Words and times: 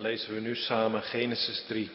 lezen 0.00 0.34
we 0.34 0.40
nu 0.40 0.56
samen 0.56 1.02
Genesis 1.02 1.64
3. 1.66 1.90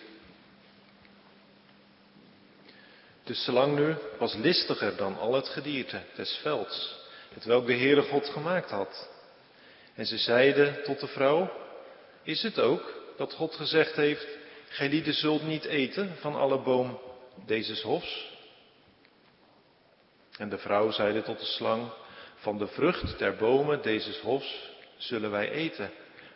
De 3.23 3.33
slang 3.33 3.75
nu 3.75 3.95
was 4.19 4.33
listiger 4.33 4.95
dan 4.95 5.17
al 5.17 5.33
het 5.33 5.47
gedierte 5.47 6.01
des 6.15 6.39
velds, 6.41 6.95
het 7.33 7.43
welk 7.43 7.65
de 7.65 7.75
Heere 7.75 8.01
God 8.01 8.29
gemaakt 8.29 8.69
had. 8.69 9.09
En 9.95 10.05
ze 10.05 10.17
zeiden 10.17 10.83
tot 10.83 10.99
de 10.99 11.07
vrouw, 11.07 11.51
is 12.23 12.41
het 12.41 12.59
ook 12.59 12.93
dat 13.17 13.33
God 13.33 13.55
gezegd 13.55 13.95
heeft, 13.95 14.27
gij 14.67 14.89
lieden 14.89 15.13
zult 15.13 15.43
niet 15.43 15.63
eten 15.63 16.15
van 16.19 16.35
alle 16.35 16.59
boom 16.59 16.99
deze 17.45 17.87
hofs? 17.87 18.33
En 20.37 20.49
de 20.49 20.57
vrouw 20.57 20.91
zeide 20.91 21.21
tot 21.21 21.39
de 21.39 21.45
slang, 21.45 21.91
van 22.35 22.57
de 22.57 22.67
vrucht 22.67 23.19
der 23.19 23.35
bomen 23.35 23.81
deze 23.81 24.19
hofs 24.21 24.69
zullen 24.97 25.31
wij 25.31 25.49
eten. 25.49 25.91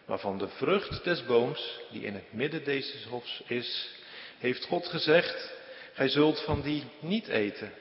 Maar 0.09 0.19
van 0.19 0.37
de 0.37 0.47
vrucht 0.47 1.03
des 1.03 1.25
booms, 1.25 1.79
die 1.91 2.03
in 2.03 2.13
het 2.13 2.33
midden 2.33 2.63
deze 2.63 3.09
hofs 3.09 3.41
is, 3.47 3.89
heeft 4.37 4.65
God 4.65 4.87
gezegd, 4.87 5.53
gij 5.93 6.09
zult 6.09 6.39
van 6.41 6.61
die 6.61 6.83
niet 6.99 7.27
eten, 7.27 7.73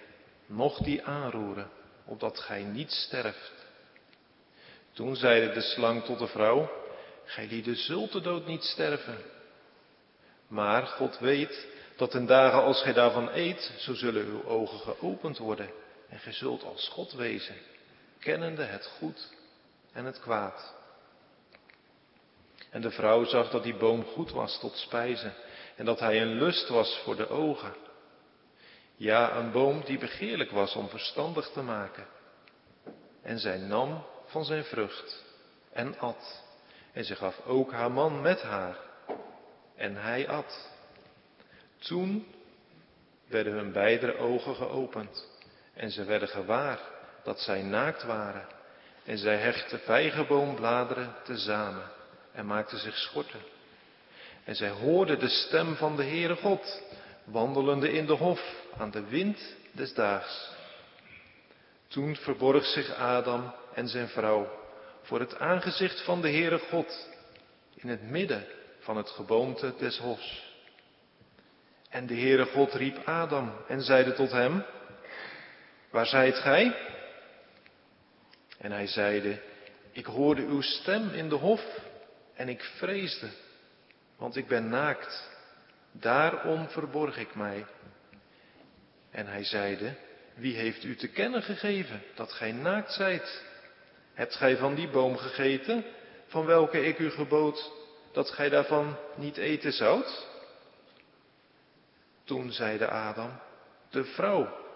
noch 0.47 0.79
die 0.79 1.05
aanroeren, 1.05 1.71
opdat 2.05 2.39
gij 2.39 2.63
niet 2.63 2.91
sterft. 2.91 3.53
Toen 4.93 5.17
zeide 5.17 5.53
de 5.53 5.61
slang 5.61 6.05
tot 6.05 6.19
de 6.19 6.27
vrouw, 6.27 6.71
gij 7.25 7.47
lieden 7.47 7.77
zult 7.77 8.13
de 8.13 8.21
dood 8.21 8.47
niet 8.47 8.65
sterven. 8.65 9.19
Maar 10.49 10.87
God 10.87 11.19
weet 11.19 11.67
dat 11.97 12.15
in 12.15 12.27
dagen 12.27 12.63
als 12.63 12.83
gij 12.83 12.93
daarvan 12.93 13.29
eet, 13.33 13.73
zo 13.79 13.95
zullen 13.95 14.27
uw 14.27 14.45
ogen 14.45 14.79
geopend 14.79 15.39
worden 15.39 15.71
en 16.09 16.19
gij 16.19 16.33
zult 16.33 16.65
als 16.65 16.89
God 16.89 17.13
wezen, 17.13 17.57
kennende 18.19 18.63
het 18.63 18.87
goed 18.87 19.29
en 19.93 20.05
het 20.05 20.21
kwaad. 20.21 20.77
En 22.71 22.81
de 22.81 22.91
vrouw 22.91 23.25
zag 23.25 23.51
dat 23.51 23.63
die 23.63 23.77
boom 23.77 24.05
goed 24.05 24.31
was 24.31 24.61
tot 24.61 24.77
spijzen 24.77 25.35
en 25.77 25.85
dat 25.85 26.01
hij 26.01 26.23
een 26.23 26.35
lust 26.35 26.69
was 26.69 27.01
voor 27.05 27.17
de 27.17 27.29
ogen. 27.29 27.75
Ja, 28.97 29.37
een 29.37 29.51
boom 29.53 29.85
die 29.85 29.99
begeerlijk 29.99 30.51
was 30.51 30.75
om 30.75 30.89
verstandig 30.89 31.49
te 31.49 31.63
maken. 31.63 32.07
En 33.23 33.39
zij 33.39 33.59
nam 33.59 34.05
van 34.27 34.45
zijn 34.45 34.65
vrucht 34.65 35.25
en 35.73 35.99
at. 35.99 36.45
En 36.93 37.05
ze 37.05 37.15
gaf 37.15 37.41
ook 37.47 37.73
haar 37.73 37.91
man 37.91 38.21
met 38.21 38.43
haar. 38.43 38.77
En 39.77 39.97
hij 39.97 40.29
at. 40.29 40.71
Toen 41.79 42.27
werden 43.27 43.53
hun 43.53 43.73
beide 43.73 44.17
ogen 44.17 44.55
geopend. 44.55 45.29
En 45.75 45.91
ze 45.91 46.05
werden 46.05 46.29
gewaar 46.29 46.81
dat 47.25 47.41
zij 47.41 47.63
naakt 47.63 48.03
waren. 48.03 48.47
En 49.05 49.19
zij 49.19 49.37
hechtten 49.37 49.79
vijgenboombladeren 49.79 51.15
tezamen 51.25 51.97
en 52.39 52.47
maakten 52.47 52.79
zich 52.79 52.97
schorten. 52.97 53.41
En 54.45 54.55
zij 54.55 54.69
hoorden 54.69 55.19
de 55.19 55.29
stem 55.29 55.77
van 55.77 55.97
de 55.97 56.05
Heere 56.05 56.37
God, 56.37 56.83
wandelende 57.25 57.93
in 57.93 58.07
de 58.07 58.13
hof 58.13 58.41
aan 58.77 58.91
de 58.91 59.05
wind 59.09 59.57
des 59.73 59.95
daags. 59.95 60.51
Toen 61.89 62.17
verborg 62.17 62.65
zich 62.65 62.95
Adam 62.95 63.55
en 63.75 63.89
zijn 63.89 64.09
vrouw 64.09 64.51
voor 65.03 65.21
het 65.21 65.39
aangezicht 65.39 66.05
van 66.05 66.21
de 66.21 66.31
Heere 66.31 66.59
God 66.59 67.09
in 67.75 67.89
het 67.89 68.03
midden 68.03 68.47
van 68.79 68.97
het 68.97 69.11
geboomte 69.11 69.75
des 69.79 69.99
hofs. 69.99 70.55
En 71.91 72.07
de 72.07 72.15
Heere 72.15 72.45
God 72.45 72.73
riep 72.73 72.99
Adam 73.05 73.53
en 73.69 73.83
zeide 73.83 74.13
tot 74.13 74.31
hem, 74.31 74.65
Waar 75.91 76.07
zijt 76.07 76.37
gij? 76.37 76.77
En 78.59 78.73
hij 78.73 78.87
zeide, 78.87 79.41
ik 79.93 80.07
hoorde 80.07 80.43
uw 80.43 80.61
stem 80.61 81.11
in 81.11 81.29
de 81.29 81.35
hof 81.35 81.87
en 82.39 82.49
ik 82.49 82.63
vreesde, 82.63 83.29
want 84.17 84.37
ik 84.37 84.49
ben 84.49 84.69
naakt. 84.69 85.31
Daarom 85.93 86.69
verborg 86.69 87.17
ik 87.19 87.35
mij. 87.35 87.67
En 89.11 89.27
hij 89.27 89.45
zeide, 89.45 89.95
wie 90.35 90.57
heeft 90.57 90.85
u 90.85 90.97
te 90.97 91.09
kennen 91.09 91.43
gegeven 91.43 92.03
dat 92.15 92.33
gij 92.33 92.53
naakt 92.53 92.93
zijt? 92.93 93.45
Hebt 94.15 94.35
gij 94.35 94.57
van 94.57 94.75
die 94.75 94.89
boom 94.89 95.17
gegeten, 95.17 95.85
van 96.27 96.45
welke 96.45 96.85
ik 96.85 96.99
u 96.99 97.11
gebood 97.11 97.73
dat 98.13 98.31
gij 98.31 98.49
daarvan 98.49 98.97
niet 99.17 99.37
eten 99.37 99.73
zoudt? 99.73 100.27
Toen 102.25 102.53
zeide 102.53 102.89
Adam, 102.89 103.41
de 103.91 104.05
vrouw 104.05 104.67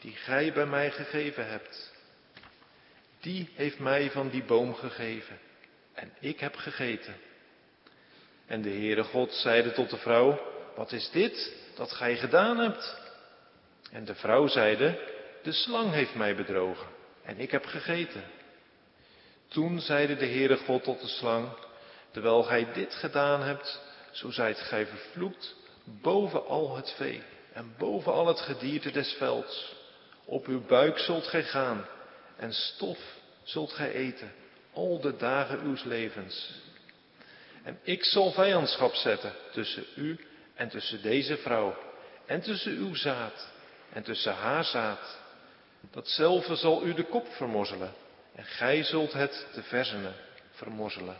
die 0.00 0.12
gij 0.12 0.52
bij 0.52 0.66
mij 0.66 0.90
gegeven 0.90 1.48
hebt, 1.48 1.92
die 3.20 3.50
heeft 3.54 3.78
mij 3.78 4.10
van 4.10 4.28
die 4.28 4.44
boom 4.44 4.74
gegeven 4.74 5.46
en 5.98 6.12
ik 6.20 6.40
heb 6.40 6.56
gegeten. 6.56 7.16
En 8.46 8.62
de 8.62 8.70
Heere 8.70 9.04
God 9.04 9.32
zeide 9.32 9.72
tot 9.72 9.90
de 9.90 9.96
vrouw, 9.96 10.40
wat 10.76 10.92
is 10.92 11.10
dit 11.10 11.52
dat 11.74 11.92
gij 11.92 12.16
gedaan 12.16 12.58
hebt? 12.58 12.96
En 13.92 14.04
de 14.04 14.14
vrouw 14.14 14.46
zeide, 14.46 14.98
de 15.42 15.52
slang 15.52 15.92
heeft 15.92 16.14
mij 16.14 16.34
bedrogen 16.34 16.86
en 17.22 17.38
ik 17.38 17.50
heb 17.50 17.64
gegeten. 17.64 18.24
Toen 19.48 19.80
zeide 19.80 20.16
de 20.16 20.26
Heere 20.26 20.56
God 20.56 20.84
tot 20.84 21.00
de 21.00 21.06
slang, 21.08 21.48
terwijl 22.10 22.42
gij 22.42 22.72
dit 22.72 22.94
gedaan 22.94 23.42
hebt, 23.42 23.80
zo 24.10 24.30
zijt 24.30 24.58
gij 24.58 24.86
vervloekt 24.86 25.54
boven 25.84 26.46
al 26.46 26.76
het 26.76 26.90
vee 26.96 27.22
en 27.52 27.74
boven 27.78 28.12
al 28.12 28.26
het 28.26 28.40
gedierte 28.40 28.90
des 28.90 29.12
velds. 29.12 29.76
Op 30.24 30.46
uw 30.46 30.66
buik 30.66 30.98
zult 30.98 31.26
gij 31.26 31.44
gaan 31.44 31.86
en 32.36 32.52
stof 32.52 32.98
zult 33.42 33.72
gij 33.72 33.92
eten, 33.92 34.32
al 34.78 35.00
de 35.00 35.16
dagen 35.16 35.66
uws 35.66 35.84
levens. 35.84 36.50
En 37.62 37.78
ik 37.82 38.04
zal 38.04 38.32
vijandschap 38.32 38.94
zetten 38.94 39.32
tussen 39.52 39.84
u 39.96 40.18
en 40.54 40.68
tussen 40.68 41.02
deze 41.02 41.36
vrouw, 41.36 41.76
en 42.26 42.40
tussen 42.40 42.72
uw 42.72 42.94
zaad 42.94 43.52
en 43.92 44.02
tussen 44.02 44.34
haar 44.34 44.64
zaad. 44.64 45.18
Datzelfde 45.90 46.56
zal 46.56 46.84
u 46.84 46.94
de 46.94 47.04
kop 47.04 47.26
vermorzelen, 47.28 47.92
en 48.34 48.44
gij 48.44 48.82
zult 48.82 49.12
het 49.12 49.46
te 49.52 49.62
verzenen 49.62 50.14
vermorzelen. 50.50 51.16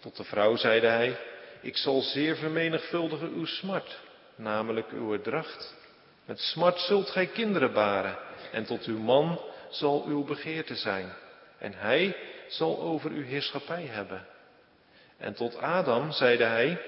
Tot 0.00 0.16
de 0.16 0.24
vrouw 0.24 0.56
zeide 0.56 0.86
hij, 0.86 1.18
ik 1.60 1.76
zal 1.76 2.00
zeer 2.00 2.36
vermenigvuldigen 2.36 3.32
uw 3.32 3.46
smart, 3.46 3.98
namelijk 4.34 4.90
uw 4.92 5.20
dracht. 5.20 5.74
Met 6.24 6.38
smart 6.38 6.78
zult 6.78 7.10
gij 7.10 7.26
kinderen 7.26 7.72
baren, 7.72 8.18
en 8.52 8.64
tot 8.64 8.84
uw 8.84 8.98
man 8.98 9.40
zal 9.70 10.04
uw 10.06 10.24
begeerte 10.24 10.74
zijn, 10.74 11.12
en 11.60 11.72
hij 11.74 12.16
zal 12.48 12.80
over 12.80 13.10
uw 13.10 13.22
heerschappij 13.22 13.84
hebben. 13.84 14.26
En 15.16 15.34
tot 15.34 15.56
Adam 15.56 16.12
zeide 16.12 16.44
hij, 16.44 16.80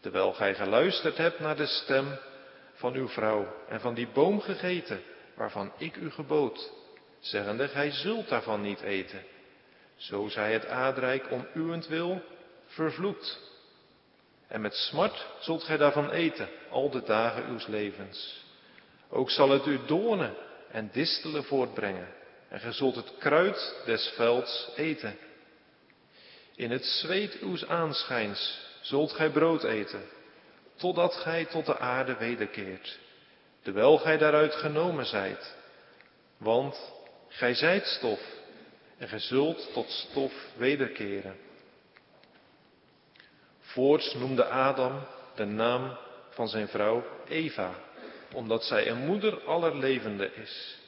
terwijl 0.00 0.32
gij 0.32 0.54
geluisterd 0.54 1.16
hebt 1.16 1.40
naar 1.40 1.56
de 1.56 1.66
stem 1.66 2.18
van 2.74 2.94
uw 2.94 3.08
vrouw 3.08 3.54
en 3.68 3.80
van 3.80 3.94
die 3.94 4.08
boom 4.08 4.40
gegeten, 4.40 5.02
waarvan 5.34 5.72
ik 5.76 5.96
u 5.96 6.10
gebood, 6.10 6.72
zeggende, 7.18 7.68
gij 7.68 7.90
zult 7.90 8.28
daarvan 8.28 8.60
niet 8.60 8.80
eten. 8.80 9.22
Zo 9.96 10.28
zij 10.28 10.52
het 10.52 10.66
aardrijk 10.66 11.30
om 11.30 11.46
uwentwil 11.54 12.22
vervloekt. 12.66 13.40
En 14.48 14.60
met 14.60 14.74
smart 14.74 15.26
zult 15.40 15.64
gij 15.64 15.76
daarvan 15.76 16.10
eten, 16.10 16.48
al 16.70 16.90
de 16.90 17.02
dagen 17.02 17.50
uws 17.50 17.66
levens. 17.66 18.44
Ook 19.08 19.30
zal 19.30 19.50
het 19.50 19.66
u 19.66 19.78
doornen 19.86 20.34
en 20.70 20.90
distelen 20.92 21.44
voortbrengen, 21.44 22.08
en 22.50 22.60
gij 22.60 22.72
zult 22.72 22.96
het 22.96 23.12
kruid 23.18 23.82
des 23.84 24.12
velds 24.16 24.68
eten. 24.76 25.18
In 26.54 26.70
het 26.70 26.84
zweet 26.84 27.40
uws 27.42 27.66
aanschijns 27.66 28.60
zult 28.80 29.12
gij 29.12 29.30
brood 29.30 29.64
eten, 29.64 30.02
totdat 30.76 31.14
gij 31.14 31.44
tot 31.44 31.66
de 31.66 31.78
aarde 31.78 32.16
wederkeert, 32.16 32.98
terwijl 33.62 33.98
gij 33.98 34.18
daaruit 34.18 34.54
genomen 34.54 35.06
zijt. 35.06 35.56
Want 36.36 36.92
gij 37.28 37.54
zijt 37.54 37.86
stof, 37.86 38.20
en 38.98 39.08
gij 39.08 39.18
zult 39.18 39.72
tot 39.72 39.90
stof 39.90 40.32
wederkeren. 40.56 41.36
Voorts 43.60 44.14
noemde 44.14 44.44
Adam 44.44 45.06
de 45.34 45.44
naam 45.44 45.96
van 46.30 46.48
zijn 46.48 46.68
vrouw 46.68 47.04
Eva, 47.28 47.74
omdat 48.34 48.64
zij 48.64 48.88
een 48.88 49.06
moeder 49.06 49.44
aller 49.44 49.76
levenden 49.76 50.36
is. 50.36 50.79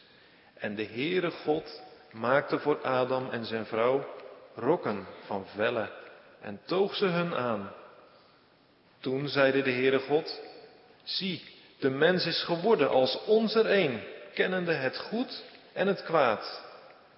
En 0.63 0.75
de 0.75 0.85
Heere 0.85 1.31
God 1.31 1.83
maakte 2.13 2.59
voor 2.59 2.83
Adam 2.83 3.31
en 3.31 3.45
zijn 3.45 3.67
vrouw 3.67 4.07
rokken 4.55 5.07
van 5.27 5.47
vellen 5.47 5.91
en 6.41 6.61
toog 6.67 6.95
ze 6.95 7.07
hun 7.07 7.35
aan. 7.35 7.73
Toen 9.01 9.29
zeide 9.29 9.63
de 9.63 9.71
Heere 9.71 9.99
God, 9.99 10.41
zie, 11.03 11.43
de 11.79 11.91
mens 11.91 12.27
is 12.27 12.43
geworden 12.45 12.91
als 12.91 13.25
ons 13.25 13.55
er 13.55 13.71
een, 13.71 14.01
kennende 14.35 14.73
het 14.73 14.99
goed 14.99 15.43
en 15.73 15.87
het 15.87 16.03
kwaad. 16.03 16.63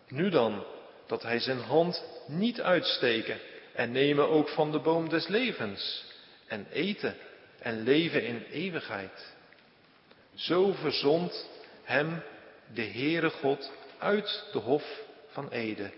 Nu 0.08 0.30
dan, 0.30 0.64
dat 1.06 1.22
hij 1.22 1.38
zijn 1.38 1.60
hand 1.60 2.04
niet 2.26 2.60
uitsteken 2.60 3.38
en 3.74 3.92
nemen 3.92 4.28
ook 4.28 4.48
van 4.48 4.72
de 4.72 4.78
boom 4.78 5.08
des 5.08 5.26
levens 5.26 6.04
en 6.46 6.66
eten 6.72 7.16
en 7.58 7.82
leven 7.82 8.24
in 8.24 8.44
eeuwigheid. 8.50 9.34
Zo 10.34 10.72
verzond 10.72 11.48
hem 11.82 12.22
de 12.74 12.82
Heere 12.82 13.30
God 13.30 13.72
uit 13.98 14.44
de 14.52 14.58
hof 14.58 14.84
van 15.28 15.48
Ede 15.50 15.90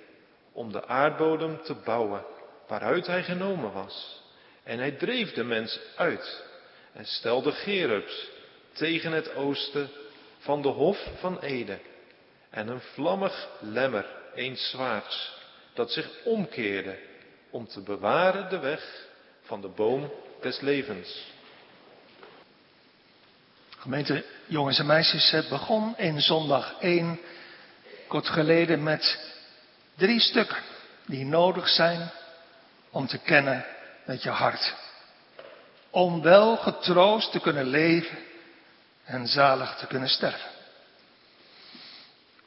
om 0.52 0.72
de 0.72 0.86
aardbodem 0.86 1.62
te 1.62 1.74
bouwen 1.74 2.24
waaruit 2.66 3.06
hij 3.06 3.22
genomen 3.22 3.72
was. 3.72 4.22
En 4.62 4.78
hij 4.78 4.90
dreef 4.90 5.32
de 5.32 5.44
mens 5.44 5.80
uit 5.96 6.44
en 6.92 7.06
stelde 7.06 7.52
Gerubs 7.52 8.28
tegen 8.72 9.12
het 9.12 9.34
oosten 9.34 9.90
van 10.38 10.62
de 10.62 10.68
hof 10.68 11.08
van 11.18 11.40
Ede 11.40 11.78
en 12.50 12.68
een 12.68 12.80
vlammig 12.80 13.48
lemmer, 13.60 14.06
een 14.34 14.56
zwaards, 14.56 15.34
dat 15.74 15.90
zich 15.90 16.10
omkeerde 16.24 16.98
om 17.50 17.66
te 17.66 17.80
bewaren 17.80 18.48
de 18.48 18.58
weg 18.58 19.06
van 19.42 19.60
de 19.60 19.68
boom 19.68 20.12
des 20.40 20.60
levens. 20.60 21.34
Gemeente 23.86 24.24
jongens 24.46 24.78
en 24.78 24.86
meisjes, 24.86 25.30
het 25.30 25.48
begon 25.48 25.96
in 25.96 26.20
zondag 26.20 26.74
1 26.80 27.20
kort 28.08 28.28
geleden 28.28 28.82
met 28.82 29.18
drie 29.96 30.20
stukken 30.20 30.56
die 31.04 31.24
nodig 31.24 31.68
zijn 31.68 32.10
om 32.90 33.06
te 33.06 33.18
kennen 33.18 33.64
met 34.04 34.22
je 34.22 34.30
hart. 34.30 34.74
Om 35.90 36.22
wel 36.22 36.56
getroost 36.56 37.32
te 37.32 37.40
kunnen 37.40 37.66
leven 37.66 38.18
en 39.04 39.26
zalig 39.26 39.76
te 39.76 39.86
kunnen 39.86 40.08
sterven. 40.08 40.50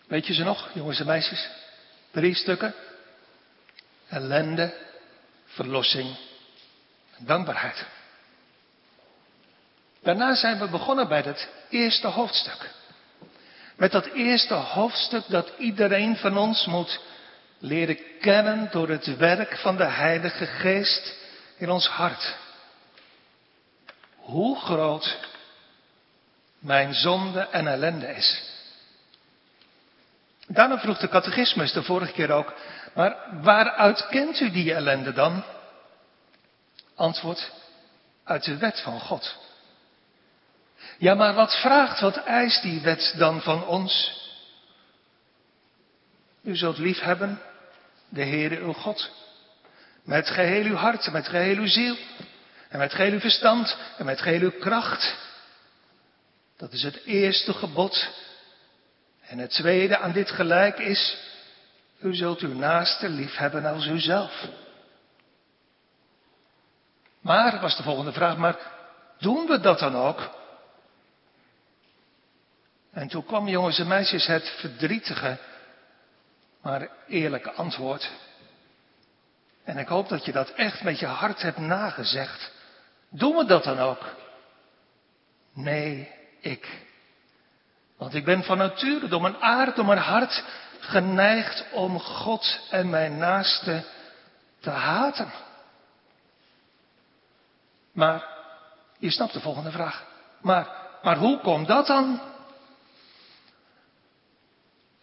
Weet 0.08 0.28
je 0.28 0.34
ze 0.34 0.44
nog, 0.44 0.70
jongens 0.74 1.00
en 1.00 1.06
meisjes? 1.06 1.50
Drie 2.12 2.36
stukken. 2.36 2.74
Ellende, 4.10 4.74
verlossing 5.46 6.16
en 7.18 7.26
dankbaarheid. 7.26 7.86
Daarna 10.02 10.36
zijn 10.36 10.60
we 10.60 10.68
begonnen 10.68 11.08
bij 11.08 11.22
het 11.22 11.50
eerste 11.70 12.08
hoofdstuk. 12.08 12.70
Met 13.76 13.92
dat 13.92 14.06
eerste 14.06 14.54
hoofdstuk 14.54 15.24
dat 15.28 15.52
iedereen 15.58 16.18
van 16.18 16.38
ons 16.38 16.66
moet 16.66 17.00
leren 17.60 17.98
kennen 18.20 18.68
door 18.72 18.90
het 18.90 19.18
werk 19.18 19.58
van 19.58 19.78
de 19.78 19.86
Heilige 19.86 20.46
Geest 20.46 21.16
in 21.58 21.70
ons 21.70 21.88
hart. 21.88 22.36
Hoe 24.16 24.60
groot 24.60 25.18
mijn 26.60 26.94
zonde 26.94 27.40
en 27.40 27.68
ellende 27.68 28.08
is. 28.08 28.44
Daarna 30.48 30.80
vroeg 30.80 30.98
de 30.98 31.10
catechismus 31.10 31.72
de 31.72 31.84
vorige 31.84 32.12
keer 32.12 32.32
ook, 32.32 32.54
maar 32.94 33.16
waaruit 33.42 34.08
kent 34.08 34.40
u 34.40 34.52
die 34.52 34.74
ellende 34.74 35.14
dan? 35.14 35.44
Antwoord, 36.96 37.52
uit 38.24 38.44
de 38.44 38.58
wet 38.58 38.82
van 38.82 39.00
God. 39.00 39.38
Ja, 41.00 41.14
maar 41.14 41.34
wat 41.34 41.60
vraagt, 41.62 42.00
wat 42.00 42.18
eist 42.24 42.62
die 42.62 42.82
wet 42.82 43.14
dan 43.18 43.42
van 43.42 43.66
ons? 43.66 44.22
U 46.44 46.56
zult 46.56 46.78
lief 46.78 47.00
hebben 47.00 47.42
de 48.10 48.24
Heere 48.24 48.60
uw 48.60 48.74
God. 48.74 49.12
Met 50.04 50.30
geheel 50.30 50.64
uw 50.64 50.76
hart, 50.76 51.12
met 51.12 51.28
geheel 51.28 51.56
uw 51.56 51.68
ziel. 51.68 51.96
En 52.70 52.80
met 52.80 52.94
geheel 52.94 53.12
uw 53.12 53.20
verstand 53.20 53.78
en 53.98 54.06
met 54.06 54.22
geheel 54.22 54.42
uw 54.42 54.60
kracht. 54.60 55.16
Dat 56.58 56.72
is 56.72 56.84
het 56.84 57.04
eerste 57.06 57.54
gebod. 57.54 58.10
En 59.22 59.38
het 59.38 59.52
tweede 59.52 59.98
aan 59.98 60.12
dit 60.12 60.32
gelijk 60.32 60.80
is, 60.80 61.18
u 62.02 62.16
zult 62.16 62.40
uw 62.40 62.54
naaste 62.54 63.10
lief 63.10 63.36
hebben 63.36 63.66
als 63.66 63.86
uzelf. 63.86 64.48
Maar, 67.22 67.60
was 67.60 67.78
de 67.78 67.84
volgende 67.84 68.12
vraag, 68.12 68.38
maar 68.38 68.58
doen 69.20 69.48
we 69.48 69.60
dat 69.60 69.80
dan 69.80 69.96
ook? 69.96 70.38
En 72.92 73.08
toen 73.08 73.26
kwam, 73.26 73.48
jongens 73.48 73.80
en 73.80 73.88
meisjes, 73.88 74.26
het 74.26 74.50
verdrietige, 74.50 75.38
maar 76.62 76.88
eerlijke 77.08 77.52
antwoord. 77.52 78.12
En 79.64 79.78
ik 79.78 79.88
hoop 79.88 80.10
dat 80.10 80.26
je 80.26 80.32
dat 80.32 80.50
echt 80.50 80.84
met 80.84 81.00
je 81.00 81.06
hart 81.06 81.42
hebt 81.42 81.58
nagezegd. 81.58 82.52
Doen 83.10 83.36
we 83.36 83.46
dat 83.46 83.64
dan 83.64 83.80
ook? 83.80 84.16
Nee, 85.54 86.12
ik. 86.40 86.88
Want 87.98 88.14
ik 88.14 88.26
ben 88.26 88.44
van 88.44 88.58
nature, 88.58 89.08
door 89.08 89.22
mijn 89.22 89.38
aard, 89.38 89.76
door 89.76 89.86
mijn 89.86 90.00
hart, 90.00 90.44
geneigd 90.80 91.66
om 91.72 92.00
God 92.00 92.60
en 92.70 92.90
mijn 92.90 93.18
naaste 93.18 93.84
te 94.60 94.70
haten. 94.70 95.32
Maar, 97.92 98.24
je 98.98 99.12
snapt 99.12 99.34
de 99.34 99.40
volgende 99.40 99.72
vraag. 99.72 100.06
Maar, 100.42 100.68
maar 101.04 101.18
hoe 101.18 101.40
komt 101.40 101.68
dat 101.68 101.88
dan? 101.88 102.22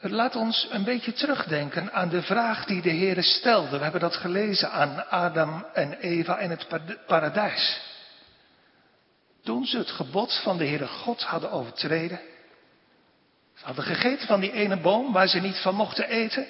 Laat 0.00 0.36
ons 0.36 0.68
een 0.70 0.84
beetje 0.84 1.12
terugdenken 1.12 1.92
aan 1.92 2.08
de 2.08 2.22
vraag 2.22 2.64
die 2.64 2.82
de 2.82 2.90
Heer 2.90 3.22
stelde. 3.22 3.76
We 3.76 3.82
hebben 3.82 4.00
dat 4.00 4.16
gelezen 4.16 4.70
aan 4.70 5.08
Adam 5.08 5.66
en 5.72 5.92
Eva 5.92 6.38
in 6.38 6.50
het 6.50 6.66
paradijs. 7.06 7.80
Toen 9.42 9.66
ze 9.66 9.78
het 9.78 9.90
gebod 9.90 10.40
van 10.42 10.58
de 10.58 10.66
Heere 10.66 10.86
God 10.86 11.22
hadden 11.22 11.50
overtreden. 11.50 12.20
Ze 13.54 13.64
hadden 13.64 13.84
gegeten 13.84 14.26
van 14.26 14.40
die 14.40 14.52
ene 14.52 14.76
boom 14.76 15.12
waar 15.12 15.28
ze 15.28 15.40
niet 15.40 15.58
van 15.58 15.74
mochten 15.74 16.08
eten. 16.08 16.46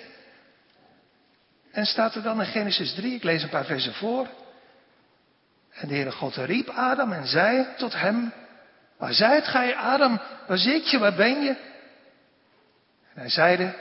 En 1.73 1.87
staat 1.87 2.15
er 2.15 2.23
dan 2.23 2.41
in 2.41 2.47
Genesis 2.47 2.95
3, 2.95 3.15
ik 3.15 3.23
lees 3.23 3.43
een 3.43 3.49
paar 3.49 3.65
versen 3.65 3.95
voor. 3.95 4.29
En 5.71 5.89
de 5.89 5.95
Heere 5.95 6.13
God 6.13 6.37
riep 6.37 6.69
Adam 6.69 7.13
en 7.13 7.27
zei 7.27 7.67
tot 7.77 7.93
hem, 7.93 8.33
waar 8.99 9.13
zijt 9.13 9.47
gij 9.47 9.77
Adam, 9.77 10.21
waar 10.47 10.59
zit 10.59 10.91
je, 10.91 10.99
waar 10.99 11.15
ben 11.15 11.43
je? 11.43 11.75
En 13.17 13.23
hij 13.23 13.31
zeide, 13.31 13.75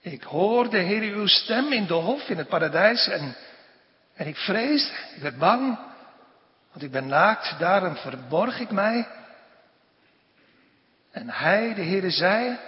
ik 0.00 0.22
hoorde 0.22 0.78
Heer 0.78 1.02
uw 1.02 1.26
stem 1.26 1.72
in 1.72 1.86
de 1.86 1.94
hof 1.94 2.28
in 2.28 2.38
het 2.38 2.48
paradijs 2.48 3.08
en, 3.08 3.36
en 4.14 4.26
ik 4.26 4.36
vreesde, 4.36 4.92
ik 5.14 5.22
werd 5.22 5.38
bang, 5.38 5.78
want 6.70 6.82
ik 6.82 6.90
ben 6.90 7.06
naakt, 7.06 7.58
daarom 7.58 7.96
verborg 7.96 8.60
ik 8.60 8.70
mij. 8.70 9.08
En 11.10 11.30
hij, 11.30 11.74
de 11.74 11.82
Heere, 11.82 12.10
zei, 12.10 12.58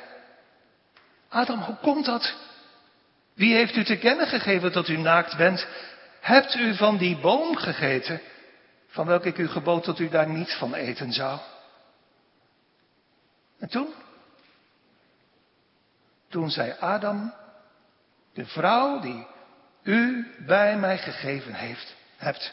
Adam, 1.29 1.59
hoe 1.59 1.77
komt 1.77 2.05
dat? 2.05 2.35
Wie 3.35 3.55
heeft 3.55 3.77
u 3.77 3.85
te 3.85 3.99
kennen 3.99 4.27
gegeven 4.27 4.73
dat 4.73 4.89
u 4.89 4.97
naakt 4.97 5.37
bent? 5.37 5.67
Hebt 6.21 6.55
u 6.55 6.75
van 6.75 6.97
die 6.97 7.17
boom 7.17 7.57
gegeten, 7.57 8.21
van 8.89 9.07
welke 9.07 9.29
ik 9.29 9.39
u 9.39 9.49
gebood 9.49 9.85
dat 9.85 9.99
u 9.99 10.09
daar 10.09 10.29
niet 10.29 10.53
van 10.53 10.75
eten 10.75 11.13
zou? 11.13 11.41
En 13.59 13.69
toen? 13.69 13.89
Toen 16.33 16.51
zei 16.51 16.75
Adam, 16.81 17.35
de 18.35 18.47
vrouw 18.47 19.01
die 19.01 19.27
u 19.83 20.27
bij 20.47 20.77
mij 20.77 20.99
gegeven 20.99 21.55
heeft, 21.55 21.95
hebt, 22.17 22.53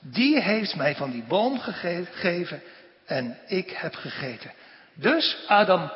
die 0.00 0.40
heeft 0.40 0.76
mij 0.76 0.96
van 0.96 1.10
die 1.10 1.22
boom 1.22 1.58
gegeven 1.58 2.62
en 3.06 3.38
ik 3.46 3.70
heb 3.70 3.94
gegeten. 3.94 4.52
Dus 4.94 5.44
Adam, 5.46 5.92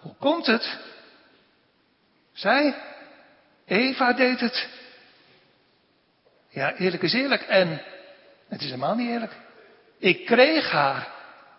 hoe 0.00 0.14
komt 0.18 0.46
het? 0.46 0.78
Zij, 2.32 2.74
Eva 3.66 4.12
deed 4.12 4.40
het. 4.40 4.68
Ja, 6.48 6.74
eerlijk 6.74 7.02
is 7.02 7.12
eerlijk 7.14 7.42
en 7.42 7.82
het 8.48 8.60
is 8.60 8.66
helemaal 8.66 8.94
niet 8.94 9.08
eerlijk. 9.10 9.36
Ik 9.98 10.26
kreeg 10.26 10.70
haar 10.70 11.08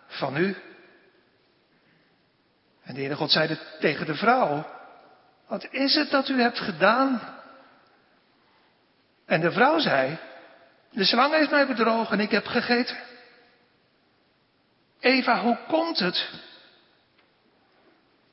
van 0.06 0.36
u. 0.36 0.56
En 2.82 2.94
de 2.94 3.00
Heere 3.00 3.16
God 3.16 3.30
zei 3.30 3.58
tegen 3.80 4.06
de 4.06 4.14
vrouw, 4.14 4.66
wat 5.46 5.66
is 5.70 5.94
het 5.94 6.10
dat 6.10 6.28
u 6.28 6.40
hebt 6.40 6.58
gedaan? 6.58 7.20
En 9.26 9.40
de 9.40 9.52
vrouw 9.52 9.78
zei, 9.78 10.18
de 10.90 11.04
slang 11.04 11.32
heeft 11.32 11.50
mij 11.50 11.66
bedrogen 11.66 12.18
en 12.18 12.24
ik 12.24 12.30
heb 12.30 12.46
gegeten. 12.46 12.96
Eva, 15.00 15.40
hoe 15.40 15.58
komt 15.68 15.98
het? 15.98 16.30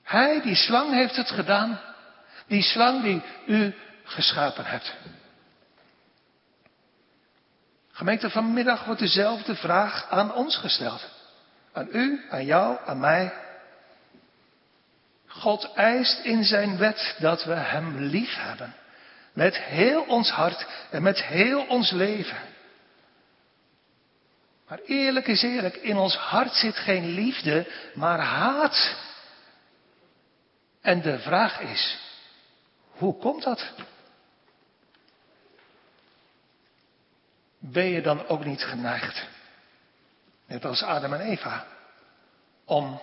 Hij, 0.03 0.41
die 0.41 0.55
slang, 0.55 0.93
heeft 0.93 1.15
het 1.15 1.29
gedaan. 1.29 1.79
Die 2.47 2.61
slang 2.61 3.01
die 3.03 3.21
u 3.45 3.75
geschapen 4.03 4.65
hebt. 4.65 4.95
Gemeente, 7.91 8.29
vanmiddag 8.29 8.85
wordt 8.85 8.99
dezelfde 9.01 9.55
vraag 9.55 10.09
aan 10.09 10.33
ons 10.33 10.57
gesteld. 10.57 11.09
Aan 11.73 11.87
u, 11.91 12.25
aan 12.29 12.45
jou, 12.45 12.77
aan 12.85 12.99
mij. 12.99 13.33
God 15.31 15.73
eist 15.73 16.19
in 16.23 16.43
zijn 16.43 16.77
wet 16.77 17.15
dat 17.19 17.43
we 17.43 17.53
Hem 17.53 17.97
lief 17.97 18.35
hebben. 18.35 18.75
Met 19.33 19.57
heel 19.57 20.01
ons 20.01 20.29
hart 20.29 20.65
en 20.89 21.01
met 21.01 21.23
heel 21.23 21.65
ons 21.65 21.91
leven. 21.91 22.37
Maar 24.67 24.79
eerlijk 24.79 25.27
is 25.27 25.41
eerlijk, 25.41 25.75
in 25.75 25.97
ons 25.97 26.15
hart 26.15 26.53
zit 26.53 26.75
geen 26.75 27.05
liefde, 27.05 27.67
maar 27.93 28.19
haat. 28.19 28.95
En 30.81 31.01
de 31.01 31.19
vraag 31.19 31.59
is, 31.59 31.97
hoe 32.85 33.17
komt 33.17 33.43
dat? 33.43 33.71
Ben 37.59 37.85
je 37.85 38.01
dan 38.01 38.27
ook 38.27 38.45
niet 38.45 38.63
geneigd, 38.63 39.27
net 40.45 40.65
als 40.65 40.83
Adam 40.83 41.13
en 41.13 41.21
Eva, 41.21 41.65
om 42.65 43.01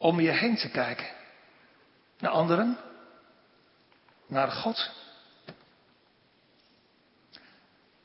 om 0.00 0.20
je 0.20 0.30
heen 0.30 0.56
te 0.56 0.68
kijken. 0.68 1.06
Naar 2.18 2.30
anderen, 2.30 2.78
naar 4.26 4.50
God. 4.50 4.90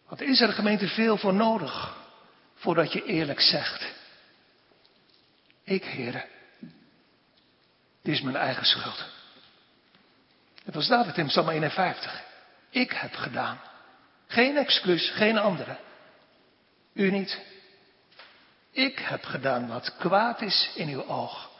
Wat 0.08 0.22
is 0.22 0.42
er 0.42 0.54
gemeente 0.54 0.88
veel 0.88 1.18
voor 1.18 1.34
nodig 1.34 1.98
voordat 2.56 2.94
je 2.94 3.06
eerlijk 3.06 3.42
zegt? 3.42 3.94
Ik, 5.64 5.84
heren, 5.84 6.25
het 7.98 8.14
is 8.14 8.22
mijn 8.22 8.36
eigen 8.36 8.66
schuld. 8.66 9.06
Het 10.64 10.75
was 10.75 10.88
David 10.88 11.18
in 11.18 11.28
Psalm 11.28 11.50
51. 11.50 12.24
Ik 12.70 12.92
heb 12.92 13.14
gedaan. 13.14 13.60
Geen 14.28 14.58
excuus, 14.58 15.10
geen 15.10 15.38
andere. 15.38 15.78
U 16.94 17.12
niet. 17.12 17.40
Ik 18.72 19.00
heb 19.00 19.24
gedaan 19.24 19.68
wat 19.68 19.98
kwaad 19.98 20.42
is 20.42 20.72
in 20.75 20.90
uw 20.90 21.06
oog. 21.06 21.54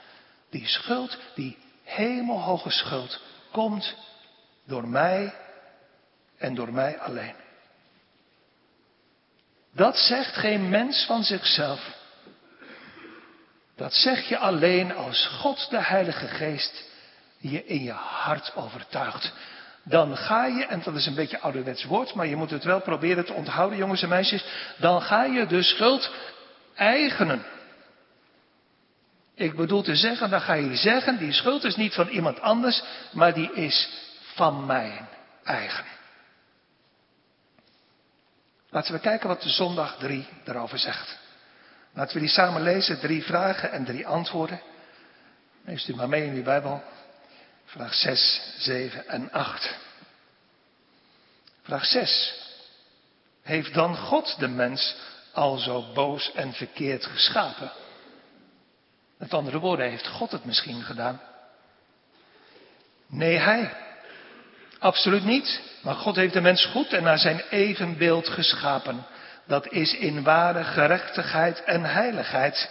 Die 0.55 0.67
schuld, 0.67 1.17
die 1.33 1.57
hemelhoge 1.83 2.69
schuld, 2.69 3.21
komt 3.51 3.95
door 4.65 4.88
mij 4.88 5.33
en 6.38 6.55
door 6.55 6.74
mij 6.74 7.00
alleen. 7.00 7.35
Dat 9.74 9.97
zegt 9.97 10.35
geen 10.35 10.69
mens 10.69 11.05
van 11.05 11.24
zichzelf. 11.24 11.95
Dat 13.75 13.93
zeg 13.93 14.27
je 14.29 14.38
alleen 14.38 14.95
als 14.95 15.27
God 15.27 15.69
de 15.69 15.81
Heilige 15.81 16.27
Geest 16.27 16.83
je 17.38 17.65
in 17.65 17.83
je 17.83 17.91
hart 17.91 18.55
overtuigt. 18.55 19.33
Dan 19.83 20.17
ga 20.17 20.45
je, 20.45 20.65
en 20.65 20.81
dat 20.83 20.95
is 20.95 21.05
een 21.05 21.15
beetje 21.15 21.39
ouderwets 21.39 21.83
woord, 21.83 22.13
maar 22.13 22.27
je 22.27 22.35
moet 22.35 22.50
het 22.50 22.63
wel 22.63 22.81
proberen 22.81 23.25
te 23.25 23.33
onthouden, 23.33 23.77
jongens 23.77 24.01
en 24.01 24.09
meisjes. 24.09 24.45
Dan 24.77 25.01
ga 25.01 25.24
je 25.24 25.45
de 25.45 25.63
schuld 25.63 26.12
eigenen. 26.75 27.45
Ik 29.36 29.56
bedoel 29.56 29.82
te 29.82 29.96
zeggen, 29.96 30.30
dan 30.30 30.42
ga 30.42 30.54
je 30.54 30.75
zeggen, 30.75 31.18
die 31.18 31.32
schuld 31.32 31.63
is 31.63 31.75
niet 31.75 31.94
van 31.94 32.08
iemand 32.08 32.39
anders, 32.39 32.84
maar 33.12 33.34
die 33.34 33.54
is 33.54 33.89
van 34.34 34.65
mijn 34.65 35.08
eigen. 35.44 35.86
Laten 38.70 38.94
we 38.94 39.00
kijken 39.00 39.27
wat 39.27 39.42
de 39.42 39.50
zondag 39.50 39.98
3 39.98 40.27
daarover 40.44 40.80
zegt. 40.80 41.18
Laten 41.94 42.13
we 42.13 42.20
die 42.20 42.30
samen 42.30 42.62
lezen, 42.62 43.00
drie 43.00 43.24
vragen 43.24 43.72
en 43.72 43.86
drie 43.86 44.08
antwoorden. 44.08 44.62
Lees 45.65 45.88
u 45.88 45.96
maar 45.96 46.10
mee 46.10 46.25
in 46.25 46.34
uw 46.34 46.44
Bijbel. 46.44 46.84
Vraag 47.65 47.94
6, 47.94 48.42
7 48.58 49.08
en 49.08 49.32
8. 49.32 49.75
Vraag 51.62 51.86
6. 51.86 52.34
Heeft 53.42 53.74
dan 53.74 53.98
God 53.98 54.39
de 54.39 54.48
mens 54.48 54.96
al 55.32 55.58
zo 55.58 55.94
boos 55.94 56.32
en 56.32 56.54
verkeerd 56.54 57.06
geschapen? 57.06 57.72
Met 59.25 59.34
andere 59.34 59.60
woorden, 59.60 59.89
heeft 59.89 60.08
God 60.08 60.32
het 60.32 60.46
misschien 60.46 60.84
gedaan? 60.84 61.22
Nee, 63.08 63.38
hij. 63.38 63.74
Absoluut 64.79 65.24
niet. 65.24 65.62
Maar 65.82 65.96
God 65.96 66.15
heeft 66.15 66.34
de 66.34 66.41
mens 66.41 66.65
goed 66.65 66.94
en 66.94 67.03
naar 67.03 67.17
zijn 67.17 67.41
evenbeeld 67.50 68.29
geschapen. 68.29 69.05
Dat 69.46 69.72
is 69.72 69.98
in 69.98 70.24
ware 70.24 70.63
gerechtigheid 70.63 71.63
en 71.63 71.84
heiligheid. 71.84 72.70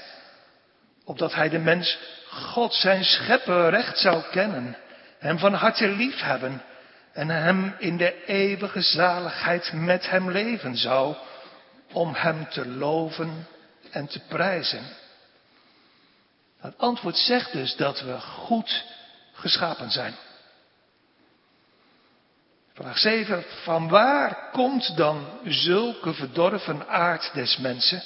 Opdat 1.04 1.34
hij 1.34 1.49
de 1.49 1.58
mens 1.58 1.99
God 2.30 2.75
zijn 2.75 3.04
schepper 3.04 3.70
recht 3.70 3.99
zou 3.99 4.23
kennen. 4.30 4.76
Hem 5.18 5.38
van 5.38 5.54
harte 5.54 5.88
lief 5.88 6.20
hebben. 6.20 6.62
En 7.12 7.28
hem 7.28 7.75
in 7.78 7.96
de 7.96 8.25
eeuwige 8.25 8.80
zaligheid 8.80 9.73
met 9.73 10.11
hem 10.11 10.30
leven 10.30 10.76
zou. 10.76 11.14
Om 11.92 12.14
hem 12.14 12.49
te 12.49 12.68
loven 12.68 13.46
en 13.90 14.06
te 14.06 14.20
prijzen. 14.28 15.02
Het 16.64 16.78
antwoord 16.78 17.16
zegt 17.16 17.52
dus 17.52 17.76
dat 17.76 18.00
we 18.00 18.21
goed 18.21 18.85
geschapen 19.33 19.90
zijn. 19.90 20.14
Vraag 22.75 22.99
7. 22.99 23.44
Van 23.62 23.88
waar 23.88 24.50
komt 24.52 24.97
dan 24.97 25.26
zulke 25.44 26.14
verdorven 26.14 26.88
aard 26.88 27.35
des 27.35 27.56
mensen? 27.56 28.02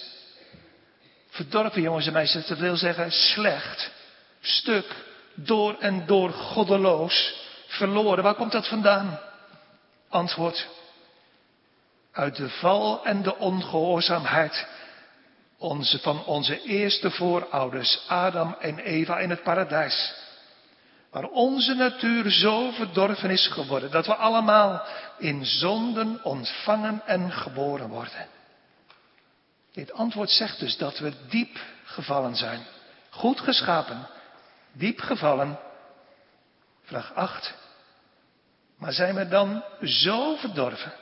Verdorven 1.28 1.82
jongens 1.82 2.06
en 2.06 2.12
meisjes, 2.12 2.46
dat 2.46 2.58
wil 2.58 2.76
zeggen 2.76 3.12
slecht, 3.12 3.90
stuk, 4.40 4.94
door 5.34 5.76
en 5.78 6.06
door 6.06 6.30
goddeloos, 6.30 7.34
verloren. 7.66 8.24
Waar 8.24 8.34
komt 8.34 8.52
dat 8.52 8.68
vandaan? 8.68 9.20
Antwoord. 10.08 10.66
Uit 12.12 12.36
de 12.36 12.48
val 12.48 13.04
en 13.04 13.22
de 13.22 13.36
ongehoorzaamheid 13.36 14.66
onze, 15.58 15.98
van 15.98 16.24
onze 16.24 16.62
eerste 16.62 17.10
voorouders, 17.10 18.04
Adam 18.08 18.56
en 18.60 18.78
Eva 18.78 19.18
in 19.18 19.30
het 19.30 19.42
paradijs. 19.42 20.14
Waar 21.10 21.28
onze 21.28 21.74
natuur 21.74 22.30
zo 22.30 22.70
verdorven 22.70 23.30
is 23.30 23.46
geworden 23.46 23.90
dat 23.90 24.06
we 24.06 24.14
allemaal 24.14 24.82
in 25.18 25.46
zonden 25.46 26.24
ontvangen 26.24 27.02
en 27.06 27.32
geboren 27.32 27.88
worden. 27.88 28.26
Dit 29.72 29.92
antwoord 29.92 30.30
zegt 30.30 30.58
dus 30.58 30.76
dat 30.76 30.98
we 30.98 31.12
diep 31.28 31.60
gevallen 31.84 32.36
zijn. 32.36 32.66
Goed 33.10 33.40
geschapen, 33.40 34.08
diep 34.72 35.00
gevallen. 35.00 35.58
Vraag 36.84 37.14
8. 37.14 37.54
Maar 38.78 38.92
zijn 38.92 39.14
we 39.14 39.28
dan 39.28 39.64
zo 39.82 40.36
verdorven 40.36 40.92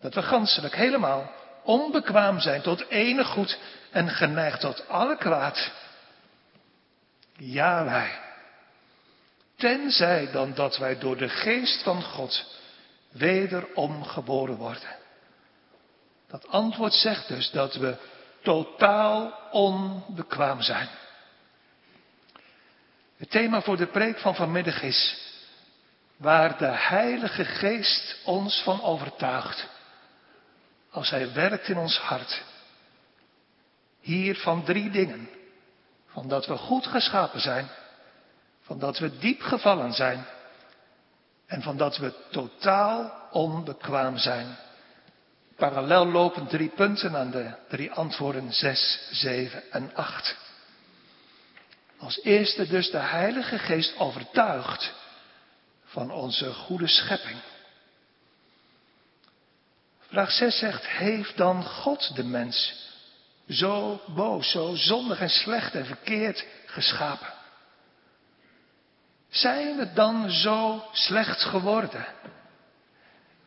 dat 0.00 0.14
we 0.14 0.22
ganselijk 0.22 0.76
helemaal 0.76 1.30
onbekwaam 1.62 2.40
zijn 2.40 2.62
tot 2.62 2.88
enig 2.88 3.28
goed 3.28 3.58
en 3.90 4.08
geneigd 4.08 4.60
tot 4.60 4.88
alle 4.88 5.16
kwaad? 5.16 5.70
Ja, 7.36 7.84
wij. 7.84 8.18
Tenzij 9.56 10.30
dan 10.30 10.54
dat 10.54 10.76
wij 10.76 10.98
door 10.98 11.16
de 11.16 11.28
geest 11.28 11.82
van 11.82 12.02
God 12.02 12.58
wederom 13.10 14.04
geboren 14.04 14.56
worden. 14.56 14.96
Dat 16.28 16.48
antwoord 16.48 16.92
zegt 16.92 17.28
dus 17.28 17.50
dat 17.50 17.74
we 17.74 17.96
totaal 18.42 19.48
onbekwaam 19.50 20.62
zijn. 20.62 20.88
Het 23.16 23.30
thema 23.30 23.62
voor 23.62 23.76
de 23.76 23.86
preek 23.86 24.18
van 24.18 24.34
vanmiddag 24.34 24.82
is 24.82 25.28
waar 26.16 26.58
de 26.58 26.70
Heilige 26.70 27.44
Geest 27.44 28.16
ons 28.24 28.62
van 28.62 28.82
overtuigt. 28.82 29.66
Als 30.90 31.10
Hij 31.10 31.32
werkt 31.32 31.68
in 31.68 31.76
ons 31.76 31.98
hart. 31.98 32.42
Hier 34.00 34.36
van 34.36 34.64
drie 34.64 34.90
dingen. 34.90 35.28
Van 36.06 36.28
dat 36.28 36.46
we 36.46 36.56
goed 36.56 36.86
geschapen 36.86 37.40
zijn 37.40 37.68
van 38.70 38.78
dat 38.78 38.98
we 38.98 39.18
diep 39.18 39.42
gevallen 39.42 39.92
zijn 39.92 40.26
en 41.46 41.62
van 41.62 41.76
dat 41.76 41.96
we 41.96 42.14
totaal 42.30 43.28
onbekwaam 43.30 44.16
zijn. 44.18 44.56
Parallel 45.56 46.06
lopen 46.06 46.46
drie 46.46 46.68
punten 46.68 47.16
aan 47.16 47.30
de 47.30 47.54
drie 47.68 47.92
antwoorden 47.92 48.52
6, 48.52 49.08
7 49.10 49.70
en 49.70 49.94
8. 49.94 50.36
Als 51.98 52.22
eerste 52.22 52.66
dus 52.66 52.90
de 52.90 52.98
Heilige 52.98 53.58
Geest 53.58 53.98
overtuigt 53.98 54.92
van 55.84 56.10
onze 56.10 56.52
goede 56.52 56.88
schepping. 56.88 57.38
Vraag 59.98 60.30
6 60.30 60.58
zegt, 60.58 60.86
heeft 60.86 61.36
dan 61.36 61.64
God 61.64 62.16
de 62.16 62.24
mens 62.24 62.88
zo 63.50 64.00
boos, 64.06 64.50
zo 64.50 64.74
zondig 64.74 65.20
en 65.20 65.28
slecht 65.28 65.74
en 65.74 65.86
verkeerd 65.86 66.46
geschapen? 66.66 67.32
Zijn 69.28 69.76
we 69.76 69.92
dan 69.92 70.30
zo 70.30 70.84
slecht 70.92 71.42
geworden? 71.42 72.06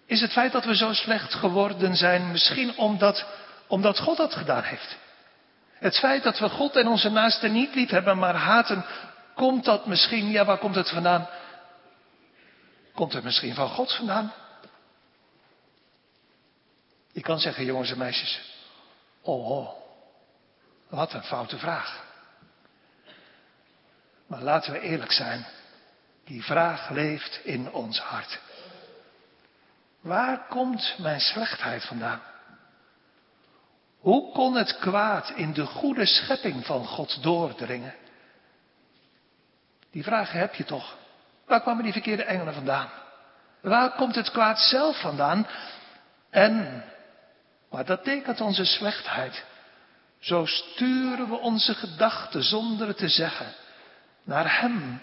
Is 0.05 0.21
het 0.21 0.31
feit 0.31 0.51
dat 0.51 0.65
we 0.65 0.75
zo 0.75 0.93
slecht 0.93 1.33
geworden 1.33 1.95
zijn 1.95 2.31
misschien 2.31 2.77
omdat, 2.77 3.25
omdat 3.67 3.99
God 3.99 4.17
dat 4.17 4.33
gedaan 4.33 4.63
heeft? 4.63 4.97
Het 5.73 5.97
feit 5.97 6.23
dat 6.23 6.39
we 6.39 6.49
God 6.49 6.75
en 6.75 6.87
onze 6.87 7.09
naasten 7.09 7.51
niet 7.51 7.75
lief 7.75 7.89
hebben, 7.89 8.17
maar 8.17 8.35
haten, 8.35 8.85
komt 9.35 9.65
dat 9.65 9.85
misschien, 9.85 10.29
ja 10.29 10.45
waar 10.45 10.57
komt 10.57 10.75
het 10.75 10.89
vandaan? 10.89 11.29
Komt 12.93 13.13
het 13.13 13.23
misschien 13.23 13.53
van 13.55 13.69
God 13.69 13.93
vandaan? 13.95 14.33
Je 17.11 17.21
kan 17.21 17.39
zeggen, 17.39 17.65
jongens 17.65 17.91
en 17.91 17.97
meisjes, 17.97 18.41
oh, 19.21 19.49
oh 19.49 19.82
wat 20.93 21.13
een 21.13 21.23
foute 21.23 21.57
vraag. 21.57 22.03
Maar 24.27 24.41
laten 24.41 24.71
we 24.71 24.79
eerlijk 24.79 25.11
zijn. 25.11 25.45
Die 26.25 26.43
vraag 26.43 26.89
leeft 26.89 27.39
in 27.43 27.71
ons 27.71 27.99
hart. 27.99 28.39
Waar 30.01 30.47
komt 30.47 30.95
mijn 30.97 31.19
slechtheid 31.19 31.85
vandaan? 31.85 32.21
Hoe 33.99 34.31
kon 34.31 34.55
het 34.55 34.77
kwaad 34.77 35.29
in 35.29 35.53
de 35.53 35.65
goede 35.65 36.05
schepping 36.05 36.65
van 36.65 36.85
God 36.85 37.23
doordringen? 37.23 37.95
Die 39.91 40.03
vraag 40.03 40.31
heb 40.31 40.55
je 40.55 40.63
toch. 40.63 40.97
Waar 41.45 41.61
kwamen 41.61 41.83
die 41.83 41.93
verkeerde 41.93 42.23
engelen 42.23 42.53
vandaan? 42.53 42.89
Waar 43.61 43.91
komt 43.91 44.15
het 44.15 44.31
kwaad 44.31 44.59
zelf 44.59 44.99
vandaan? 44.99 45.47
En, 46.29 46.83
maar 47.69 47.85
dat 47.85 48.03
tekent 48.03 48.41
onze 48.41 48.65
slechtheid. 48.65 49.43
Zo 50.23 50.45
sturen 50.45 51.29
we 51.29 51.35
onze 51.35 51.73
gedachten 51.73 52.43
zonder 52.43 52.87
het 52.87 52.97
te 52.97 53.09
zeggen 53.09 53.53
naar 54.23 54.59
Hem 54.59 55.01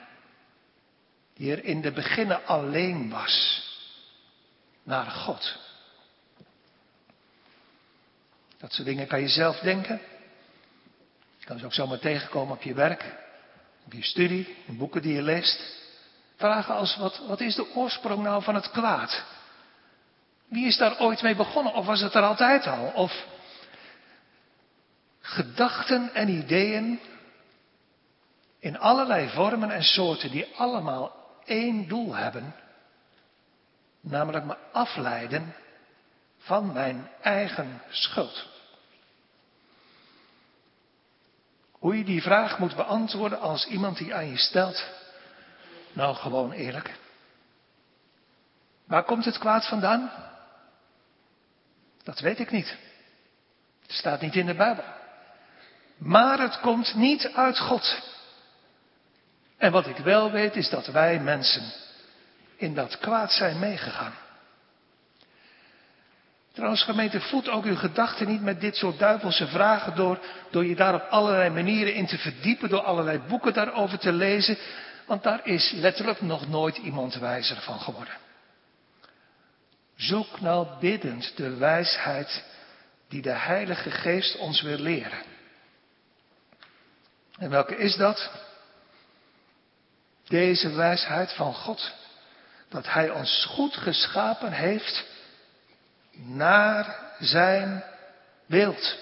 die 1.35 1.53
er 1.53 1.65
in 1.65 1.81
de 1.81 1.93
beginnen 1.93 2.47
alleen 2.47 3.11
was, 3.11 3.65
naar 4.83 5.07
God. 5.07 5.59
Dat 8.59 8.73
soort 8.73 8.87
dingen 8.87 9.07
kan 9.07 9.21
je 9.21 9.29
zelf 9.29 9.59
denken. 9.59 10.01
Je 11.39 11.47
kan 11.47 11.59
ze 11.59 11.65
ook 11.65 11.75
zomaar 11.75 11.99
tegenkomen 11.99 12.57
op 12.57 12.63
je 12.63 12.75
werk, 12.75 13.15
op 13.85 13.93
je 13.93 14.03
studie, 14.03 14.57
in 14.67 14.77
boeken 14.77 15.03
die 15.03 15.15
je 15.15 15.23
leest. 15.23 15.79
Vragen 16.37 16.75
als, 16.75 16.97
wat, 16.97 17.19
wat 17.27 17.41
is 17.41 17.55
de 17.55 17.75
oorsprong 17.75 18.23
nou 18.23 18.43
van 18.43 18.55
het 18.55 18.71
kwaad? 18.71 19.25
Wie 20.49 20.67
is 20.67 20.77
daar 20.77 21.01
ooit 21.01 21.23
mee 21.23 21.37
begonnen? 21.37 21.75
Of 21.75 21.87
was 21.87 22.01
het 22.01 22.15
er 22.15 22.23
altijd 22.23 22.67
al? 22.67 22.87
Of 22.95 23.27
gedachten 25.31 26.15
en 26.15 26.29
ideeën 26.29 27.01
in 28.59 28.79
allerlei 28.79 29.29
vormen 29.29 29.71
en 29.71 29.83
soorten 29.83 30.31
die 30.31 30.57
allemaal 30.57 31.15
één 31.45 31.89
doel 31.89 32.15
hebben, 32.15 32.55
namelijk 34.01 34.45
me 34.45 34.57
afleiden 34.73 35.55
van 36.39 36.73
mijn 36.73 37.11
eigen 37.21 37.83
schuld. 37.89 38.49
Hoe 41.71 41.99
je 41.99 42.05
die 42.05 42.23
vraag 42.23 42.59
moet 42.59 42.77
beantwoorden 42.77 43.41
als 43.41 43.67
iemand 43.67 43.99
die 43.99 44.15
aan 44.15 44.29
je 44.29 44.39
stelt, 44.39 44.85
nou 45.93 46.15
gewoon 46.15 46.53
eerlijk. 46.53 46.99
Waar 48.85 49.05
komt 49.05 49.25
het 49.25 49.39
kwaad 49.39 49.69
vandaan? 49.69 50.11
Dat 52.03 52.21
weet 52.21 52.39
ik 52.39 52.51
niet. 52.51 52.77
Het 53.83 53.93
staat 53.93 54.21
niet 54.21 54.37
in 54.37 54.47
de 54.47 54.55
Bijbel. 54.55 54.99
Maar 56.01 56.39
het 56.39 56.61
komt 56.61 56.95
niet 56.95 57.31
uit 57.35 57.59
God. 57.59 58.03
En 59.57 59.73
wat 59.73 59.87
ik 59.87 59.97
wel 59.97 60.31
weet 60.31 60.57
is 60.57 60.69
dat 60.69 60.87
wij 60.87 61.21
mensen 61.21 61.63
in 62.57 62.75
dat 62.75 62.99
kwaad 62.99 63.33
zijn 63.33 63.59
meegegaan. 63.59 64.15
Trouwens, 66.53 66.83
gemeente, 66.83 67.21
voed 67.21 67.49
ook 67.49 67.65
uw 67.65 67.77
gedachten 67.77 68.29
niet 68.29 68.43
met 68.43 68.61
dit 68.61 68.77
soort 68.77 68.99
duivelse 68.99 69.47
vragen 69.47 69.95
door, 69.97 70.19
door 70.51 70.67
je 70.67 70.75
daar 70.75 70.95
op 70.95 71.07
allerlei 71.11 71.51
manieren 71.51 71.95
in 71.95 72.07
te 72.07 72.19
verdiepen, 72.19 72.69
door 72.69 72.83
allerlei 72.83 73.19
boeken 73.19 73.53
daarover 73.53 73.99
te 73.99 74.13
lezen, 74.13 74.59
want 75.07 75.23
daar 75.23 75.47
is 75.47 75.71
letterlijk 75.75 76.21
nog 76.21 76.49
nooit 76.49 76.77
iemand 76.77 77.15
wijzer 77.15 77.57
van 77.61 77.81
geworden. 77.81 78.15
Zoek 79.97 80.41
nou 80.41 80.67
biddend 80.81 81.37
de 81.37 81.57
wijsheid 81.57 82.45
die 83.09 83.23
de 83.23 83.35
Heilige 83.35 83.91
Geest 83.91 84.37
ons 84.37 84.63
wil 84.63 84.79
leren. 84.79 85.30
En 87.41 87.51
welke 87.51 87.77
is 87.77 87.97
dat? 87.97 88.31
Deze 90.29 90.73
wijsheid 90.73 91.33
van 91.33 91.55
God. 91.55 91.93
Dat 92.69 92.87
Hij 92.93 93.11
ons 93.11 93.45
goed 93.45 93.77
geschapen 93.77 94.53
heeft 94.53 95.05
naar 96.13 96.97
zijn 97.19 97.85
beeld. 98.47 98.99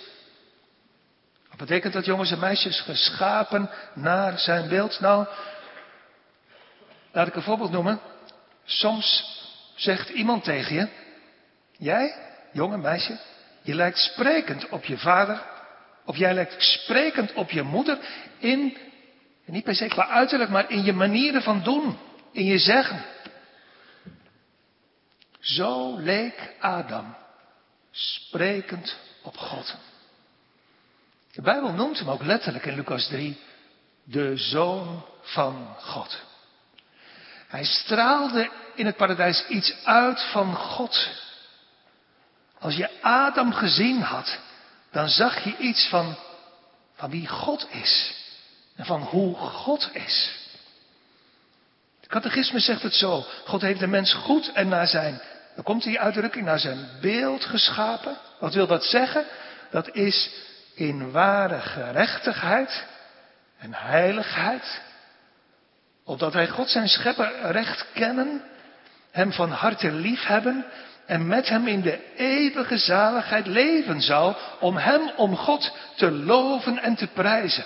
Wat 1.48 1.58
betekent 1.58 1.92
dat, 1.92 2.04
jongens 2.04 2.30
en 2.30 2.38
meisjes? 2.38 2.80
Geschapen 2.80 3.70
naar 3.94 4.38
zijn 4.38 4.68
beeld. 4.68 5.00
Nou, 5.00 5.26
laat 7.12 7.26
ik 7.26 7.34
een 7.34 7.42
voorbeeld 7.42 7.70
noemen. 7.70 8.00
Soms 8.64 9.36
zegt 9.74 10.08
iemand 10.08 10.44
tegen 10.44 10.74
je: 10.74 10.88
Jij, 11.78 12.14
jonge 12.52 12.76
meisje, 12.76 13.18
je 13.62 13.74
lijkt 13.74 13.98
sprekend 13.98 14.68
op 14.68 14.84
je 14.84 14.98
vader. 14.98 15.42
Of 16.08 16.16
jij 16.16 16.34
lijkt 16.34 16.62
sprekend 16.62 17.32
op 17.32 17.50
je 17.50 17.62
moeder 17.62 17.98
in, 18.38 18.76
niet 19.44 19.64
per 19.64 19.74
se 19.74 19.86
qua 19.86 20.08
uiterlijk, 20.08 20.50
maar 20.50 20.70
in 20.70 20.84
je 20.84 20.92
manieren 20.92 21.42
van 21.42 21.62
doen, 21.62 21.98
in 22.32 22.44
je 22.44 22.58
zeggen. 22.58 23.04
Zo 25.40 25.96
leek 25.96 26.54
Adam, 26.60 27.14
sprekend 27.90 28.96
op 29.22 29.36
God. 29.36 29.76
De 31.32 31.42
Bijbel 31.42 31.72
noemt 31.72 31.98
hem 31.98 32.08
ook 32.08 32.22
letterlijk 32.22 32.66
in 32.66 32.74
Lucas 32.74 33.06
3 33.06 33.38
de 34.04 34.36
zoon 34.36 35.04
van 35.20 35.74
God. 35.78 36.20
Hij 37.48 37.64
straalde 37.64 38.50
in 38.74 38.86
het 38.86 38.96
paradijs 38.96 39.46
iets 39.48 39.84
uit 39.84 40.22
van 40.30 40.54
God. 40.54 41.08
Als 42.58 42.76
je 42.76 43.02
Adam 43.02 43.52
gezien 43.52 44.02
had, 44.02 44.38
dan 44.90 45.08
zag 45.08 45.44
je 45.44 45.56
iets 45.56 45.88
van, 45.88 46.16
van 46.94 47.10
wie 47.10 47.26
God 47.26 47.66
is. 47.70 48.14
En 48.76 48.84
van 48.84 49.02
hoe 49.02 49.34
God 49.34 49.90
is. 49.92 50.36
De 52.00 52.08
catechisme 52.08 52.60
zegt 52.60 52.82
het 52.82 52.94
zo. 52.94 53.24
God 53.44 53.60
heeft 53.60 53.80
de 53.80 53.86
mens 53.86 54.12
goed 54.12 54.52
en 54.52 54.68
naar 54.68 54.86
zijn, 54.86 55.20
dan 55.54 55.64
komt 55.64 55.82
die 55.82 56.00
uitdrukking, 56.00 56.44
naar 56.44 56.58
zijn 56.58 56.88
beeld 57.00 57.44
geschapen. 57.44 58.16
Wat 58.38 58.54
wil 58.54 58.66
dat 58.66 58.84
zeggen? 58.84 59.24
Dat 59.70 59.94
is 59.94 60.30
in 60.74 61.10
ware 61.10 61.60
gerechtigheid 61.60 62.86
en 63.58 63.74
heiligheid. 63.74 64.80
Opdat 66.04 66.32
wij 66.32 66.48
God 66.48 66.68
zijn 66.68 66.88
schepper 66.88 67.50
recht 67.50 67.86
kennen, 67.92 68.42
hem 69.10 69.32
van 69.32 69.50
harte 69.50 69.92
lief 69.92 70.26
hebben 70.26 70.64
en 71.08 71.26
met 71.26 71.48
hem 71.48 71.66
in 71.66 71.80
de 71.80 72.14
eeuwige 72.16 72.78
zaligheid 72.78 73.46
leven 73.46 74.00
zou, 74.00 74.34
om 74.60 74.76
hem, 74.76 75.10
om 75.16 75.36
God 75.36 75.72
te 75.96 76.10
loven 76.10 76.78
en 76.78 76.96
te 76.96 77.06
prijzen. 77.06 77.64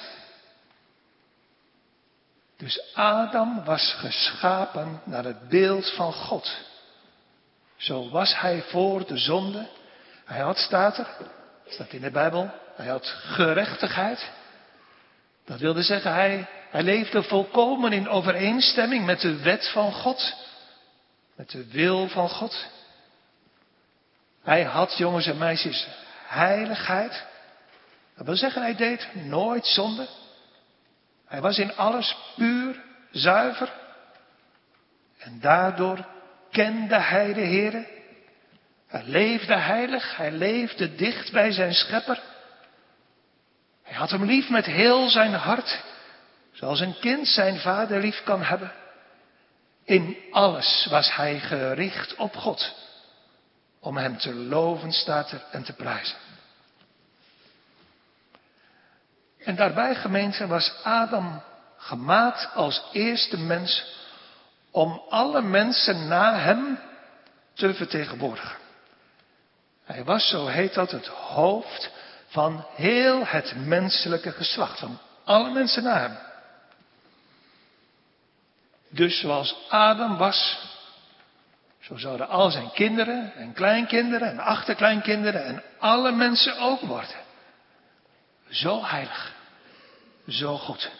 Dus 2.56 2.94
Adam 2.94 3.64
was 3.64 3.94
geschapen 3.98 5.00
naar 5.04 5.24
het 5.24 5.48
beeld 5.48 5.90
van 5.94 6.12
God. 6.12 6.56
Zo 7.76 8.10
was 8.10 8.40
hij 8.40 8.62
voor 8.62 9.06
de 9.06 9.16
zonde. 9.16 9.68
Hij 10.24 10.40
had, 10.40 10.58
staat 10.58 10.98
er, 10.98 11.06
staat 11.66 11.92
in 11.92 12.00
de 12.00 12.10
Bijbel, 12.10 12.50
hij 12.76 12.88
had 12.88 13.06
gerechtigheid. 13.06 14.30
Dat 15.44 15.58
wilde 15.58 15.82
zeggen, 15.82 16.12
hij, 16.12 16.46
hij 16.70 16.82
leefde 16.82 17.22
volkomen 17.22 17.92
in 17.92 18.08
overeenstemming 18.08 19.04
met 19.04 19.20
de 19.20 19.42
wet 19.42 19.70
van 19.72 19.92
God, 19.92 20.34
met 21.36 21.50
de 21.50 21.66
wil 21.66 22.08
van 22.08 22.28
God. 22.28 22.66
Hij 24.42 24.62
had, 24.62 24.96
jongens 24.96 25.26
en 25.26 25.38
meisjes, 25.38 25.88
heiligheid. 26.26 27.24
Dat 28.16 28.26
wil 28.26 28.36
zeggen, 28.36 28.62
hij 28.62 28.74
deed 28.74 29.08
nooit 29.14 29.66
zonde. 29.66 30.08
Hij 31.26 31.40
was 31.40 31.58
in 31.58 31.76
alles 31.76 32.16
puur, 32.36 32.80
zuiver. 33.10 33.72
En 35.18 35.40
daardoor 35.40 36.06
kende 36.50 36.98
hij 36.98 37.32
de 37.32 37.40
Heer. 37.40 37.86
Hij 38.86 39.02
leefde 39.04 39.54
heilig, 39.54 40.16
hij 40.16 40.30
leefde 40.30 40.94
dicht 40.94 41.32
bij 41.32 41.52
zijn 41.52 41.74
schepper. 41.74 42.20
Hij 43.82 43.94
had 43.94 44.10
hem 44.10 44.24
lief 44.24 44.48
met 44.48 44.66
heel 44.66 45.08
zijn 45.08 45.34
hart, 45.34 45.82
zoals 46.52 46.80
een 46.80 46.98
kind 47.00 47.28
zijn 47.28 47.58
vader 47.58 48.00
lief 48.00 48.22
kan 48.22 48.42
hebben. 48.42 48.72
In 49.84 50.16
alles 50.30 50.86
was 50.90 51.14
hij 51.14 51.40
gericht 51.40 52.14
op 52.14 52.34
God 52.36 52.81
om 53.82 53.96
hem 53.96 54.18
te 54.18 54.34
loven, 54.34 54.92
staat 54.92 55.30
er, 55.30 55.44
en 55.50 55.62
te 55.62 55.72
prijzen. 55.72 56.16
En 59.38 59.56
daarbij, 59.56 59.94
gemeente, 59.94 60.46
was 60.46 60.72
Adam 60.82 61.42
gemaakt 61.76 62.54
als 62.54 62.82
eerste 62.92 63.38
mens 63.38 63.84
om 64.70 65.02
alle 65.08 65.40
mensen 65.40 66.08
na 66.08 66.38
hem 66.38 66.78
te 67.54 67.74
vertegenwoordigen. 67.74 68.56
Hij 69.84 70.04
was, 70.04 70.28
zo 70.28 70.46
heet 70.46 70.74
dat, 70.74 70.90
het 70.90 71.06
hoofd 71.06 71.90
van 72.26 72.66
heel 72.74 73.26
het 73.26 73.54
menselijke 73.56 74.32
geslacht, 74.32 74.78
van 74.78 74.98
alle 75.24 75.50
mensen 75.50 75.82
na 75.82 75.98
hem. 75.98 76.18
Dus 78.88 79.20
zoals 79.20 79.56
Adam 79.68 80.16
was, 80.16 80.58
zo 81.82 81.96
zouden 81.96 82.28
al 82.28 82.50
zijn 82.50 82.70
kinderen 82.70 83.34
en 83.34 83.52
kleinkinderen 83.52 84.28
en 84.28 84.38
achterkleinkinderen 84.38 85.44
en 85.44 85.62
alle 85.78 86.12
mensen 86.12 86.58
ook 86.58 86.80
worden. 86.80 87.16
Zo 88.48 88.84
heilig. 88.84 89.32
Zo 90.28 90.58
goed. 90.58 90.90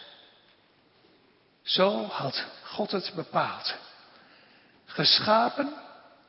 Zo 1.61 2.05
had 2.05 2.45
God 2.63 2.91
het 2.91 3.11
bepaald. 3.15 3.75
Geschapen, 4.85 5.73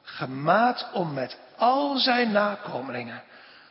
gemaakt 0.02 0.92
om 0.92 1.14
met 1.14 1.38
al 1.56 1.98
zijn 1.98 2.32
nakomelingen 2.32 3.22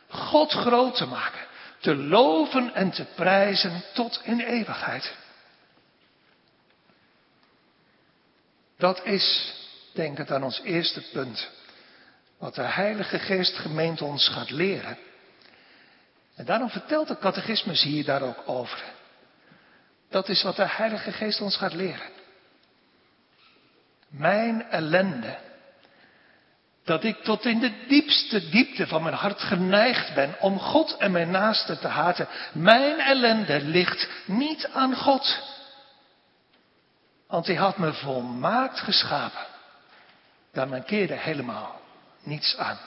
God 0.08 0.52
groot 0.52 0.96
te 0.96 1.06
maken, 1.06 1.46
te 1.80 1.96
loven 1.96 2.74
en 2.74 2.90
te 2.90 3.04
prijzen 3.04 3.82
tot 3.94 4.20
in 4.24 4.40
eeuwigheid. 4.40 5.14
Dat 8.76 9.04
is 9.04 9.54
denk 9.94 10.18
het 10.18 10.30
aan 10.30 10.42
ons 10.42 10.60
eerste 10.60 11.02
punt. 11.12 11.50
Wat 12.38 12.54
de 12.54 12.62
Heilige 12.62 13.18
Geest 13.18 13.56
gemeente 13.56 14.04
ons 14.04 14.28
gaat 14.28 14.50
leren. 14.50 14.98
En 16.34 16.44
daarom 16.44 16.70
vertelt 16.70 17.08
de 17.08 17.18
catechismus 17.18 17.82
hier 17.82 18.04
daar 18.04 18.22
ook 18.22 18.42
over. 18.46 18.82
Dat 20.10 20.28
is 20.28 20.42
wat 20.42 20.56
de 20.56 20.68
Heilige 20.68 21.12
Geest 21.12 21.40
ons 21.40 21.56
gaat 21.56 21.74
leren. 21.74 22.12
Mijn 24.08 24.62
ellende 24.70 25.38
dat 26.84 27.04
ik 27.04 27.22
tot 27.22 27.44
in 27.44 27.60
de 27.60 27.72
diepste 27.88 28.48
diepte 28.48 28.86
van 28.86 29.02
mijn 29.02 29.14
hart 29.14 29.40
geneigd 29.40 30.14
ben 30.14 30.36
om 30.40 30.58
God 30.58 30.96
en 30.96 31.12
mijn 31.12 31.30
naaste 31.30 31.78
te 31.78 31.88
haten. 31.88 32.28
Mijn 32.52 33.00
ellende 33.00 33.60
ligt 33.60 34.08
niet 34.26 34.68
aan 34.72 34.96
God. 34.96 35.42
Want 37.26 37.46
hij 37.46 37.56
had 37.56 37.78
me 37.78 37.92
volmaakt 37.92 38.80
geschapen. 38.80 39.53
Daar 40.54 40.68
mankeerde 40.68 41.14
helemaal 41.14 41.80
niets 42.22 42.56
aan. 42.56 42.78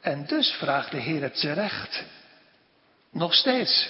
En 0.00 0.26
dus 0.26 0.50
vraagt 0.50 0.90
de 0.90 1.00
Heer 1.00 1.22
het 1.22 1.40
terecht. 1.40 2.04
Nog 3.10 3.34
steeds. 3.34 3.88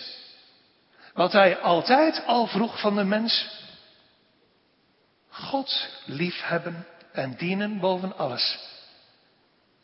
Wat 1.15 1.33
hij 1.33 1.59
altijd 1.59 2.25
al 2.27 2.47
vroeg 2.47 2.81
van 2.81 2.95
de 2.95 3.05
mens. 3.05 3.47
God 5.29 5.89
liefhebben 6.05 6.87
en 7.13 7.37
dienen 7.37 7.81
boven 7.81 8.17
alles. 8.17 8.59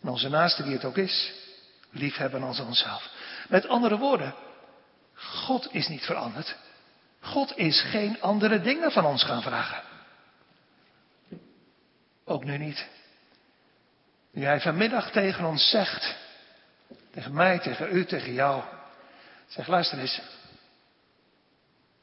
En 0.03 0.09
onze 0.09 0.29
naaste 0.29 0.63
die 0.63 0.73
het 0.73 0.85
ook 0.85 0.97
is, 0.97 1.33
liefhebben 1.91 2.43
als 2.43 2.61
onszelf. 2.61 3.09
Met 3.49 3.69
andere 3.69 3.99
woorden, 3.99 4.35
God 5.15 5.75
is 5.75 5.89
niet 5.89 6.05
veranderd. 6.05 6.57
God 7.21 7.57
is 7.57 7.81
geen 7.81 8.21
andere 8.21 8.61
dingen 8.61 8.93
van 8.93 9.05
ons 9.05 9.25
gaan 9.25 9.43
vragen. 9.43 9.94
Ook 12.25 12.45
nu 12.45 12.59
niet. 12.59 12.87
Nu 14.31 14.45
hij 14.45 14.61
vanmiddag 14.61 15.11
tegen 15.11 15.45
ons 15.45 15.71
zegt, 15.71 16.17
tegen 17.11 17.35
mij, 17.35 17.59
tegen 17.59 17.97
u, 17.97 18.05
tegen 18.05 18.33
jou. 18.33 18.63
Zeg, 19.47 19.67
luister 19.67 19.99
eens. 19.99 20.21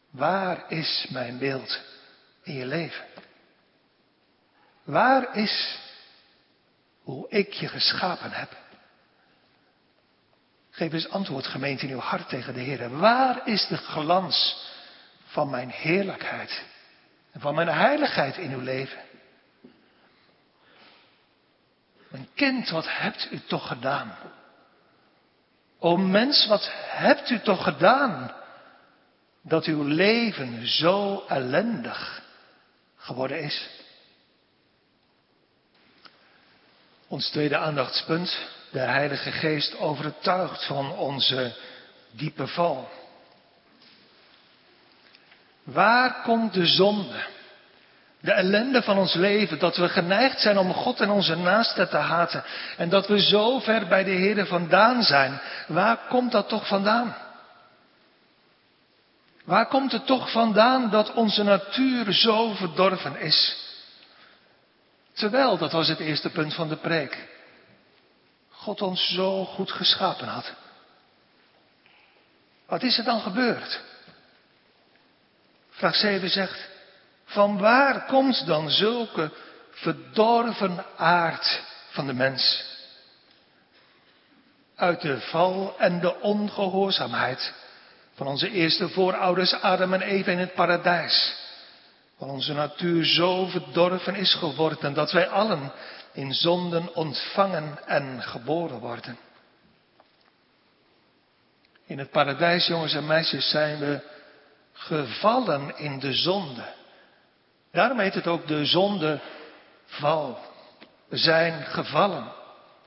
Waar 0.10 0.72
is 0.72 1.08
mijn 1.10 1.38
beeld 1.38 1.80
in 2.44 2.54
je 2.54 2.66
leven? 2.66 3.06
Waar 4.84 5.36
is 5.36 5.80
hoe 7.04 7.30
ik 7.30 7.54
je 7.54 7.68
geschapen 7.68 8.32
heb? 8.32 8.58
Geef 10.70 10.94
eens 10.94 11.10
antwoord, 11.10 11.48
gemeente, 11.48 11.86
in 11.86 11.94
uw 11.94 12.00
hart 12.00 12.30
tegen 12.30 12.54
de 12.54 12.60
Heer. 12.60 12.98
Waar 12.98 13.48
is 13.48 13.68
de 13.68 13.78
glans 13.78 14.70
van 15.26 15.50
mijn 15.50 15.70
heerlijkheid 15.70 16.64
en 17.32 17.40
van 17.42 17.56
mijn 17.56 17.68
heiligheid 17.68 18.38
in 18.38 18.52
uw 18.52 18.60
leven? 18.60 19.00
Mijn 22.12 22.28
kind, 22.36 22.70
wat 22.70 22.86
hebt 22.88 23.28
u 23.32 23.42
toch 23.48 23.68
gedaan? 23.68 24.18
O 25.80 25.98
mens, 25.98 26.48
wat 26.48 26.70
hebt 26.74 27.30
u 27.30 27.40
toch 27.40 27.64
gedaan? 27.64 28.34
Dat 29.42 29.66
uw 29.66 29.84
leven 29.84 30.68
zo 30.68 31.26
ellendig 31.28 32.22
geworden 32.96 33.42
is. 33.42 33.70
Ons 37.08 37.30
tweede 37.30 37.58
aandachtspunt. 37.58 38.38
De 38.72 38.80
Heilige 38.80 39.32
Geest 39.32 39.78
overtuigt 39.78 40.66
van 40.66 40.92
onze 40.92 41.56
diepe 42.12 42.48
val. 42.48 42.90
Waar 45.64 46.22
komt 46.22 46.54
de 46.54 46.66
zonde? 46.66 47.26
De 48.22 48.32
ellende 48.32 48.82
van 48.82 48.98
ons 48.98 49.14
leven, 49.14 49.60
dat 49.60 49.78
we 49.78 49.90
geneigd 49.90 50.42
zijn 50.42 50.58
om 50.58 50.74
God 50.74 51.00
en 51.00 51.10
onze 51.10 51.36
naasten 51.36 51.90
te 51.90 51.98
haten. 51.98 52.44
En 52.78 52.90
dat 52.90 53.08
we 53.08 53.22
zo 53.22 53.60
ver 53.60 53.88
bij 53.88 54.04
de 54.04 54.12
Heer 54.12 54.46
vandaan 54.46 55.04
zijn. 55.04 55.42
Waar 55.68 55.98
komt 55.98 56.32
dat 56.32 56.50
toch 56.50 56.68
vandaan? 56.68 57.16
Waar 59.46 59.68
komt 59.68 59.92
het 59.92 60.06
toch 60.06 60.32
vandaan 60.32 60.90
dat 60.90 61.14
onze 61.14 61.44
natuur 61.44 62.14
zo 62.14 62.54
verdorven 62.54 63.20
is? 63.20 63.70
Terwijl, 65.14 65.58
dat 65.58 65.72
was 65.72 65.88
het 65.88 66.00
eerste 66.00 66.30
punt 66.30 66.54
van 66.54 66.70
de 66.70 66.76
preek, 66.76 67.28
God 68.50 68.82
ons 68.82 69.14
zo 69.14 69.46
goed 69.46 69.72
geschapen 69.72 70.28
had. 70.28 70.54
Wat 72.66 72.84
is 72.84 72.98
er 72.98 73.04
dan 73.04 73.22
gebeurd? 73.22 73.82
Vraag 75.70 75.96
7 75.96 76.30
zegt, 76.30 76.71
van 77.32 77.58
waar 77.58 78.06
komt 78.06 78.46
dan 78.46 78.70
zulke 78.70 79.32
verdorven 79.72 80.86
aard 80.98 81.62
van 81.90 82.06
de 82.06 82.14
mens? 82.14 82.70
Uit 84.76 85.02
de 85.02 85.20
val 85.20 85.76
en 85.78 86.00
de 86.00 86.20
ongehoorzaamheid 86.20 87.54
van 88.14 88.28
onze 88.28 88.52
eerste 88.52 88.90
voorouders 88.90 89.54
Adam 89.54 89.94
en 89.94 90.02
Eva 90.02 90.32
in 90.32 90.38
het 90.38 90.54
paradijs. 90.54 91.36
Van 92.18 92.30
onze 92.30 92.54
natuur 92.54 93.06
zo 93.06 93.46
verdorven 93.46 94.16
is 94.16 94.34
geworden 94.34 94.94
dat 94.94 95.12
wij 95.12 95.28
allen 95.30 95.72
in 96.14 96.34
zonden 96.34 96.96
ontvangen 96.96 97.88
en 97.88 98.24
geboren 98.24 98.80
worden. 98.80 99.18
In 101.86 102.00
het 102.00 102.12
paradijs, 102.12 102.68
jongens 102.68 102.94
en 102.94 103.06
meisjes, 103.06 103.50
zijn 103.50 103.80
we 103.80 104.00
gevallen 104.74 105.78
in 105.78 106.00
de 106.00 106.14
zonde. 106.14 106.80
Daarom 107.72 108.00
heet 108.00 108.14
het 108.14 108.28
ook 108.28 108.48
de 108.48 108.66
zondeval. 108.66 110.40
We 111.10 111.18
zijn 111.18 111.66
gevallen 111.66 112.32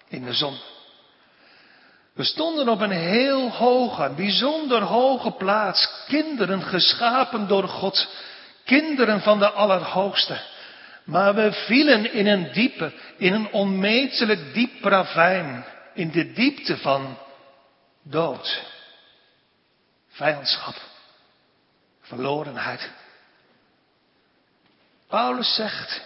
in 0.09 0.25
de 0.25 0.33
zon. 0.33 0.59
We 2.15 2.25
stonden 2.25 2.69
op 2.69 2.81
een 2.81 2.91
heel 2.91 3.51
hoge, 3.51 4.13
bijzonder 4.17 4.83
hoge 4.83 5.31
plaats, 5.31 6.05
kinderen 6.09 6.63
geschapen 6.63 7.49
door 7.49 7.69
God, 7.69 8.09
kinderen 8.65 9.21
van 9.21 9.39
de 9.39 9.51
Allerhoogste. 9.51 10.41
Maar 11.05 11.35
we 11.35 11.53
vielen 11.53 12.13
in 12.13 12.27
een 12.27 12.53
diepe, 12.53 12.93
in 13.17 13.33
een 13.33 13.53
onmetelijk 13.53 14.55
diep 14.55 14.85
ravijn, 14.85 15.65
in 15.95 16.11
de 16.11 16.33
diepte 16.33 16.77
van 16.77 17.19
dood, 18.03 18.63
vijandschap, 20.09 20.75
verlorenheid. 22.01 22.91
Paulus 25.15 25.55
zegt, 25.55 26.03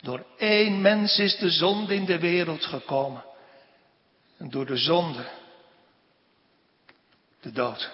door 0.00 0.26
één 0.38 0.80
mens 0.80 1.18
is 1.18 1.36
de 1.36 1.50
zonde 1.50 1.94
in 1.94 2.04
de 2.04 2.18
wereld 2.18 2.64
gekomen. 2.64 3.24
En 4.38 4.50
door 4.50 4.66
de 4.66 4.76
zonde 4.76 5.24
de 7.40 7.52
dood. 7.52 7.90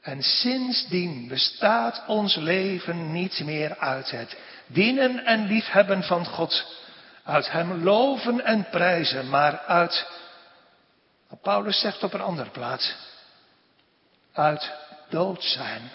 En 0.00 0.22
sindsdien 0.22 1.28
bestaat 1.28 2.04
ons 2.06 2.36
leven 2.36 3.12
niet 3.12 3.40
meer 3.44 3.78
uit 3.78 4.10
het 4.10 4.36
dienen 4.66 5.24
en 5.24 5.46
liefhebben 5.46 6.02
van 6.02 6.26
God, 6.26 6.78
uit 7.24 7.50
Hem 7.50 7.82
loven 7.82 8.44
en 8.44 8.68
prijzen, 8.70 9.28
maar 9.28 9.58
uit, 9.58 10.06
Paulus 11.42 11.80
zegt 11.80 12.02
op 12.02 12.12
een 12.12 12.20
andere 12.20 12.50
plaats, 12.50 12.94
uit 14.32 14.72
dood 15.08 15.42
zijn 15.42 15.90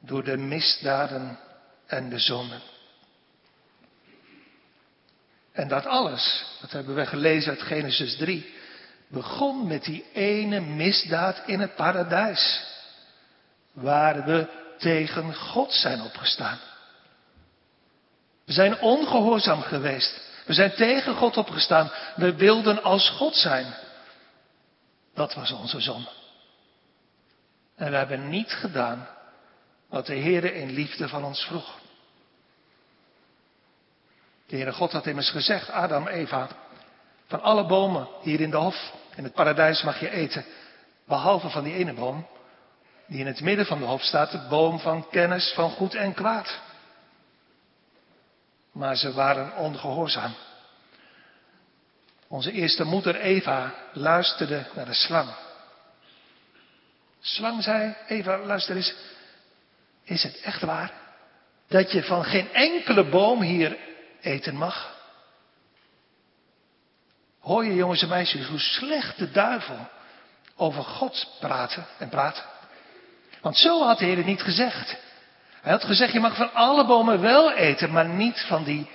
door 0.00 0.24
de 0.24 0.36
misdaden 0.36 1.38
en 1.86 2.08
de 2.08 2.18
zonden. 2.18 2.60
En 5.52 5.68
dat 5.68 5.86
alles, 5.86 6.44
dat 6.60 6.70
hebben 6.70 6.94
we 6.94 7.06
gelezen 7.06 7.50
uit 7.50 7.62
Genesis 7.62 8.16
3, 8.16 8.54
begon 9.08 9.66
met 9.66 9.84
die 9.84 10.04
ene 10.12 10.60
misdaad 10.60 11.42
in 11.46 11.60
het 11.60 11.74
paradijs, 11.74 12.64
waar 13.72 14.24
we 14.24 14.48
tegen 14.78 15.34
God 15.34 15.72
zijn 15.72 16.00
opgestaan. 16.00 16.58
We 18.44 18.52
zijn 18.52 18.80
ongehoorzaam 18.80 19.62
geweest. 19.62 20.20
We 20.46 20.52
zijn 20.52 20.74
tegen 20.74 21.14
God 21.14 21.36
opgestaan. 21.36 21.90
We 22.16 22.34
wilden 22.34 22.82
als 22.82 23.10
God 23.10 23.36
zijn. 23.36 23.74
Dat 25.14 25.34
was 25.34 25.52
onze 25.52 25.80
zon. 25.80 26.06
En 27.76 27.90
we 27.90 27.96
hebben 27.96 28.28
niet 28.28 28.52
gedaan 28.52 29.08
wat 29.94 30.06
de 30.06 30.14
Heer 30.14 30.54
in 30.54 30.70
liefde 30.70 31.08
van 31.08 31.24
ons 31.24 31.44
vroeg. 31.44 31.78
De 34.46 34.56
Heere 34.56 34.72
God 34.72 34.92
had 34.92 35.06
immers 35.06 35.30
gezegd, 35.30 35.70
Adam, 35.70 36.08
Eva, 36.08 36.48
van 37.26 37.42
alle 37.42 37.66
bomen 37.66 38.08
hier 38.20 38.40
in 38.40 38.50
de 38.50 38.56
hof, 38.56 38.92
in 39.14 39.24
het 39.24 39.32
paradijs 39.32 39.82
mag 39.82 40.00
je 40.00 40.10
eten, 40.10 40.44
behalve 41.04 41.48
van 41.48 41.64
die 41.64 41.74
ene 41.74 41.92
boom, 41.92 42.26
die 43.06 43.20
in 43.20 43.26
het 43.26 43.40
midden 43.40 43.66
van 43.66 43.78
de 43.78 43.84
hof 43.84 44.02
staat, 44.02 44.30
de 44.30 44.46
boom 44.48 44.78
van 44.78 45.08
kennis 45.08 45.52
van 45.54 45.70
goed 45.70 45.94
en 45.94 46.14
kwaad. 46.14 46.60
Maar 48.72 48.96
ze 48.96 49.12
waren 49.12 49.56
ongehoorzaam. 49.56 50.34
Onze 52.28 52.52
eerste 52.52 52.84
moeder 52.84 53.16
Eva 53.16 53.74
luisterde 53.92 54.66
naar 54.74 54.86
de 54.86 54.94
slang. 54.94 55.34
Slang 57.20 57.62
zei, 57.62 57.96
Eva, 58.06 58.38
luister 58.38 58.76
eens, 58.76 58.94
is 60.04 60.22
het 60.22 60.40
echt 60.40 60.62
waar 60.62 60.92
dat 61.68 61.92
je 61.92 62.02
van 62.02 62.24
geen 62.24 62.52
enkele 62.52 63.04
boom 63.04 63.40
hier 63.40 63.78
eten 64.20 64.56
mag? 64.56 65.02
Hoor 67.40 67.64
je 67.64 67.74
jongens 67.74 68.02
en 68.02 68.08
meisjes 68.08 68.46
hoe 68.46 68.58
slecht 68.58 69.18
de 69.18 69.30
duivel 69.30 69.88
over 70.56 70.82
God 70.82 71.36
praten 71.40 71.86
en 71.98 72.08
praat? 72.08 72.46
Want 73.40 73.56
zo 73.56 73.82
had 73.82 73.98
de 73.98 74.04
Heer 74.04 74.16
het 74.16 74.26
niet 74.26 74.42
gezegd. 74.42 74.96
Hij 75.60 75.72
had 75.72 75.84
gezegd, 75.84 76.12
je 76.12 76.20
mag 76.20 76.36
van 76.36 76.52
alle 76.52 76.86
bomen 76.86 77.20
wel 77.20 77.52
eten, 77.52 77.92
maar 77.92 78.08
niet 78.08 78.44
van 78.48 78.64
die 78.64 78.90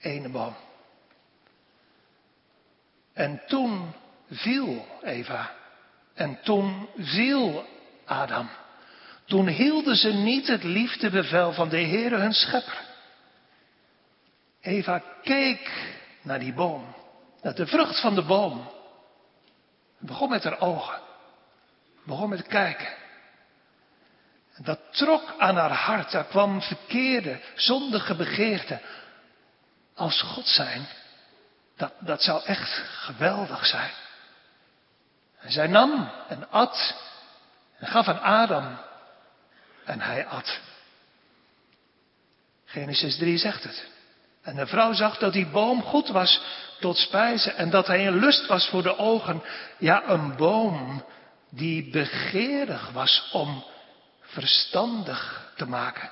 ene 0.00 0.28
boom. 0.28 0.56
En 3.12 3.42
toen 3.46 3.94
viel 4.30 4.86
Eva. 5.02 5.52
En 6.14 6.38
toen 6.42 6.88
viel 6.98 7.66
Adam. 8.04 8.48
Toen 9.26 9.48
hielden 9.48 9.96
ze 9.96 10.12
niet 10.12 10.46
het 10.46 10.62
liefdebevel 10.62 11.52
van 11.52 11.68
de 11.68 11.80
Heere 11.80 12.16
hun 12.16 12.32
schepper. 12.32 12.84
Eva 14.60 15.02
keek 15.22 15.94
naar 16.22 16.38
die 16.38 16.52
boom, 16.52 16.94
naar 17.42 17.54
de 17.54 17.66
vrucht 17.66 18.00
van 18.00 18.14
de 18.14 18.22
boom. 18.22 18.70
begon 19.98 20.28
met 20.28 20.44
haar 20.44 20.60
ogen, 20.60 21.00
begon 22.04 22.28
met 22.28 22.46
kijken. 22.46 22.94
En 24.54 24.64
dat 24.64 24.80
trok 24.90 25.34
aan 25.38 25.56
haar 25.56 25.72
hart, 25.72 26.10
daar 26.10 26.24
kwam 26.24 26.62
verkeerde, 26.62 27.40
zondige 27.54 28.14
begeerte. 28.14 28.80
Als 29.94 30.22
God 30.22 30.46
zijn, 30.46 30.86
dat, 31.76 31.92
dat 31.98 32.22
zou 32.22 32.44
echt 32.44 32.70
geweldig 32.86 33.66
zijn. 33.66 33.90
En 35.38 35.52
zij 35.52 35.66
nam 35.66 36.10
en 36.28 36.50
at 36.50 36.94
en 37.78 37.86
gaf 37.86 38.08
aan 38.08 38.20
Adam 38.20 38.78
en 39.86 40.00
hij 40.00 40.26
at. 40.26 40.58
Genesis 42.64 43.16
3 43.16 43.38
zegt 43.38 43.62
het. 43.62 43.86
En 44.42 44.56
de 44.56 44.66
vrouw 44.66 44.92
zag 44.92 45.18
dat 45.18 45.32
die 45.32 45.46
boom 45.46 45.82
goed 45.82 46.08
was 46.08 46.40
tot 46.80 46.96
spijzen 46.96 47.56
en 47.56 47.70
dat 47.70 47.86
hij 47.86 48.06
een 48.06 48.18
lust 48.18 48.46
was 48.46 48.68
voor 48.68 48.82
de 48.82 48.98
ogen. 48.98 49.42
Ja, 49.78 50.08
een 50.08 50.36
boom 50.36 51.04
die 51.50 51.90
begeerig 51.90 52.90
was 52.90 53.28
om 53.32 53.64
verstandig 54.20 55.52
te 55.56 55.66
maken. 55.66 56.10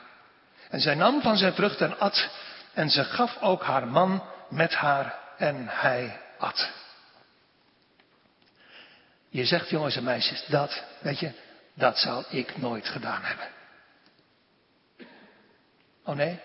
En 0.71 0.81
zij 0.81 0.95
nam 0.95 1.23
van 1.23 1.37
zijn 1.37 1.55
vrucht 1.55 1.81
en 1.81 1.99
at 1.99 2.29
en 2.73 2.91
ze 2.91 3.05
gaf 3.05 3.37
ook 3.41 3.63
haar 3.63 3.89
man 3.89 4.23
met 4.49 4.75
haar 4.75 5.19
en 5.39 5.67
hij 5.69 6.21
at. 6.39 6.71
Je 9.29 9.45
zegt 9.45 9.71
jongens 9.71 9.97
en 9.97 10.05
meisjes, 10.05 10.45
dat, 10.47 10.83
weet 11.01 11.19
je, 11.19 11.33
dat 11.75 11.99
zou 11.99 12.25
ik 12.29 12.57
nooit 12.57 12.89
gedaan 12.89 13.23
hebben. 13.23 13.47
Oh 16.05 16.15
nee? 16.15 16.41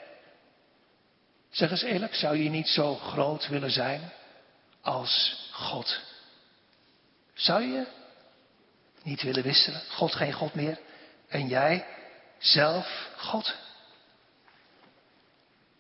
Zeg 1.50 1.72
eens 1.72 1.82
eerlijk, 1.82 2.16
zou 2.16 2.38
je 2.38 2.50
niet 2.50 2.68
zo 2.68 2.96
groot 2.96 3.48
willen 3.48 3.72
zijn 3.72 4.12
als 4.82 5.44
God? 5.52 6.00
Zou 7.34 7.62
je 7.62 7.88
niet 9.04 9.22
willen 9.22 9.44
wisselen? 9.44 9.82
God 9.90 10.16
geen 10.16 10.34
God 10.34 10.54
meer 10.54 10.80
en 11.28 11.48
jij 11.48 11.86
zelf 12.38 13.10
God? 13.18 13.56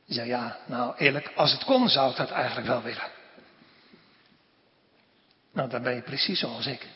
Je 0.05 0.25
ja, 0.25 0.57
nou 0.65 0.97
eerlijk, 0.97 1.31
als 1.35 1.51
het 1.51 1.63
kon 1.63 1.89
zou 1.89 2.11
ik 2.11 2.17
dat 2.17 2.31
eigenlijk 2.31 2.67
wel 2.67 2.81
willen. 2.81 3.11
Nou, 5.51 5.69
dan 5.69 5.83
ben 5.83 5.95
je 5.95 6.01
precies 6.01 6.39
zoals 6.39 6.65
ik. 6.65 6.87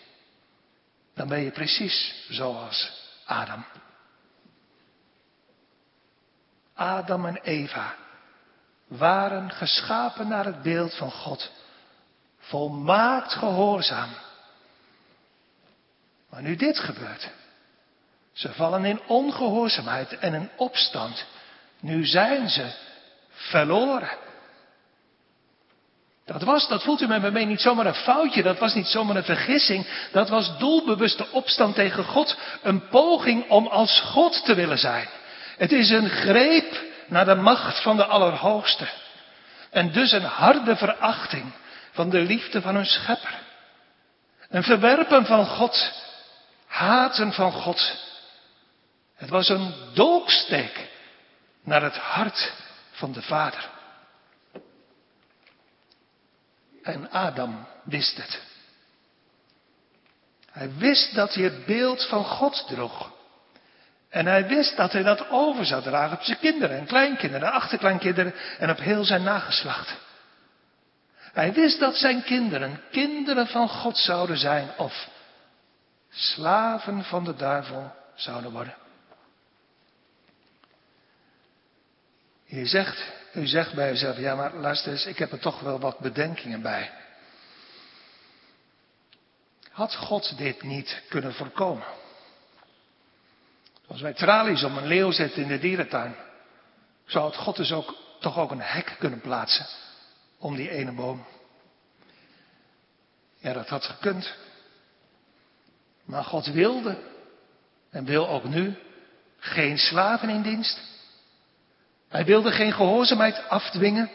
Dan 1.14 1.28
ben 1.28 1.40
je 1.40 1.52
precies 1.52 2.26
zoals 2.30 2.92
Adam. 3.26 3.66
Adam 6.74 7.26
en 7.26 7.40
Eva 7.44 7.96
waren 8.88 9.52
geschapen 9.52 10.28
naar 10.28 10.46
het 10.46 10.62
beeld 10.62 10.96
van 10.96 11.12
God. 11.12 11.52
Volmaakt 12.40 13.34
gehoorzaam. 13.34 14.10
Maar 16.30 16.42
nu 16.42 16.56
dit 16.56 16.80
gebeurt. 16.80 17.30
Ze 18.34 18.54
vallen 18.54 18.86
in 18.86 19.02
ongehoorzaamheid 19.08 20.18
en 20.18 20.34
in 20.34 20.50
opstand. 20.56 21.26
Nu 21.80 22.06
zijn 22.06 22.50
ze 22.50 22.72
verloren. 23.30 24.18
Dat 26.26 26.44
was, 26.44 26.68
dat 26.68 26.84
voelt 26.84 27.02
u 27.02 27.08
met 27.08 27.22
me 27.22 27.32
mee, 27.32 27.46
niet 27.46 27.62
zomaar 27.62 27.86
een 27.86 27.94
foutje, 27.94 28.44
dat 28.44 28.60
was 28.60 28.74
niet 28.74 28.88
zomaar 28.88 29.16
een 29.16 29.24
vergissing, 29.24 29.88
dat 30.12 30.30
was 30.30 30.58
doelbewuste 30.58 31.32
opstand 31.32 31.76
tegen 31.76 32.04
God, 32.04 32.38
een 32.62 32.88
poging 32.88 33.50
om 33.50 33.68
als 33.68 34.02
God 34.02 34.46
te 34.46 34.54
willen 34.54 34.78
zijn. 34.78 35.08
Het 35.58 35.72
is 35.72 35.90
een 35.90 36.10
greep 36.10 36.82
naar 37.08 37.26
de 37.26 37.36
macht 37.36 37.82
van 37.82 37.98
de 37.98 38.06
Allerhoogste. 38.06 38.88
En 39.70 39.92
dus 39.92 40.12
een 40.12 40.24
harde 40.24 40.76
verachting 40.76 41.54
van 41.92 42.10
de 42.10 42.20
liefde 42.20 42.62
van 42.62 42.76
hun 42.76 42.86
schepper. 42.86 43.42
Een 44.50 44.64
verwerpen 44.64 45.26
van 45.26 45.46
God, 45.46 45.94
haten 46.68 47.34
van 47.34 47.52
God. 47.52 47.98
Het 49.16 49.30
was 49.30 49.50
een 49.50 49.74
dolksteek 49.94 50.90
naar 51.64 51.82
het 51.82 51.98
hart 51.98 52.54
van 52.92 53.12
de 53.12 53.22
Vader. 53.22 53.70
En 56.84 57.12
Adam 57.12 57.68
wist 57.84 58.18
het. 58.18 58.42
Hij 60.52 60.74
wist 60.74 61.16
dat 61.16 61.34
hij 61.34 61.44
het 61.44 61.66
beeld 61.66 62.08
van 62.08 62.26
God 62.26 62.68
droeg. 62.68 63.13
En 64.14 64.26
hij 64.26 64.48
wist 64.48 64.78
dat 64.78 64.92
hij 64.92 65.04
dat 65.04 65.30
over 65.30 65.66
zou 65.66 65.82
dragen 65.82 66.18
op 66.18 66.24
zijn 66.24 66.40
kinderen 66.40 66.78
en 66.78 66.86
kleinkinderen 66.86 67.48
en 67.48 67.54
achterkleinkinderen 67.54 68.34
en 68.60 68.70
op 68.70 68.78
heel 68.78 69.04
zijn 69.04 69.24
nageslacht. 69.24 69.96
Hij 71.18 71.54
wist 71.54 71.80
dat 71.80 71.96
zijn 71.96 72.24
kinderen 72.24 72.82
kinderen 72.92 73.48
van 73.48 73.70
God 73.70 73.98
zouden 73.98 74.38
zijn 74.38 74.70
of 74.78 75.08
slaven 76.10 77.04
van 77.04 77.24
de 77.24 77.36
duivel 77.36 77.96
zouden 78.16 78.52
worden. 78.52 78.76
Je 82.46 82.66
zegt, 82.66 83.12
u 83.34 83.48
zegt 83.48 83.74
bij 83.74 83.92
uzelf, 83.92 84.18
ja 84.18 84.36
maar 84.36 84.54
luister 84.54 84.92
eens, 84.92 85.06
ik 85.06 85.18
heb 85.18 85.32
er 85.32 85.40
toch 85.40 85.60
wel 85.60 85.80
wat 85.80 86.00
bedenkingen 86.00 86.62
bij. 86.62 86.92
Had 89.72 89.96
God 89.96 90.38
dit 90.38 90.64
niet 90.64 91.02
kunnen 91.10 91.34
voorkomen? 91.34 92.02
Als 93.88 94.02
wij 94.02 94.14
tralies 94.14 94.64
om 94.64 94.78
een 94.78 94.88
leeuw 94.88 95.12
zetten 95.12 95.42
in 95.42 95.48
de 95.48 95.60
dierentuin, 95.60 96.16
zou 97.06 97.26
het 97.26 97.36
God 97.36 97.56
dus 97.56 97.72
ook, 97.72 97.96
toch 98.20 98.38
ook 98.38 98.52
een 98.52 98.62
hek 98.62 98.96
kunnen 99.00 99.22
plaatsen 99.22 99.66
om 100.38 100.56
die 100.56 100.70
ene 100.70 100.92
boom. 100.92 101.26
Ja, 103.40 103.54
dat 103.54 103.70
had 103.70 103.86
gekund. 103.86 104.34
Maar 106.06 106.24
God 106.24 106.46
wilde 106.46 106.98
en 107.90 108.06
wil 108.06 108.30
ook 108.30 108.44
nu 108.44 108.76
geen 109.38 109.78
slaven 109.78 110.30
in 110.30 110.42
dienst. 110.42 110.82
Hij 112.10 112.26
wilde 112.26 112.52
geen 112.52 112.74
gehoorzaamheid 112.74 113.50
afdwingen. 113.50 114.12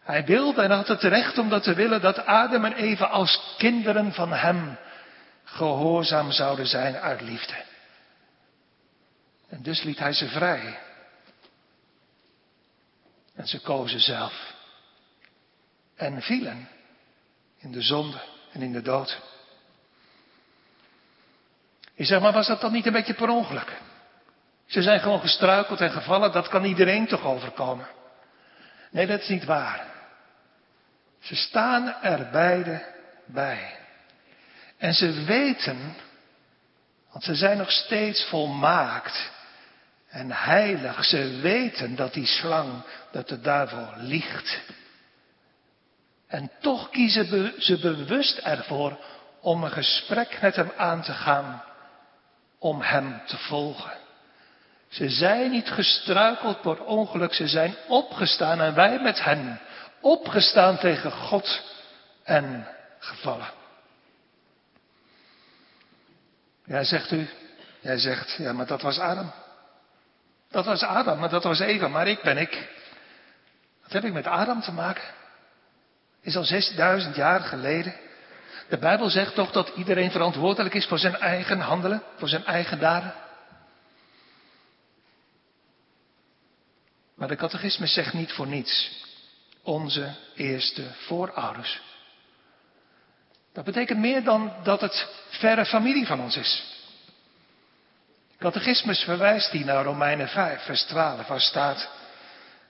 Hij 0.00 0.24
wilde 0.24 0.62
en 0.62 0.70
had 0.70 0.88
het 0.88 1.02
recht 1.02 1.38
om 1.38 1.48
dat 1.48 1.62
te 1.62 1.74
willen 1.74 2.00
dat 2.00 2.26
Adam 2.26 2.64
en 2.64 2.72
Eva 2.72 3.04
als 3.04 3.54
kinderen 3.58 4.12
van 4.12 4.32
hem 4.32 4.78
gehoorzaam 5.44 6.32
zouden 6.32 6.66
zijn 6.66 6.96
uit 6.96 7.20
liefde. 7.20 7.54
En 9.50 9.62
dus 9.62 9.82
liet 9.82 9.98
hij 9.98 10.12
ze 10.12 10.28
vrij. 10.28 10.78
En 13.34 13.46
ze 13.46 13.60
kozen 13.60 14.00
zelf. 14.00 14.54
En 15.96 16.22
vielen 16.22 16.68
in 17.58 17.72
de 17.72 17.82
zonde 17.82 18.20
en 18.52 18.62
in 18.62 18.72
de 18.72 18.82
dood. 18.82 19.20
Je 21.94 22.04
zegt, 22.04 22.22
maar 22.22 22.32
was 22.32 22.46
dat 22.46 22.60
dan 22.60 22.72
niet 22.72 22.86
een 22.86 22.92
beetje 22.92 23.14
per 23.14 23.28
ongeluk? 23.28 23.78
Ze 24.66 24.82
zijn 24.82 25.00
gewoon 25.00 25.20
gestruikeld 25.20 25.80
en 25.80 25.90
gevallen, 25.90 26.32
dat 26.32 26.48
kan 26.48 26.64
iedereen 26.64 27.06
toch 27.06 27.24
overkomen? 27.24 27.86
Nee, 28.90 29.06
dat 29.06 29.20
is 29.20 29.28
niet 29.28 29.44
waar. 29.44 29.86
Ze 31.20 31.34
staan 31.34 31.94
er 32.02 32.30
beide 32.30 32.94
bij. 33.26 33.78
En 34.76 34.94
ze 34.94 35.24
weten, 35.24 35.96
want 37.10 37.24
ze 37.24 37.34
zijn 37.34 37.58
nog 37.58 37.70
steeds 37.70 38.24
volmaakt 38.24 39.30
en 40.10 40.32
heilig. 40.32 41.04
Ze 41.04 41.38
weten 41.42 41.96
dat 41.96 42.14
die 42.14 42.26
slang, 42.26 42.82
dat 43.10 43.28
de 43.28 43.40
duivel 43.40 43.88
liegt. 43.96 44.60
En 46.26 46.50
toch 46.60 46.90
kiezen 46.90 47.52
ze 47.58 47.78
bewust 47.78 48.38
ervoor 48.38 48.98
om 49.40 49.64
een 49.64 49.70
gesprek 49.70 50.38
met 50.40 50.56
hem 50.56 50.72
aan 50.76 51.02
te 51.02 51.12
gaan, 51.12 51.62
om 52.58 52.80
hem 52.80 53.22
te 53.26 53.36
volgen. 53.36 53.98
Ze 54.88 55.08
zijn 55.08 55.50
niet 55.50 55.68
gestruikeld 55.70 56.62
door 56.62 56.78
ongeluk, 56.78 57.34
ze 57.34 57.48
zijn 57.48 57.74
opgestaan 57.88 58.60
en 58.60 58.74
wij 58.74 59.00
met 59.00 59.24
hen. 59.24 59.60
Opgestaan 60.00 60.78
tegen 60.78 61.12
God 61.12 61.62
en 62.22 62.66
gevallen. 62.98 63.50
Ja, 66.64 66.84
zegt 66.84 67.10
u, 67.10 67.28
jij 67.80 67.98
zegt, 67.98 68.34
ja, 68.38 68.52
maar 68.52 68.66
dat 68.66 68.82
was 68.82 68.98
Adam. 68.98 69.32
Dat 70.50 70.64
was 70.64 70.82
Adam, 70.82 71.18
maar 71.18 71.28
dat 71.28 71.44
was 71.44 71.60
Eva, 71.60 71.88
maar 71.88 72.08
ik 72.08 72.22
ben 72.22 72.38
ik. 72.38 72.68
Wat 73.82 73.92
heb 73.92 74.04
ik 74.04 74.12
met 74.12 74.26
Adam 74.26 74.60
te 74.60 74.72
maken? 74.72 75.04
Is 76.20 76.36
al 76.36 76.44
6000 76.44 77.16
jaar 77.16 77.40
geleden. 77.40 77.94
De 78.68 78.78
Bijbel 78.78 79.10
zegt 79.10 79.34
toch 79.34 79.50
dat 79.50 79.72
iedereen 79.76 80.10
verantwoordelijk 80.10 80.74
is 80.74 80.86
voor 80.86 80.98
zijn 80.98 81.16
eigen 81.16 81.60
handelen, 81.60 82.02
voor 82.16 82.28
zijn 82.28 82.44
eigen 82.44 82.78
daden. 82.78 83.14
Maar 87.14 87.28
de 87.28 87.36
catechismus 87.36 87.92
zegt 87.92 88.12
niet 88.12 88.32
voor 88.32 88.46
niets. 88.46 89.04
Onze 89.62 90.14
eerste 90.34 90.82
voorouders. 90.94 91.80
Dat 93.52 93.64
betekent 93.64 93.98
meer 93.98 94.24
dan 94.24 94.52
dat 94.62 94.80
het 94.80 95.08
verre 95.28 95.66
familie 95.66 96.06
van 96.06 96.20
ons 96.20 96.36
is. 96.36 96.79
Catechismus 98.40 99.02
verwijst 99.02 99.50
hier 99.50 99.64
naar 99.64 99.84
Romeinen 99.84 100.28
5, 100.28 100.62
vers 100.62 100.82
12, 100.82 101.26
waar 101.26 101.40
staat, 101.40 101.88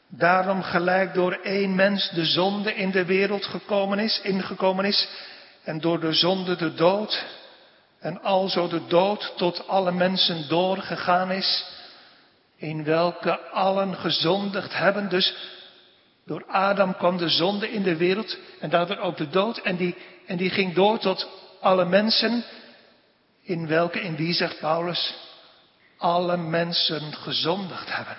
Daarom 0.09 0.63
gelijk 0.63 1.15
door 1.15 1.33
één 1.33 1.75
mens 1.75 2.11
de 2.11 2.25
zonde 2.25 2.75
in 2.75 2.91
de 2.91 3.05
wereld 3.05 3.45
gekomen 3.45 3.99
is, 3.99 4.21
ingekomen 4.23 4.85
is, 4.85 5.09
en 5.65 5.81
door 5.81 6.01
de 6.01 6.13
zonde 6.13 6.57
de 6.57 6.75
dood, 6.75 7.25
en 8.01 8.23
alzo 8.23 8.69
de 8.69 8.87
dood 8.87 9.33
tot 9.37 9.69
alle 9.69 9.93
mensen 9.93 10.49
doorgegaan 10.49 11.31
is, 11.31 11.65
in 12.57 12.85
welke 12.85 13.39
allen 13.41 13.97
gezondigd 13.97 14.75
hebben. 14.75 15.09
Dus 15.09 15.35
door 16.27 16.45
Adam 16.47 16.97
kwam 16.97 17.17
de 17.17 17.29
zonde 17.29 17.71
in 17.71 17.83
de 17.83 17.97
wereld 17.97 18.39
en 18.61 18.71
daardoor 18.71 18.99
ook 18.99 19.17
de 19.17 19.29
dood. 19.29 19.59
En 19.59 19.77
die, 19.77 19.97
en 20.27 20.37
die 20.37 20.51
ging 20.51 20.75
door 20.75 20.99
tot 20.99 21.29
alle 21.61 21.85
mensen, 21.85 22.45
in 23.43 23.67
welke, 23.67 24.01
in 24.01 24.17
wie 24.17 24.33
zegt 24.33 24.59
Paulus, 24.59 25.29
alle 26.01 26.37
mensen 26.37 27.15
gezondigd 27.15 27.97
hebben. 27.97 28.17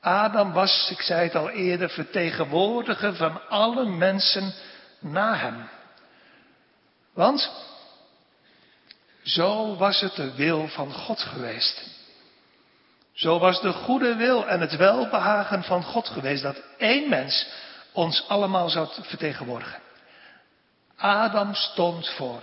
Adam 0.00 0.52
was, 0.52 0.88
ik 0.90 1.00
zei 1.00 1.22
het 1.22 1.34
al 1.34 1.50
eerder, 1.50 1.90
vertegenwoordiger 1.90 3.14
van 3.16 3.48
alle 3.48 3.84
mensen 3.84 4.54
na 5.00 5.36
hem. 5.36 5.68
Want 7.14 7.50
zo 9.22 9.76
was 9.76 10.00
het 10.00 10.14
de 10.14 10.34
wil 10.34 10.68
van 10.68 10.92
God 10.92 11.20
geweest. 11.20 11.88
Zo 13.12 13.38
was 13.38 13.60
de 13.60 13.72
goede 13.72 14.14
wil 14.14 14.48
en 14.48 14.60
het 14.60 14.76
welbehagen 14.76 15.62
van 15.62 15.82
God 15.82 16.08
geweest 16.08 16.42
dat 16.42 16.62
één 16.78 17.08
mens 17.08 17.46
ons 17.92 18.28
allemaal 18.28 18.68
zou 18.68 18.88
vertegenwoordigen. 19.00 19.80
Adam 20.96 21.54
stond 21.54 22.08
voor 22.08 22.42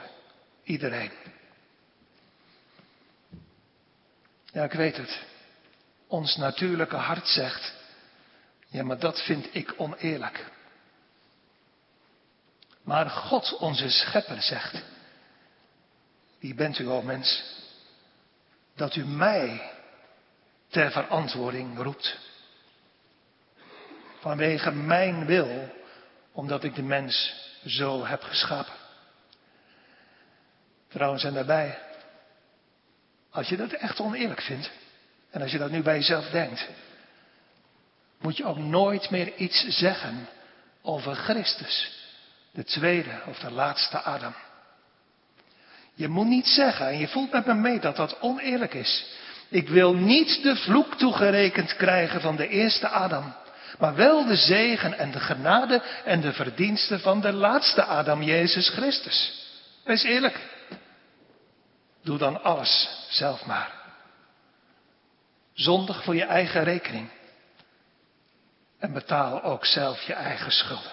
iedereen. 0.64 1.12
Ja, 4.58 4.64
ik 4.64 4.74
weet 4.74 4.98
het. 4.98 5.20
Ons 6.08 6.36
natuurlijke 6.36 6.96
hart 6.96 7.28
zegt, 7.28 7.74
ja, 8.68 8.84
maar 8.84 9.00
dat 9.00 9.22
vind 9.22 9.56
ik 9.56 9.74
oneerlijk. 9.78 10.46
Maar 12.84 13.10
God, 13.10 13.58
onze 13.58 13.90
schepper, 13.90 14.42
zegt, 14.42 14.84
wie 16.40 16.54
bent 16.54 16.80
u, 16.80 16.88
o 16.88 17.02
mens, 17.02 17.44
dat 18.76 18.96
u 18.96 19.06
mij 19.06 19.72
ter 20.68 20.92
verantwoording 20.92 21.78
roept? 21.78 22.18
Vanwege 24.20 24.72
mijn 24.72 25.26
wil, 25.26 25.74
omdat 26.32 26.64
ik 26.64 26.76
de 26.76 26.84
mens 26.84 27.36
zo 27.66 28.06
heb 28.06 28.24
geschapen. 28.24 28.74
Vrouwen 30.88 31.20
zijn 31.20 31.34
daarbij. 31.34 31.87
Als 33.38 33.50
je 33.50 33.58
dat 33.58 33.72
echt 33.72 34.00
oneerlijk 34.00 34.42
vindt, 34.42 34.70
en 35.30 35.42
als 35.42 35.52
je 35.52 35.58
dat 35.58 35.72
nu 35.72 35.82
bij 35.82 35.96
jezelf 35.96 36.30
denkt, 36.30 36.68
moet 38.22 38.38
je 38.38 38.46
ook 38.46 38.58
nooit 38.58 39.10
meer 39.10 39.36
iets 39.36 39.68
zeggen 39.68 40.28
over 40.82 41.16
Christus, 41.16 41.92
de 42.52 42.64
tweede 42.64 43.22
of 43.26 43.40
de 43.40 43.52
laatste 43.52 43.98
Adam. 43.98 44.34
Je 45.94 46.08
moet 46.08 46.28
niet 46.28 46.48
zeggen, 46.48 46.88
en 46.88 46.98
je 46.98 47.08
voelt 47.08 47.32
met 47.32 47.46
me 47.46 47.54
mee 47.54 47.80
dat 47.80 47.96
dat 47.96 48.22
oneerlijk 48.22 48.74
is. 48.74 49.06
Ik 49.50 49.70
wil 49.70 49.94
niet 49.94 50.44
de 50.44 50.56
vloek 50.56 50.96
toegerekend 50.96 51.76
krijgen 51.76 52.22
van 52.22 52.36
de 52.36 52.48
eerste 52.48 52.88
Adam, 52.88 53.34
maar 53.80 53.96
wel 53.96 54.26
de 54.26 54.36
zegen 54.36 54.98
en 54.98 55.12
de 55.12 55.20
genade 55.20 55.82
en 56.06 56.22
de 56.22 56.34
verdiensten 56.34 57.00
van 57.00 57.22
de 57.22 57.34
laatste 57.34 57.84
Adam, 57.84 58.24
Jezus 58.24 58.70
Christus. 58.70 59.46
Wees 59.84 60.04
eerlijk. 60.04 60.57
Doe 62.08 62.18
dan 62.18 62.44
alles 62.44 62.90
zelf 63.10 63.46
maar. 63.46 63.72
Zondig 65.54 66.04
voor 66.04 66.16
je 66.16 66.24
eigen 66.24 66.64
rekening. 66.64 67.10
En 68.80 68.94
betaal 68.94 69.44
ook 69.44 69.66
zelf 69.66 70.02
je 70.02 70.14
eigen 70.14 70.52
schulden. 70.52 70.92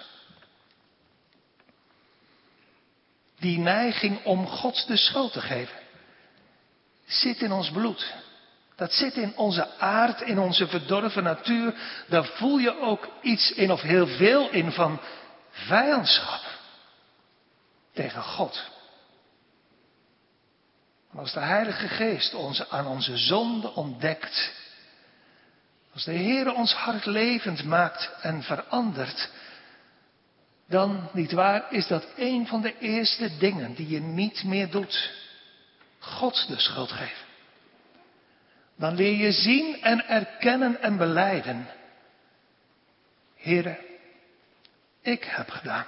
Die 3.39 3.59
neiging 3.59 4.23
om 4.23 4.47
God 4.47 4.87
de 4.87 4.97
schuld 4.97 5.31
te 5.33 5.41
geven, 5.41 5.79
zit 7.05 7.41
in 7.41 7.51
ons 7.51 7.71
bloed. 7.71 8.13
Dat 8.75 8.93
zit 8.93 9.15
in 9.15 9.37
onze 9.37 9.77
aard, 9.77 10.21
in 10.21 10.39
onze 10.39 10.67
verdorven 10.67 11.23
natuur. 11.23 11.75
Daar 12.07 12.25
voel 12.25 12.57
je 12.57 12.79
ook 12.79 13.09
iets 13.21 13.51
in, 13.51 13.71
of 13.71 13.81
heel 13.81 14.07
veel 14.07 14.49
in, 14.49 14.71
van 14.71 15.01
vijandschap 15.49 16.41
tegen 17.93 18.23
God. 18.23 18.73
Als 21.15 21.33
de 21.33 21.39
Heilige 21.39 21.87
Geest 21.87 22.33
ons 22.33 22.69
aan 22.69 22.87
onze 22.87 23.17
zonde 23.17 23.73
ontdekt, 23.73 24.53
als 25.93 26.03
de 26.03 26.11
Heer 26.11 26.53
ons 26.53 26.73
hart 26.73 27.05
levend 27.05 27.63
maakt 27.63 28.11
en 28.21 28.43
verandert, 28.43 29.29
dan, 30.67 31.09
niet 31.13 31.31
waar, 31.31 31.73
is 31.73 31.87
dat 31.87 32.07
een 32.15 32.47
van 32.47 32.61
de 32.61 32.77
eerste 32.77 33.37
dingen 33.37 33.75
die 33.75 33.89
je 33.89 33.99
niet 33.99 34.43
meer 34.43 34.69
doet. 34.69 35.11
God 35.99 36.47
de 36.47 36.59
schuld 36.59 36.91
geven. 36.91 37.25
Dan 38.75 38.95
leer 38.95 39.15
je 39.15 39.31
zien 39.31 39.81
en 39.81 40.07
erkennen 40.07 40.81
en 40.81 40.97
beleiden. 40.97 41.67
Heren, 43.35 43.77
ik 45.01 45.23
heb 45.23 45.49
gedaan 45.49 45.87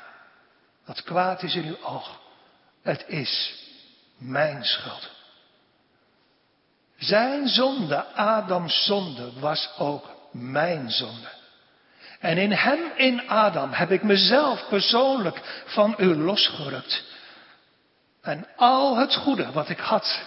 wat 0.85 1.03
kwaad 1.03 1.43
is 1.43 1.55
in 1.55 1.65
uw 1.65 1.83
oog. 1.83 2.21
Het 2.81 3.05
is 3.07 3.63
mijn 4.17 4.63
schuld. 4.63 5.16
Zijn 6.97 7.47
zonde, 7.47 8.05
Adams 8.05 8.85
zonde, 8.85 9.39
was 9.39 9.69
ook 9.77 10.09
mijn 10.31 10.91
zonde. 10.91 11.27
En 12.19 12.37
in 12.37 12.51
hem, 12.51 12.79
in 12.95 13.29
Adam, 13.29 13.71
heb 13.71 13.91
ik 13.91 14.03
mezelf 14.03 14.67
persoonlijk 14.69 15.63
van 15.65 15.95
u 15.97 16.15
losgerukt. 16.15 17.03
En 18.21 18.47
al 18.55 18.97
het 18.97 19.15
goede 19.15 19.51
wat 19.51 19.69
ik 19.69 19.79
had, 19.79 20.21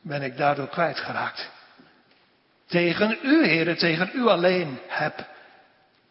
ben 0.00 0.22
ik 0.22 0.36
daardoor 0.36 0.68
kwijtgeraakt. 0.68 1.48
Tegen 2.66 3.18
u, 3.22 3.46
heren, 3.46 3.78
tegen 3.78 4.10
u 4.14 4.26
alleen 4.26 4.80
heb 4.88 5.26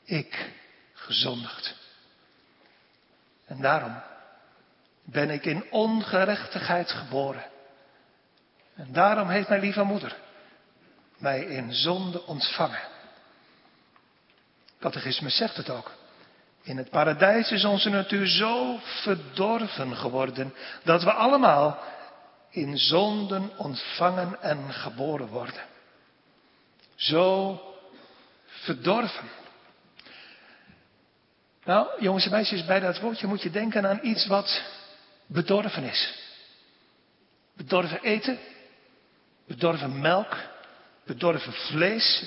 ik 0.03 0.51
gezondigd. 0.93 1.75
En 3.45 3.61
daarom 3.61 4.01
ben 5.03 5.29
ik 5.29 5.45
in 5.45 5.71
ongerechtigheid 5.71 6.91
geboren. 6.91 7.43
En 8.79 8.87
daarom 8.91 9.29
heeft 9.29 9.49
mijn 9.49 9.61
lieve 9.61 9.83
moeder 9.83 10.15
mij 11.17 11.39
in 11.39 11.73
zonde 11.73 12.25
ontvangen. 12.25 12.81
Catechisme 14.79 15.29
zegt 15.29 15.55
het 15.55 15.69
ook. 15.69 15.91
In 16.61 16.77
het 16.77 16.89
paradijs 16.89 17.51
is 17.51 17.65
onze 17.65 17.89
natuur 17.89 18.27
zo 18.27 18.79
verdorven 18.83 19.95
geworden 19.95 20.53
dat 20.83 21.03
we 21.03 21.11
allemaal 21.11 21.79
in 22.49 22.77
zonden 22.77 23.57
ontvangen 23.57 24.41
en 24.41 24.73
geboren 24.73 25.27
worden. 25.27 25.63
Zo 26.95 27.61
verdorven. 28.45 29.29
Nou, 31.63 31.87
jongens 31.99 32.25
en 32.25 32.31
meisjes, 32.31 32.65
bij 32.65 32.79
dat 32.79 32.99
woordje 32.99 33.27
moet 33.27 33.41
je 33.41 33.49
denken 33.49 33.87
aan 33.87 33.99
iets 34.01 34.27
wat 34.27 34.61
bedorven 35.25 35.83
is. 35.83 36.19
Bedorven 37.53 38.01
eten, 38.01 38.39
bedorven 39.49 40.01
melk, 40.01 40.37
bedorven 41.05 41.53
vlees, 41.53 42.23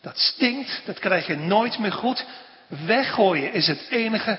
dat 0.00 0.18
stinkt, 0.18 0.82
dat 0.86 0.98
krijg 0.98 1.26
je 1.26 1.36
nooit 1.36 1.78
meer 1.78 1.92
goed. 1.92 2.24
Weggooien 2.66 3.52
is 3.52 3.66
het 3.66 3.86
enige 3.90 4.38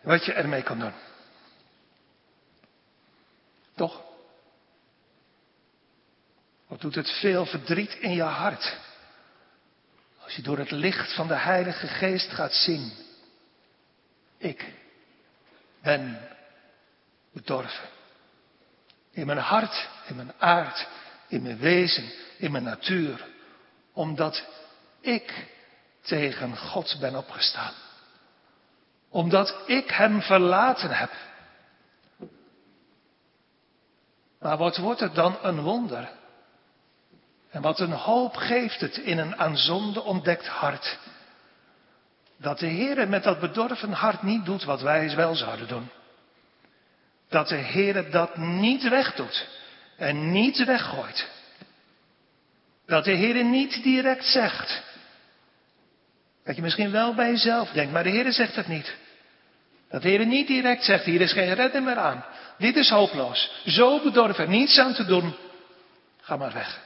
wat 0.00 0.24
je 0.24 0.32
ermee 0.32 0.62
kan 0.62 0.78
doen. 0.78 0.92
Toch? 3.74 4.02
Wat 6.66 6.80
doet 6.80 6.94
het 6.94 7.10
veel 7.10 7.46
verdriet 7.46 7.94
in 7.94 8.12
je 8.12 8.22
hart? 8.22 8.76
Als 10.22 10.36
je 10.36 10.42
door 10.42 10.58
het 10.58 10.70
licht 10.70 11.14
van 11.14 11.28
de 11.28 11.36
Heilige 11.36 11.86
Geest 11.86 12.30
gaat 12.30 12.54
zien. 12.54 12.92
Ik 14.38 14.72
ben 15.82 16.28
bedorven. 17.32 17.88
In 19.10 19.26
mijn 19.26 19.38
hart, 19.38 19.88
in 20.06 20.16
mijn 20.16 20.32
aard, 20.38 20.86
in 21.32 21.42
mijn 21.42 21.58
wezen, 21.58 22.12
in 22.36 22.52
mijn 22.52 22.64
natuur. 22.64 23.24
Omdat 23.92 24.46
ik 25.00 25.46
tegen 26.00 26.56
God 26.56 26.96
ben 27.00 27.16
opgestaan. 27.16 27.72
Omdat 29.08 29.56
ik 29.66 29.90
Hem 29.90 30.22
verlaten 30.22 30.90
heb. 30.90 31.10
Maar 34.40 34.56
wat 34.56 34.76
wordt 34.76 35.00
het 35.00 35.14
dan 35.14 35.36
een 35.42 35.60
wonder? 35.60 36.10
En 37.50 37.62
wat 37.62 37.80
een 37.80 37.92
hoop 37.92 38.36
geeft 38.36 38.80
het 38.80 38.96
in 38.96 39.18
een 39.18 39.36
aan 39.36 39.56
zonde 39.56 40.02
ontdekt 40.02 40.46
hart. 40.46 40.98
Dat 42.36 42.58
de 42.58 42.66
Heer 42.66 43.08
met 43.08 43.22
dat 43.22 43.40
bedorven 43.40 43.92
hart 43.92 44.22
niet 44.22 44.44
doet 44.44 44.64
wat 44.64 44.80
wij 44.80 45.16
wel 45.16 45.34
zouden 45.34 45.68
doen. 45.68 45.90
Dat 47.28 47.48
de 47.48 47.56
Heer 47.56 48.10
dat 48.10 48.36
niet 48.36 48.88
wegdoet 48.88 49.60
en 50.02 50.32
niet 50.32 50.64
weggooit. 50.64 51.28
Dat 52.86 53.04
de 53.04 53.12
Heer 53.12 53.44
niet 53.44 53.82
direct 53.82 54.24
zegt. 54.24 54.82
Dat 56.44 56.56
je 56.56 56.62
misschien 56.62 56.90
wel 56.90 57.14
bij 57.14 57.30
jezelf 57.30 57.70
denkt, 57.70 57.92
maar 57.92 58.02
de 58.02 58.10
Heer 58.10 58.32
zegt 58.32 58.56
het 58.56 58.68
niet. 58.68 58.96
Dat 59.90 60.02
de 60.02 60.08
Heer 60.08 60.26
niet 60.26 60.46
direct 60.46 60.84
zegt, 60.84 61.04
hier 61.04 61.20
is 61.20 61.32
geen 61.32 61.54
redder 61.54 61.82
meer 61.82 61.96
aan. 61.96 62.24
Dit 62.58 62.76
is 62.76 62.88
hopeloos. 62.88 63.62
Zo 63.64 64.02
bedorven, 64.02 64.50
niets 64.50 64.78
aan 64.78 64.94
te 64.94 65.04
doen. 65.04 65.34
Ga 66.20 66.36
maar 66.36 66.52
weg. 66.52 66.80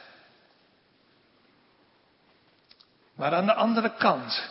Maar 3.14 3.34
aan 3.34 3.46
de 3.46 3.54
andere 3.54 3.94
kant, 3.94 4.48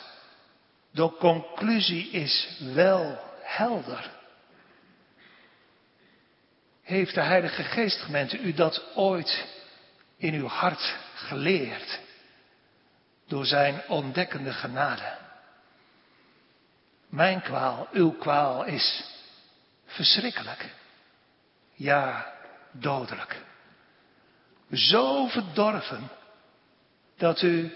de 0.92 1.12
conclusie 1.20 2.10
is 2.10 2.58
wel 2.74 3.20
helder. 3.42 4.15
Heeft 6.86 7.14
de 7.14 7.22
Heilige 7.22 7.64
Geest, 7.64 8.02
gemeente, 8.02 8.40
u 8.40 8.54
dat 8.54 8.96
ooit 8.96 9.46
in 10.18 10.34
uw 10.34 10.48
hart 10.48 10.96
geleerd? 11.16 12.00
Door 13.28 13.46
zijn 13.46 13.82
ontdekkende 13.88 14.54
genade. 14.54 15.18
Mijn 17.10 17.42
kwaal, 17.42 17.88
uw 17.92 18.12
kwaal 18.12 18.64
is 18.64 19.04
verschrikkelijk. 19.86 20.66
Ja, 21.74 22.34
dodelijk. 22.72 23.42
Zo 24.72 25.28
verdorven 25.28 26.10
dat 27.18 27.42
u, 27.42 27.74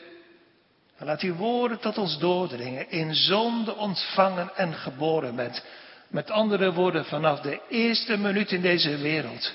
laat 0.97 1.21
uw 1.21 1.35
woorden 1.35 1.79
tot 1.79 1.97
ons 1.97 2.19
doordringen, 2.19 2.89
in 2.89 3.15
zonde 3.15 3.75
ontvangen 3.75 4.55
en 4.55 4.73
geboren 4.73 5.35
bent. 5.35 5.63
Met 6.09 6.31
andere 6.31 6.73
woorden, 6.73 7.05
vanaf 7.05 7.39
de 7.41 7.61
eerste 7.69 8.17
minuut 8.17 8.51
in 8.51 8.61
deze 8.61 8.97
wereld 8.97 9.53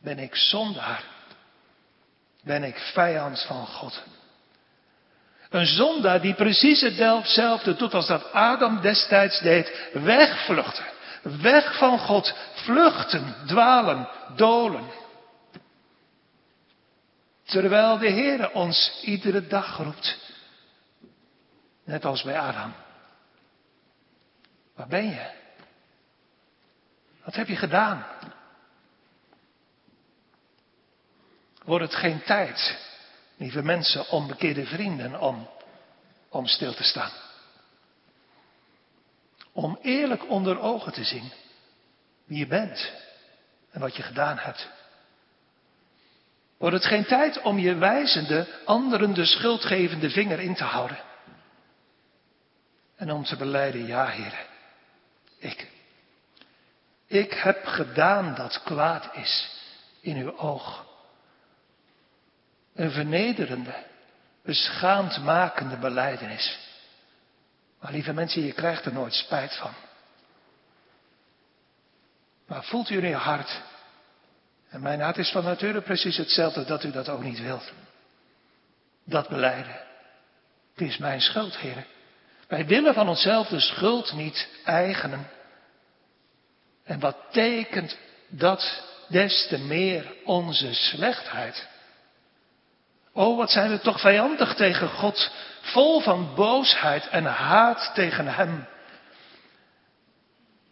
ben 0.00 0.18
ik 0.18 0.34
zondaar. 0.34 1.04
Ben 2.42 2.62
ik 2.62 2.76
vijand 2.78 3.42
van 3.42 3.66
God. 3.66 4.02
Een 5.50 5.66
zondaar 5.66 6.20
die 6.20 6.34
precies 6.34 6.80
hetzelfde 6.80 7.76
doet 7.76 7.94
als 7.94 8.06
dat 8.06 8.32
Adam 8.32 8.80
destijds 8.80 9.40
deed. 9.40 9.88
Wegvluchten. 9.92 10.84
Weg 11.22 11.78
van 11.78 11.98
God. 11.98 12.34
Vluchten, 12.54 13.34
dwalen, 13.46 14.08
dolen. 14.36 14.84
Terwijl 17.44 17.98
de 17.98 18.08
Heer 18.08 18.50
ons 18.50 19.00
iedere 19.02 19.46
dag 19.46 19.76
roept. 19.76 20.18
Net 21.84 22.04
als 22.04 22.22
bij 22.22 22.38
Adam. 22.38 22.74
Waar 24.76 24.88
ben 24.88 25.04
je? 25.04 25.30
Wat 27.24 27.34
heb 27.34 27.48
je 27.48 27.56
gedaan? 27.56 28.06
Wordt 31.64 31.84
het 31.84 31.94
geen 31.94 32.22
tijd, 32.22 32.78
lieve 33.36 33.62
mensen, 33.62 34.08
onbekeerde 34.08 34.66
vrienden, 34.66 35.20
om, 35.20 35.48
om 36.28 36.46
stil 36.46 36.74
te 36.74 36.82
staan? 36.82 37.10
Om 39.52 39.78
eerlijk 39.82 40.28
onder 40.28 40.58
ogen 40.58 40.92
te 40.92 41.04
zien 41.04 41.32
wie 42.24 42.38
je 42.38 42.46
bent 42.46 42.92
en 43.70 43.80
wat 43.80 43.96
je 43.96 44.02
gedaan 44.02 44.38
hebt. 44.38 44.68
Wordt 46.56 46.76
het 46.76 46.84
geen 46.84 47.04
tijd 47.04 47.42
om 47.42 47.58
je 47.58 47.74
wijzende, 47.74 48.62
anderen 48.64 49.14
de 49.14 49.24
schuldgevende 49.24 50.10
vinger 50.10 50.40
in 50.40 50.54
te 50.54 50.64
houden? 50.64 50.98
En 52.96 53.12
om 53.12 53.24
te 53.24 53.36
beleiden, 53.36 53.86
ja 53.86 54.06
Heer, 54.06 54.46
ik. 55.46 57.34
Heb 57.34 57.66
gedaan 57.66 58.34
dat 58.34 58.62
kwaad 58.62 59.14
is 59.14 59.50
in 60.00 60.16
uw 60.16 60.38
oog. 60.38 60.86
Een 62.74 62.90
vernederende, 62.90 63.74
beschaamdmakende 64.42 65.76
beleidenis. 65.76 66.58
Maar 67.80 67.92
lieve 67.92 68.12
mensen, 68.12 68.42
je 68.42 68.52
krijgt 68.52 68.84
er 68.84 68.92
nooit 68.92 69.14
spijt 69.14 69.56
van. 69.56 69.72
Maar 72.46 72.64
voelt 72.64 72.90
u 72.90 72.96
in 72.96 73.04
uw 73.04 73.18
hart, 73.18 73.62
en 74.68 74.82
mijn 74.82 75.00
hart 75.00 75.18
is 75.18 75.30
van 75.30 75.44
nature 75.44 75.80
precies 75.80 76.16
hetzelfde, 76.16 76.64
dat 76.64 76.84
u 76.84 76.90
dat 76.90 77.08
ook 77.08 77.22
niet 77.22 77.40
wilt. 77.40 77.72
Dat 79.04 79.28
beleiden. 79.28 79.76
Het 80.74 80.88
is 80.88 80.96
mijn 80.96 81.20
schuld, 81.20 81.56
heren. 81.56 81.86
Wij 82.48 82.66
willen 82.66 82.94
van 82.94 83.08
onszelf 83.08 83.48
de 83.48 83.60
schuld 83.60 84.12
niet 84.12 84.48
eigenen. 84.64 85.26
En 86.86 87.00
wat 87.00 87.16
tekent 87.30 87.98
dat 88.28 88.82
des 89.08 89.46
te 89.48 89.58
meer 89.58 90.14
onze 90.24 90.74
slechtheid? 90.74 91.66
Oh, 93.12 93.36
wat 93.36 93.50
zijn 93.50 93.70
we 93.70 93.80
toch 93.80 94.00
vijandig 94.00 94.54
tegen 94.54 94.88
God, 94.88 95.30
vol 95.60 96.00
van 96.00 96.34
boosheid 96.34 97.08
en 97.08 97.24
haat 97.24 97.90
tegen 97.94 98.26
Hem. 98.26 98.66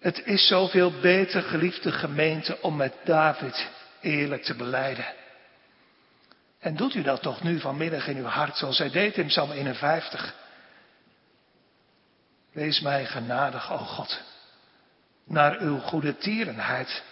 Het 0.01 0.27
is 0.27 0.47
zoveel 0.47 1.01
beter, 1.01 1.43
geliefde 1.43 1.93
gemeente, 1.93 2.63
om 2.63 2.77
met 2.77 2.95
David 3.05 3.69
eerlijk 4.01 4.43
te 4.43 4.55
beleiden. 4.55 5.07
En 6.61 6.77
doet 6.77 6.95
u 6.95 7.03
dat 7.03 7.23
toch 7.23 7.43
nu 7.43 7.61
vanmiddag 7.61 8.07
in 8.07 8.17
uw 8.17 8.25
hart, 8.25 8.57
zoals 8.57 8.79
hij 8.79 8.91
deed 8.91 9.17
in 9.17 9.27
Psalm 9.27 9.51
51. 9.51 10.35
Wees 12.53 12.81
mij 12.81 13.07
genadig, 13.07 13.73
o 13.73 13.77
God, 13.77 14.21
naar 15.25 15.59
uw 15.59 15.79
goede 15.79 16.17
tierenheid. 16.17 17.03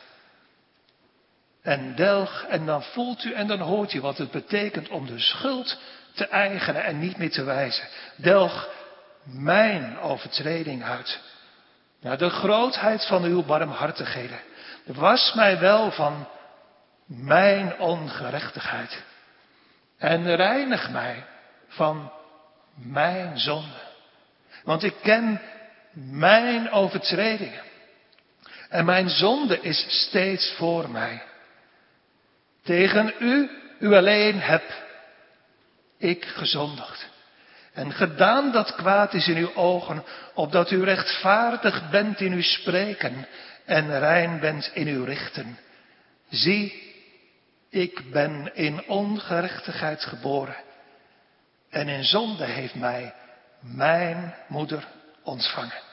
En 1.62 1.94
delg, 1.94 2.44
en 2.44 2.66
dan 2.66 2.82
voelt 2.82 3.24
u 3.24 3.32
en 3.32 3.46
dan 3.46 3.60
hoort 3.60 3.92
u 3.92 4.00
wat 4.00 4.18
het 4.18 4.30
betekent 4.30 4.88
om 4.88 5.06
de 5.06 5.18
schuld 5.18 5.78
te 6.14 6.26
eigenen 6.26 6.84
en 6.84 6.98
niet 6.98 7.16
meer 7.16 7.30
te 7.30 7.44
wijzen. 7.44 7.88
Delg 8.16 8.68
mijn 9.24 9.98
overtreding 9.98 10.84
uit. 10.84 11.20
Naar 12.00 12.18
de 12.18 12.30
grootheid 12.30 13.06
van 13.06 13.24
uw 13.24 13.42
barmhartigheden. 13.42 14.40
Was 14.84 15.32
mij 15.34 15.58
wel 15.58 15.90
van 15.90 16.28
mijn 17.06 17.78
ongerechtigheid. 17.78 19.02
En 19.98 20.36
reinig 20.36 20.90
mij 20.90 21.24
van 21.68 22.12
mijn 22.74 23.38
zonde. 23.38 23.90
Want 24.64 24.82
ik 24.82 24.94
ken 25.02 25.40
mijn 25.92 26.70
overtredingen. 26.70 27.62
En 28.72 28.84
mijn 28.84 29.10
zonde 29.10 29.60
is 29.60 29.84
steeds 29.88 30.52
voor 30.56 30.90
mij. 30.90 31.22
Tegen 32.62 33.14
u, 33.18 33.50
u 33.78 33.94
alleen 33.94 34.40
heb 34.40 34.62
ik 35.98 36.24
gezondigd. 36.24 37.08
En 37.72 37.92
gedaan 37.92 38.52
dat 38.52 38.74
kwaad 38.74 39.14
is 39.14 39.28
in 39.28 39.36
uw 39.36 39.54
ogen, 39.54 40.04
opdat 40.34 40.70
u 40.70 40.84
rechtvaardig 40.84 41.90
bent 41.90 42.20
in 42.20 42.32
uw 42.32 42.42
spreken 42.42 43.26
en 43.64 43.98
rein 43.98 44.40
bent 44.40 44.70
in 44.74 44.86
uw 44.86 45.04
richten. 45.04 45.58
Zie, 46.30 46.94
ik 47.70 48.10
ben 48.10 48.50
in 48.54 48.86
ongerechtigheid 48.86 50.04
geboren 50.04 50.56
en 51.70 51.88
in 51.88 52.04
zonde 52.04 52.44
heeft 52.44 52.74
mij 52.74 53.14
mijn 53.60 54.34
moeder 54.48 54.88
ontvangen. 55.22 55.90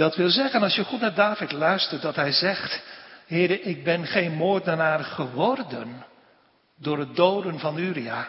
Dat 0.00 0.16
wil 0.16 0.30
zeggen, 0.30 0.62
als 0.62 0.74
je 0.74 0.84
goed 0.84 1.00
naar 1.00 1.14
David 1.14 1.52
luistert, 1.52 2.02
dat 2.02 2.16
hij 2.16 2.32
zegt, 2.32 2.82
Heer, 3.26 3.66
ik 3.66 3.84
ben 3.84 4.06
geen 4.06 4.32
moordenaar 4.32 5.04
geworden 5.04 6.04
door 6.76 6.98
het 6.98 7.16
doden 7.16 7.58
van 7.58 7.78
Uria. 7.78 8.28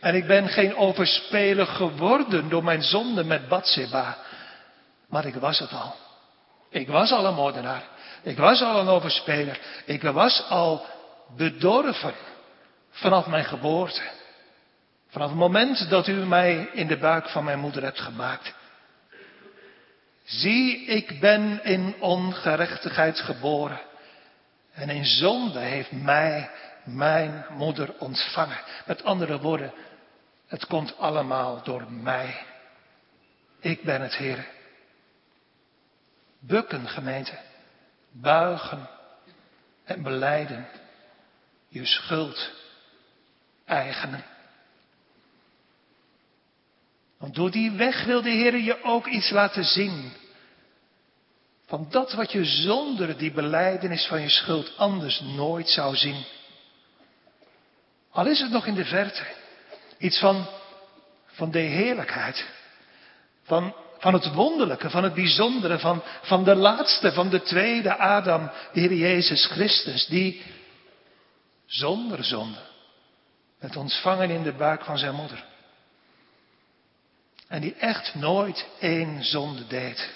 En 0.00 0.14
ik 0.14 0.26
ben 0.26 0.48
geen 0.48 0.76
overspeler 0.76 1.66
geworden 1.66 2.48
door 2.48 2.64
mijn 2.64 2.82
zonde 2.82 3.24
met 3.24 3.48
Batseba. 3.48 4.18
Maar 5.08 5.24
ik 5.24 5.34
was 5.34 5.58
het 5.58 5.72
al. 5.72 5.94
Ik 6.70 6.88
was 6.88 7.12
al 7.12 7.26
een 7.26 7.34
moordenaar. 7.34 7.82
Ik 8.22 8.36
was 8.36 8.62
al 8.62 8.80
een 8.80 8.88
overspeler. 8.88 9.58
Ik 9.84 10.02
was 10.02 10.44
al 10.48 10.86
bedorven 11.36 12.14
vanaf 12.90 13.26
mijn 13.26 13.44
geboorte. 13.44 14.02
Vanaf 15.08 15.28
het 15.28 15.38
moment 15.38 15.90
dat 15.90 16.06
u 16.06 16.12
mij 16.12 16.68
in 16.72 16.86
de 16.86 16.96
buik 16.96 17.28
van 17.28 17.44
mijn 17.44 17.58
moeder 17.58 17.82
hebt 17.82 18.00
gemaakt. 18.00 18.54
Zie, 20.26 20.84
ik 20.84 21.20
ben 21.20 21.64
in 21.64 21.94
ongerechtigheid 22.00 23.18
geboren. 23.18 23.80
En 24.72 24.88
in 24.88 25.04
zonde 25.04 25.58
heeft 25.58 25.92
mij 25.92 26.50
mijn 26.84 27.44
moeder 27.50 27.94
ontvangen. 27.98 28.58
Met 28.86 29.04
andere 29.04 29.40
woorden, 29.40 29.72
het 30.46 30.66
komt 30.66 30.98
allemaal 30.98 31.62
door 31.62 31.92
mij. 31.92 32.44
Ik 33.60 33.82
ben 33.82 34.00
het 34.00 34.16
Heer. 34.16 34.46
Bukken, 36.38 36.88
gemeente. 36.88 37.38
Buigen 38.10 38.88
en 39.84 40.02
beleiden. 40.02 40.66
je 41.68 41.86
schuld 41.86 42.50
eigenen. 43.64 44.24
Want 47.18 47.34
door 47.34 47.50
die 47.50 47.70
weg 47.70 48.04
wil 48.04 48.22
de 48.22 48.30
Heer 48.30 48.56
je 48.56 48.82
ook 48.82 49.06
iets 49.06 49.30
laten 49.30 49.64
zien. 49.64 50.12
Van 51.66 51.86
dat 51.90 52.12
wat 52.12 52.32
je 52.32 52.44
zonder 52.44 53.18
die 53.18 53.32
beleidenis 53.32 54.06
van 54.06 54.20
je 54.20 54.28
schuld 54.28 54.72
anders 54.76 55.20
nooit 55.20 55.68
zou 55.68 55.96
zien. 55.96 56.24
Al 58.10 58.26
is 58.26 58.40
het 58.40 58.50
nog 58.50 58.66
in 58.66 58.74
de 58.74 58.84
verte. 58.84 59.22
Iets 59.98 60.18
van, 60.18 60.46
van 61.26 61.50
de 61.50 61.58
heerlijkheid. 61.58 62.46
Van, 63.42 63.74
van 63.98 64.12
het 64.12 64.32
wonderlijke, 64.32 64.90
van 64.90 65.04
het 65.04 65.14
bijzondere, 65.14 65.78
van, 65.78 66.02
van 66.22 66.44
de 66.44 66.54
laatste, 66.54 67.12
van 67.12 67.28
de 67.28 67.42
tweede 67.42 67.96
Adam, 67.96 68.50
de 68.72 68.80
Heer 68.80 68.94
Jezus 68.94 69.46
Christus, 69.46 70.06
die 70.06 70.42
zonder 71.66 72.24
zonde 72.24 72.58
werd 73.58 73.76
ontvangen 73.76 74.30
in 74.30 74.42
de 74.42 74.52
buik 74.52 74.84
van 74.84 74.98
zijn 74.98 75.14
moeder. 75.14 75.44
En 77.48 77.60
die 77.60 77.74
echt 77.74 78.14
nooit 78.14 78.66
één 78.80 79.24
zonde 79.24 79.66
deed. 79.66 80.10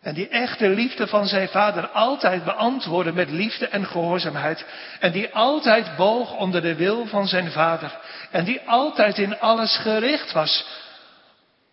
En 0.00 0.14
die 0.14 0.28
echte 0.28 0.68
liefde 0.68 1.06
van 1.06 1.26
zijn 1.26 1.48
vader 1.48 1.88
altijd 1.88 2.44
beantwoordde 2.44 3.12
met 3.12 3.30
liefde 3.30 3.68
en 3.68 3.86
gehoorzaamheid. 3.86 4.66
En 5.00 5.12
die 5.12 5.34
altijd 5.34 5.96
boog 5.96 6.36
onder 6.36 6.62
de 6.62 6.74
wil 6.74 7.06
van 7.06 7.28
zijn 7.28 7.50
vader. 7.50 7.98
En 8.30 8.44
die 8.44 8.60
altijd 8.68 9.18
in 9.18 9.40
alles 9.40 9.76
gericht 9.76 10.32
was 10.32 10.66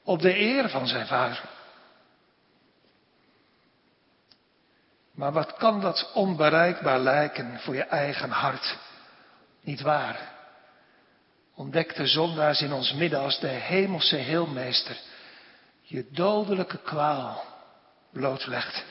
op 0.04 0.22
de 0.22 0.40
eer 0.40 0.70
van 0.70 0.88
zijn 0.88 1.08
vader. 1.08 1.42
Maar 5.16 5.32
wat 5.32 5.54
kan 5.54 5.82
dat 5.82 6.12
onbereikbaar 6.14 7.00
lijken 7.00 7.60
voor 7.60 7.76
je 7.76 7.84
eigen 7.84 8.30
hart? 8.30 8.78
Niet 9.62 9.82
waar? 9.82 10.33
Ontdek 11.56 11.96
de 11.96 12.08
zondaars 12.08 12.62
in 12.62 12.74
ons 12.74 12.94
midden 12.94 13.20
als 13.20 13.40
de 13.40 13.48
hemelse 13.48 14.16
heelmeester 14.16 14.98
je 15.82 16.06
dodelijke 16.12 16.78
kwaal 16.78 17.44
blootlegt. 18.12 18.84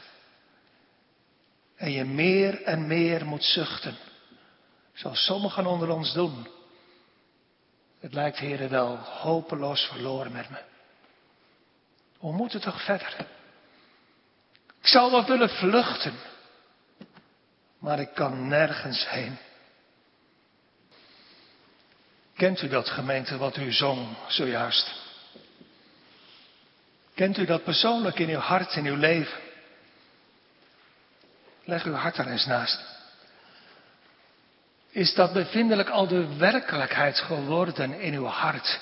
En 1.76 1.92
je 1.92 2.04
meer 2.04 2.62
en 2.62 2.86
meer 2.86 3.26
moet 3.26 3.44
zuchten, 3.44 3.96
zoals 4.92 5.24
sommigen 5.24 5.66
onder 5.66 5.90
ons 5.90 6.12
doen. 6.12 6.48
Het 8.00 8.14
lijkt, 8.14 8.38
heren, 8.38 8.70
wel 8.70 8.96
hopeloos 8.96 9.80
verloren 9.80 10.32
met 10.32 10.50
me. 10.50 10.58
Hoe 12.18 12.32
moet 12.32 12.52
het 12.52 12.62
toch 12.62 12.84
verder? 12.84 13.16
Ik 14.80 14.86
zou 14.86 15.10
wel 15.10 15.24
willen 15.24 15.48
vluchten, 15.48 16.14
maar 17.78 18.00
ik 18.00 18.14
kan 18.14 18.48
nergens 18.48 19.08
heen. 19.08 19.38
Kent 22.42 22.62
u 22.62 22.68
dat 22.68 22.88
gemeente 22.88 23.36
wat 23.36 23.56
u 23.56 23.72
zong 23.72 24.16
zojuist? 24.26 24.94
Kent 27.14 27.38
u 27.38 27.44
dat 27.44 27.64
persoonlijk 27.64 28.18
in 28.18 28.28
uw 28.28 28.38
hart, 28.38 28.76
in 28.76 28.86
uw 28.86 28.96
leven? 28.96 29.38
Leg 31.64 31.84
uw 31.84 31.92
hart 31.92 32.16
daar 32.16 32.26
eens 32.26 32.46
naast. 32.46 32.80
Is 34.90 35.14
dat 35.14 35.32
bevindelijk 35.32 35.88
al 35.88 36.06
de 36.06 36.36
werkelijkheid 36.36 37.18
geworden 37.18 38.00
in 38.00 38.14
uw 38.14 38.26
hart? 38.26 38.80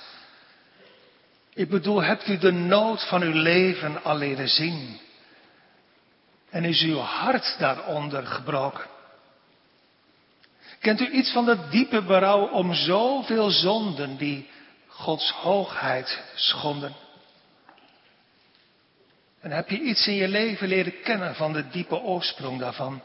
Ik 1.55 1.69
bedoel, 1.69 2.03
hebt 2.03 2.29
u 2.29 2.39
de 2.39 2.53
nood 2.53 3.09
van 3.09 3.23
uw 3.23 3.35
leven 3.35 4.03
al 4.05 4.17
leren 4.17 4.49
zien? 4.49 5.01
En 6.51 6.65
is 6.65 6.83
uw 6.83 6.99
hart 6.99 7.57
daaronder 7.59 8.27
gebroken? 8.27 8.85
Kent 10.81 11.01
u 11.01 11.11
iets 11.11 11.33
van 11.33 11.45
de 11.45 11.69
diepe 11.69 12.03
berouw 12.03 12.49
om 12.49 12.75
zoveel 12.75 13.51
zonden 13.51 14.17
die 14.17 14.49
Gods 14.87 15.31
hoogheid 15.31 16.23
schonden? 16.35 16.95
En 19.41 19.51
heb 19.51 19.71
je 19.71 19.81
iets 19.81 20.07
in 20.07 20.15
je 20.15 20.29
leven 20.29 20.69
leren 20.69 21.03
kennen 21.03 21.35
van 21.35 21.53
de 21.53 21.69
diepe 21.69 21.97
oorsprong 21.97 22.59
daarvan? 22.59 23.03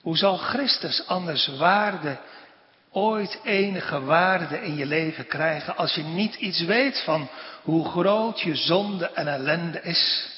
Hoe 0.00 0.16
zal 0.16 0.36
Christus 0.36 1.06
anders 1.06 1.46
waarde, 1.46 2.18
ooit 2.90 3.40
enige 3.44 4.00
waarde 4.00 4.60
in 4.60 4.76
je 4.76 4.86
leven 4.86 5.26
krijgen 5.26 5.76
als 5.76 5.94
je 5.94 6.02
niet 6.02 6.34
iets 6.34 6.60
weet 6.60 7.02
van 7.04 7.28
hoe 7.62 7.88
groot 7.88 8.40
je 8.40 8.54
zonde 8.54 9.10
en 9.10 9.28
ellende 9.28 9.82
is? 9.82 10.32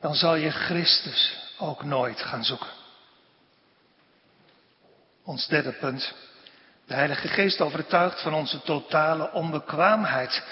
Dan 0.00 0.14
zal 0.14 0.34
je 0.34 0.50
Christus 0.50 1.45
ook 1.58 1.84
nooit 1.84 2.20
gaan 2.20 2.44
zoeken. 2.44 2.70
Ons 5.24 5.46
derde 5.46 5.72
punt. 5.72 6.14
De 6.86 6.94
Heilige 6.94 7.28
Geest 7.28 7.60
overtuigt 7.60 8.22
van 8.22 8.34
onze 8.34 8.62
totale 8.62 9.32
onbekwaamheid. 9.32 10.42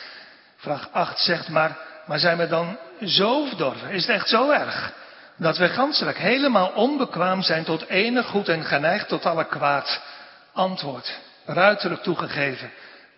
Vraag 0.56 0.92
8 0.92 1.18
zegt 1.18 1.48
maar, 1.48 1.78
maar 2.06 2.18
zijn 2.18 2.38
we 2.38 2.46
dan 2.46 2.78
zo 3.04 3.44
verdorven? 3.46 3.90
Is 3.90 4.06
het 4.06 4.16
echt 4.16 4.28
zo 4.28 4.50
erg? 4.50 4.92
Dat 5.36 5.56
we 5.56 5.68
ganselijk 5.68 6.18
helemaal 6.18 6.72
onbekwaam 6.72 7.42
zijn 7.42 7.64
tot 7.64 7.86
enig 7.86 8.26
goed 8.26 8.48
en 8.48 8.64
geneigd 8.64 9.08
tot 9.08 9.26
alle 9.26 9.46
kwaad? 9.46 10.00
Antwoord, 10.52 11.18
ruiterlijk 11.44 12.02
toegegeven, 12.02 12.72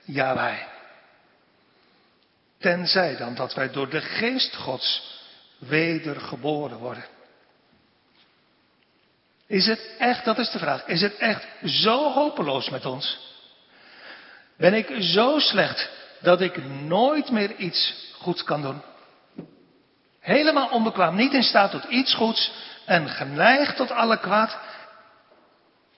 ja 0.04 0.34
wij. 0.34 0.66
Tenzij 2.58 3.16
dan 3.16 3.34
dat 3.34 3.54
wij 3.54 3.70
door 3.70 3.88
de 3.88 4.00
geest 4.00 4.56
Gods 4.56 5.20
wedergeboren 5.58 6.78
worden. 6.78 7.04
Is 9.46 9.66
het 9.66 9.96
echt, 9.98 10.24
dat 10.24 10.38
is 10.38 10.50
de 10.50 10.58
vraag, 10.58 10.86
is 10.86 11.00
het 11.00 11.16
echt 11.16 11.46
zo 11.64 12.12
hopeloos 12.12 12.70
met 12.70 12.86
ons? 12.86 13.18
Ben 14.56 14.74
ik 14.74 14.96
zo 15.00 15.38
slecht 15.38 15.90
dat 16.20 16.40
ik 16.40 16.64
nooit 16.66 17.30
meer 17.30 17.56
iets 17.56 17.94
goeds 18.18 18.44
kan 18.44 18.62
doen? 18.62 18.82
Helemaal 20.20 20.68
onbekwaam, 20.68 21.16
niet 21.16 21.32
in 21.32 21.42
staat 21.42 21.70
tot 21.70 21.84
iets 21.84 22.14
goeds 22.14 22.52
en 22.84 23.08
geneigd 23.08 23.76
tot 23.76 23.90
alle 23.90 24.18
kwaad. 24.18 24.58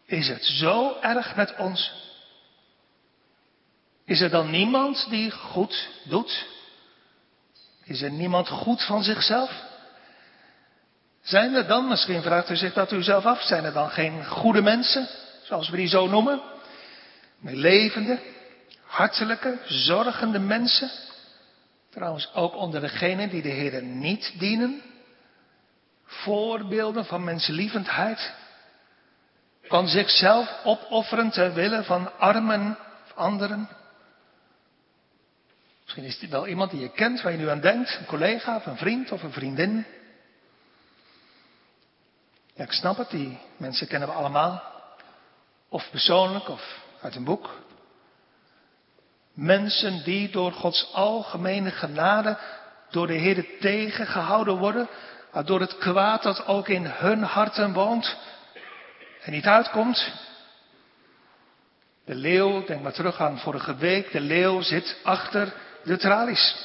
Is 0.07 0.29
het 0.29 0.45
zo 0.45 0.97
erg 1.01 1.37
met 1.37 1.57
ons? 1.57 1.93
Is 4.05 4.21
er 4.21 4.31
dan 4.31 4.51
niemand 4.51 5.07
die 5.11 5.31
goed 5.31 5.89
doet? 6.05 6.47
Is 7.85 8.03
er 8.03 8.11
niemand 8.11 8.49
goed 8.49 8.85
van 8.85 9.03
zichzelf? 9.03 9.68
Zijn 11.29 11.55
er 11.55 11.67
dan, 11.67 11.89
misschien 11.89 12.23
vraagt 12.23 12.51
u 12.51 12.57
zich 12.57 12.73
dat 12.73 12.93
u 12.93 13.03
zelf 13.03 13.25
af, 13.25 13.43
zijn 13.43 13.65
er 13.65 13.73
dan 13.73 13.91
geen 13.91 14.27
goede 14.27 14.63
mensen, 14.63 15.09
zoals 15.43 15.69
we 15.69 15.77
die 15.77 15.89
zo 15.89 16.07
noemen? 16.07 16.41
Levende, 17.41 18.19
hartelijke, 18.87 19.59
zorgende 19.67 20.39
mensen? 20.39 20.91
Trouwens 21.91 22.35
ook 22.35 22.55
onder 22.55 22.81
degenen 22.81 23.29
die 23.29 23.43
de 23.43 23.49
Heer 23.49 23.83
niet 23.83 24.35
dienen? 24.39 24.83
Voorbeelden 26.05 27.05
van 27.05 27.25
menslievendheid? 27.25 28.33
Kan 29.67 29.89
zichzelf 29.89 30.61
opofferen 30.65 31.31
ter 31.31 31.53
wille 31.53 31.85
van 31.85 32.19
armen 32.19 32.79
of 33.05 33.17
anderen? 33.17 33.69
Misschien 35.85 36.05
is 36.05 36.19
dit 36.19 36.31
wel 36.31 36.47
iemand 36.47 36.71
die 36.71 36.81
je 36.81 36.91
kent, 36.91 37.23
waar 37.23 37.33
je 37.33 37.39
nu 37.39 37.49
aan 37.49 37.61
denkt, 37.61 37.97
een 37.99 38.07
collega 38.07 38.57
of 38.57 38.67
een 38.67 38.77
vriend 38.77 39.13
of 39.13 39.23
een 39.23 39.33
vriendin. 39.33 39.87
Ja, 42.59 42.65
ik 42.65 42.73
snap 42.73 42.97
het, 42.97 43.11
die 43.11 43.39
mensen 43.57 43.87
kennen 43.87 44.09
we 44.09 44.15
allemaal. 44.15 44.63
Of 45.69 45.91
persoonlijk 45.91 46.49
of 46.49 46.83
uit 47.01 47.15
een 47.15 47.25
boek. 47.25 47.51
Mensen 49.35 50.05
die 50.05 50.31
door 50.31 50.53
Gods 50.53 50.93
algemene 50.93 51.71
genade 51.71 52.39
door 52.91 53.07
de 53.07 53.15
Heer 53.15 53.47
tegengehouden 53.61 54.57
worden, 54.57 54.89
waardoor 55.33 55.61
het 55.61 55.79
kwaad 55.79 56.23
dat 56.23 56.47
ook 56.47 56.69
in 56.69 56.85
hun 56.87 57.23
harten 57.23 57.73
woont 57.73 58.17
en 59.21 59.33
niet 59.33 59.47
uitkomt. 59.47 60.13
De 62.05 62.15
leeuw, 62.15 62.65
denk 62.65 62.83
maar 62.83 62.93
terug 62.93 63.21
aan 63.21 63.39
vorige 63.39 63.77
week, 63.77 64.13
de 64.13 64.21
leeuw 64.21 64.61
zit 64.61 64.97
achter 65.03 65.55
de 65.85 65.97
tralies. 65.97 66.57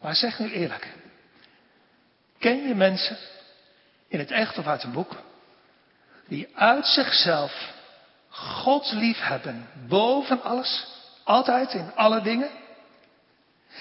Maar 0.00 0.14
zeg 0.14 0.38
nu 0.38 0.50
eerlijk, 0.50 0.88
Ken 2.38 2.68
je 2.68 2.74
mensen, 2.74 3.16
in 4.08 4.18
het 4.18 4.30
echt 4.30 4.58
of 4.58 4.66
uit 4.66 4.82
een 4.82 4.92
boek, 4.92 5.12
die 6.28 6.48
uit 6.54 6.86
zichzelf 6.86 7.76
God 8.28 8.92
lief 8.92 9.20
hebben, 9.20 9.68
boven 9.88 10.42
alles, 10.42 10.86
altijd 11.24 11.72
in 11.74 11.92
alle 11.94 12.22
dingen, 12.22 12.50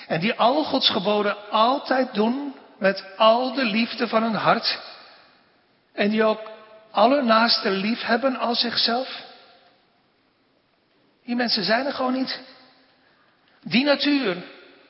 en 0.08 0.20
die 0.20 0.34
al 0.34 0.64
Gods 0.64 0.90
geboden 0.90 1.50
altijd 1.50 2.14
doen 2.14 2.56
met 2.78 3.06
al 3.18 3.54
de 3.54 3.64
liefde 3.64 4.08
van 4.08 4.24
hun 4.24 4.36
hart, 4.36 4.80
en 5.94 6.10
die 6.10 6.24
ook 6.24 6.42
alle 6.92 7.22
naasten 7.22 7.72
lief 7.72 8.02
hebben 8.02 8.38
als 8.38 8.60
zichzelf? 8.60 9.26
Die 11.26 11.36
mensen 11.36 11.64
zijn 11.64 11.86
er 11.86 11.94
gewoon 11.94 12.14
niet. 12.14 12.42
Die 13.64 13.84
natuur, 13.84 14.38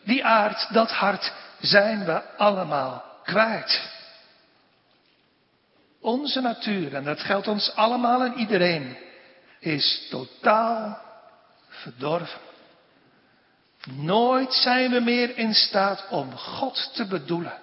die 0.04 0.26
aard, 0.26 0.74
dat 0.74 0.92
hart 0.92 1.34
zijn 1.60 2.06
we 2.06 2.36
allemaal 2.38 3.07
kwijt. 3.28 3.82
Onze 6.02 6.42
natuur, 6.42 6.96
en 6.96 7.04
dat 7.04 7.20
geldt 7.20 7.48
ons 7.48 7.76
allemaal 7.76 8.24
en 8.24 8.34
iedereen, 8.34 8.98
is 9.60 10.08
totaal 10.10 11.02
verdorven. 11.70 12.40
Nooit 13.92 14.54
zijn 14.54 14.92
we 14.92 15.00
meer 15.00 15.38
in 15.38 15.54
staat 15.54 16.06
om 16.10 16.38
God 16.38 16.94
te 16.94 17.06
bedoelen. 17.06 17.54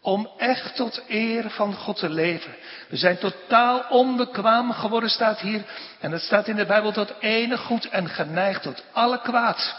Om 0.00 0.30
echt 0.38 0.76
tot 0.76 1.02
eer 1.08 1.50
van 1.50 1.74
God 1.74 1.96
te 1.96 2.08
leven. 2.08 2.54
We 2.88 2.96
zijn 2.96 3.18
totaal 3.18 3.84
onbekwaam 3.88 4.72
geworden, 4.72 5.10
staat 5.10 5.40
hier. 5.40 5.64
En 6.00 6.10
dat 6.10 6.20
staat 6.20 6.48
in 6.48 6.56
de 6.56 6.66
Bijbel 6.66 6.92
tot 6.92 7.12
enig 7.20 7.60
goed 7.60 7.88
en 7.88 8.08
geneigd 8.08 8.62
tot 8.62 8.84
alle 8.92 9.20
kwaad. 9.20 9.76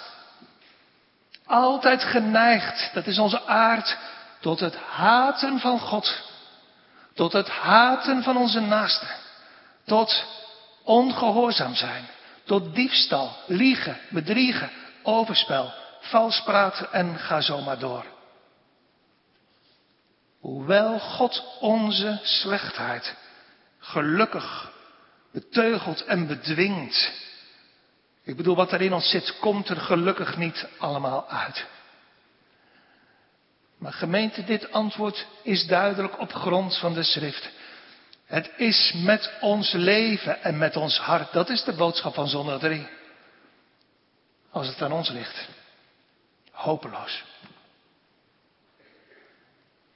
Altijd 1.45 2.03
geneigd, 2.03 2.93
dat 2.93 3.07
is 3.07 3.19
onze 3.19 3.45
aard, 3.45 3.97
tot 4.45 4.59
het 4.59 4.75
haten 4.75 5.59
van 5.59 5.79
God. 5.79 6.23
Tot 7.13 7.33
het 7.33 7.49
haten 7.49 8.23
van 8.23 8.37
onze 8.37 8.59
naasten. 8.59 9.07
Tot 9.85 10.25
ongehoorzaam 10.83 11.75
zijn. 11.75 12.05
Tot 12.43 12.75
diefstal, 12.75 13.31
liegen, 13.45 13.97
bedriegen, 14.09 14.69
overspel, 15.03 15.73
vals 15.99 16.43
praten 16.43 16.91
en 16.91 17.19
ga 17.19 17.41
zo 17.41 17.61
maar 17.61 17.79
door. 17.79 18.05
Hoewel 20.39 20.99
God 20.99 21.43
onze 21.59 22.19
slechtheid 22.23 23.15
gelukkig 23.79 24.71
beteugelt 25.31 26.05
en 26.05 26.27
bedwingt. 26.27 27.11
Ik 28.23 28.35
bedoel, 28.35 28.55
wat 28.55 28.71
er 28.71 28.81
in 28.81 28.93
ons 28.93 29.09
zit, 29.09 29.39
komt 29.39 29.69
er 29.69 29.77
gelukkig 29.77 30.37
niet 30.37 30.67
allemaal 30.77 31.29
uit. 31.29 31.65
Maar 33.85 33.93
gemeente, 33.93 34.43
dit 34.43 34.71
antwoord 34.71 35.27
is 35.41 35.67
duidelijk 35.67 36.19
op 36.19 36.33
grond 36.33 36.77
van 36.77 36.93
de 36.93 37.03
schrift. 37.03 37.49
Het 38.25 38.51
is 38.57 38.93
met 38.95 39.31
ons 39.41 39.71
leven 39.71 40.43
en 40.43 40.57
met 40.57 40.75
ons 40.75 40.97
hart. 40.97 41.31
Dat 41.31 41.49
is 41.49 41.63
de 41.63 41.73
boodschap 41.73 42.13
van 42.13 42.27
zondag 42.27 42.59
3. 42.59 42.87
Als 44.51 44.67
het 44.67 44.81
aan 44.81 44.91
ons 44.91 45.09
ligt. 45.09 45.47
Hopeloos. 46.51 47.23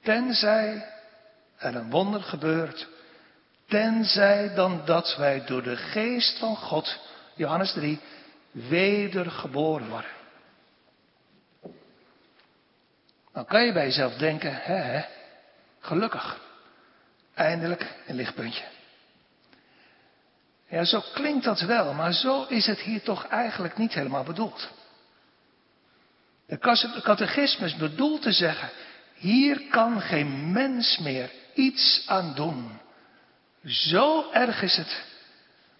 Tenzij 0.02 0.86
er 1.56 1.74
een 1.74 1.90
wonder 1.90 2.22
gebeurt. 2.22 2.88
Tenzij 3.68 4.54
dan 4.54 4.82
dat 4.84 5.16
wij 5.16 5.44
door 5.44 5.62
de 5.62 5.76
geest 5.76 6.38
van 6.38 6.56
God, 6.56 6.98
Johannes 7.34 7.72
3, 7.72 8.00
wedergeboren 8.50 9.88
worden. 9.88 10.19
Dan 13.32 13.44
kan 13.44 13.64
je 13.64 13.72
bij 13.72 13.84
jezelf 13.84 14.14
denken, 14.14 14.54
hè, 14.54 14.74
hè 14.74 15.04
gelukkig. 15.80 16.40
Eindelijk 17.34 17.94
een 18.06 18.14
lichtpuntje. 18.14 18.64
Ja, 20.68 20.84
zo 20.84 21.02
klinkt 21.14 21.44
dat 21.44 21.60
wel, 21.60 21.92
maar 21.92 22.12
zo 22.12 22.44
is 22.48 22.66
het 22.66 22.80
hier 22.80 23.02
toch 23.02 23.26
eigenlijk 23.26 23.76
niet 23.76 23.94
helemaal 23.94 24.24
bedoeld. 24.24 24.68
De 26.46 26.58
catechismus 27.02 27.76
bedoelt 27.76 28.22
te 28.22 28.32
zeggen, 28.32 28.70
hier 29.14 29.62
kan 29.70 30.00
geen 30.00 30.52
mens 30.52 30.98
meer 30.98 31.30
iets 31.54 32.04
aan 32.06 32.34
doen. 32.34 32.80
Zo 33.64 34.30
erg 34.32 34.62
is 34.62 34.76
het 34.76 35.04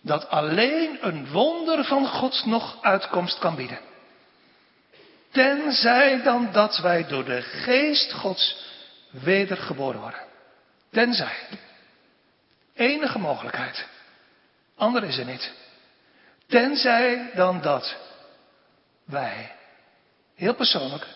dat 0.00 0.28
alleen 0.28 0.98
een 1.00 1.30
wonder 1.30 1.84
van 1.84 2.06
God 2.06 2.46
nog 2.46 2.82
uitkomst 2.82 3.38
kan 3.38 3.54
bieden. 3.54 3.89
Tenzij 5.30 6.22
dan 6.22 6.52
dat 6.52 6.78
wij 6.78 7.06
door 7.06 7.24
de 7.24 7.42
geest 7.42 8.12
Gods 8.12 8.64
wedergeboren 9.10 10.00
worden. 10.00 10.20
Tenzij. 10.90 11.36
Enige 12.74 13.18
mogelijkheid. 13.18 13.86
Ander 14.76 15.04
is 15.04 15.18
er 15.18 15.24
niet. 15.24 15.52
Tenzij 16.46 17.30
dan 17.34 17.60
dat 17.60 17.96
wij, 19.04 19.52
heel 20.34 20.54
persoonlijk, 20.54 21.06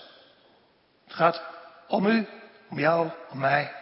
het 1.05 1.15
gaat 1.15 1.43
om 1.89 2.07
u, 2.07 2.27
om 2.71 2.79
jou, 2.79 3.11
om 3.31 3.39
mij, 3.39 3.73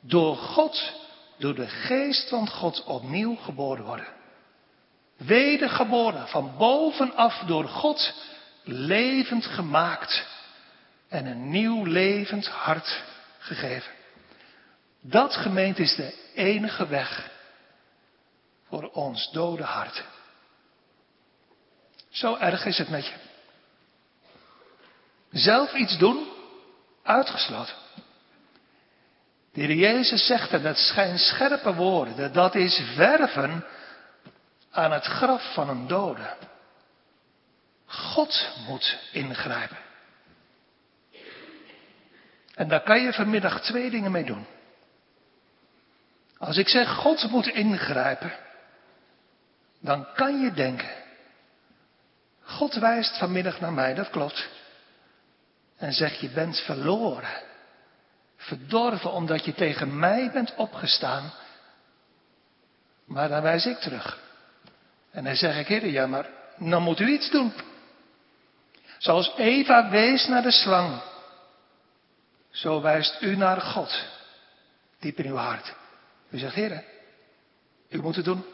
door 0.00 0.36
God, 0.36 0.92
door 1.38 1.54
de 1.54 1.66
geest 1.68 2.28
van 2.28 2.48
God 2.48 2.84
opnieuw 2.84 3.36
geboren 3.36 3.84
worden. 3.84 4.06
Wedergeboren, 5.16 6.28
van 6.28 6.54
bovenaf 6.56 7.42
door 7.46 7.68
God 7.68 8.14
levend 8.64 9.46
gemaakt 9.46 10.26
en 11.08 11.26
een 11.26 11.50
nieuw 11.50 11.84
levend 11.84 12.46
hart 12.46 13.02
gegeven. 13.38 13.92
Dat 15.00 15.34
gemeente 15.34 15.82
is 15.82 15.94
de 15.94 16.30
enige 16.34 16.86
weg 16.86 17.30
voor 18.68 18.90
ons 18.90 19.30
dode 19.32 19.62
hart. 19.62 20.04
Zo 22.10 22.36
erg 22.36 22.64
is 22.64 22.78
het 22.78 22.88
met 22.88 23.06
je. 23.06 23.14
Zelf 25.30 25.74
iets 25.74 25.98
doen, 25.98 26.28
uitgesloten. 27.02 27.74
De 29.52 29.60
heer 29.60 29.74
Jezus 29.74 30.26
zegt 30.26 30.52
en 30.52 30.62
dat 30.62 30.78
zijn 30.78 31.18
scherpe 31.18 31.74
woorden, 31.74 32.32
dat 32.32 32.54
is 32.54 32.82
verven 32.94 33.64
aan 34.70 34.92
het 34.92 35.04
graf 35.04 35.54
van 35.54 35.68
een 35.68 35.86
dode. 35.86 36.36
God 37.92 38.48
moet 38.66 38.98
ingrijpen. 39.12 39.76
En 42.54 42.68
daar 42.68 42.82
kan 42.82 43.02
je 43.02 43.12
vanmiddag 43.12 43.60
twee 43.60 43.90
dingen 43.90 44.12
mee 44.12 44.24
doen. 44.24 44.46
Als 46.38 46.56
ik 46.56 46.68
zeg 46.68 46.88
God 46.88 47.30
moet 47.30 47.46
ingrijpen, 47.46 48.32
dan 49.80 50.06
kan 50.14 50.40
je 50.40 50.52
denken, 50.52 50.90
God 52.42 52.74
wijst 52.74 53.18
vanmiddag 53.18 53.60
naar 53.60 53.72
mij, 53.72 53.94
dat 53.94 54.10
klopt. 54.10 54.48
En 55.76 55.92
zegt, 55.92 56.20
je 56.20 56.28
bent 56.28 56.60
verloren. 56.60 57.42
Verdorven 58.36 59.12
omdat 59.12 59.44
je 59.44 59.54
tegen 59.54 59.98
mij 59.98 60.30
bent 60.32 60.54
opgestaan. 60.54 61.32
Maar 63.04 63.28
dan 63.28 63.42
wijs 63.42 63.66
ik 63.66 63.78
terug. 63.78 64.18
En 65.10 65.24
dan 65.24 65.36
zeg 65.36 65.58
ik, 65.58 65.66
heer, 65.66 65.86
ja, 65.86 66.06
maar 66.06 66.26
dan 66.58 66.82
moet 66.82 67.00
u 67.00 67.08
iets 67.08 67.30
doen. 67.30 67.52
Zoals 69.02 69.32
Eva 69.36 69.90
wees 69.90 70.26
naar 70.26 70.42
de 70.42 70.50
slang, 70.50 71.02
zo 72.50 72.80
wijst 72.80 73.20
u 73.20 73.36
naar 73.36 73.60
God, 73.60 74.04
diep 74.98 75.18
in 75.18 75.30
uw 75.30 75.36
hart. 75.36 75.74
U 76.30 76.38
zegt, 76.38 76.54
Heer, 76.54 76.84
u 77.88 78.02
moet 78.02 78.16
het 78.16 78.24
doen. 78.24 78.44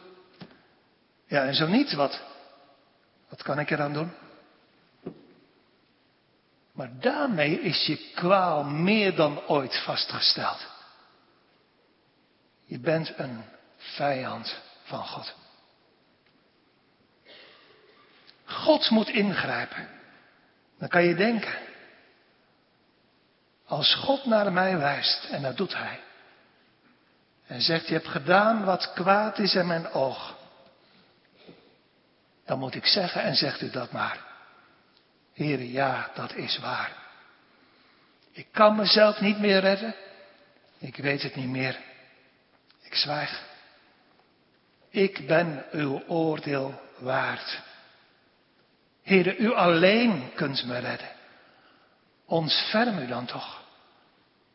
Ja, 1.25 1.45
en 1.45 1.53
zo 1.53 1.67
niet, 1.67 1.93
wat, 1.93 2.21
wat 3.29 3.41
kan 3.41 3.59
ik 3.59 3.69
eraan 3.69 3.93
doen? 3.93 4.11
Maar 6.71 6.99
daarmee 6.99 7.61
is 7.61 7.85
je 7.85 8.11
kwaal 8.15 8.63
meer 8.63 9.15
dan 9.15 9.47
ooit 9.47 9.83
vastgesteld. 9.83 10.67
Je 12.65 12.79
bent 12.79 13.13
een 13.17 13.43
vijand 13.77 14.57
van 14.83 15.05
God. 15.07 15.33
God 18.45 18.89
moet 18.89 19.09
ingrijpen. 19.09 19.98
Dan 20.79 20.87
kan 20.87 21.03
je 21.03 21.15
denken, 21.15 21.57
als 23.65 23.95
God 23.95 24.25
naar 24.25 24.53
mij 24.53 24.77
wijst, 24.77 25.23
en 25.23 25.41
dat 25.41 25.57
doet 25.57 25.75
Hij, 25.75 25.99
en 27.45 27.61
zegt, 27.61 27.87
je 27.87 27.93
hebt 27.93 28.07
gedaan 28.07 28.63
wat 28.65 28.93
kwaad 28.93 29.39
is 29.39 29.55
in 29.55 29.67
mijn 29.67 29.91
oog, 29.91 30.37
dan 32.45 32.59
moet 32.59 32.75
ik 32.75 32.85
zeggen, 32.85 33.21
en 33.21 33.35
zegt 33.35 33.61
u 33.61 33.69
dat 33.69 33.91
maar, 33.91 34.27
Heer, 35.33 35.61
ja, 35.61 36.09
dat 36.13 36.33
is 36.33 36.59
waar. 36.59 36.91
Ik 38.31 38.47
kan 38.51 38.75
mezelf 38.75 39.19
niet 39.19 39.39
meer 39.39 39.59
redden, 39.59 39.95
ik 40.77 40.95
weet 40.95 41.21
het 41.21 41.35
niet 41.35 41.49
meer, 41.49 41.79
ik 42.81 42.95
zwijg. 42.95 43.47
Ik 44.89 45.27
ben 45.27 45.65
uw 45.71 46.03
oordeel 46.07 46.81
waard. 46.97 47.61
Heere, 49.09 49.37
u 49.37 49.53
alleen 49.53 50.31
kunt 50.35 50.65
me 50.65 50.79
redden. 50.79 51.09
Ontferm 52.25 52.97
u 52.97 53.07
dan 53.07 53.25
toch 53.25 53.61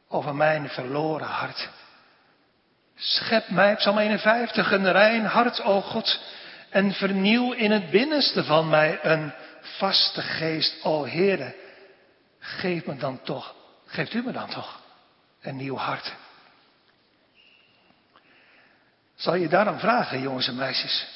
over 0.09 0.35
mijn 0.35 0.69
verloren 0.69 1.27
hart. 1.27 1.69
Schep 2.97 3.49
mij, 3.49 3.77
Psalm 3.77 3.99
51, 3.99 4.73
een 4.73 4.93
rein 4.93 5.25
hart, 5.25 5.63
o 5.63 5.81
God, 5.81 6.21
en 6.71 6.93
vernieuw 6.93 7.53
in 7.53 7.71
het 7.71 7.91
binnenste 7.91 8.45
van 8.45 8.69
mij 8.69 8.99
een 9.03 9.33
vaste 9.61 10.23
geest, 10.23 10.85
o 10.85 11.07
Heere. 11.07 11.55
Geef 12.39 12.87
me 12.87 12.97
dan 12.97 13.23
toch, 13.23 13.55
geeft 13.87 14.15
u 14.15 14.23
me 14.23 14.33
dan 14.33 14.49
toch 14.49 14.81
een 15.41 15.57
nieuw 15.57 15.77
hart. 15.77 16.15
Zal 19.15 19.35
je 19.35 19.49
daarom 19.49 19.79
vragen, 19.79 20.21
jongens 20.21 20.49
en 20.49 20.57
meisjes, 20.57 21.07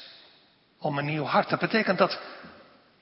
om 0.78 0.98
een 0.98 1.04
nieuw 1.04 1.24
hart? 1.24 1.48
Dat 1.48 1.58
betekent 1.58 1.98
dat 1.98 2.20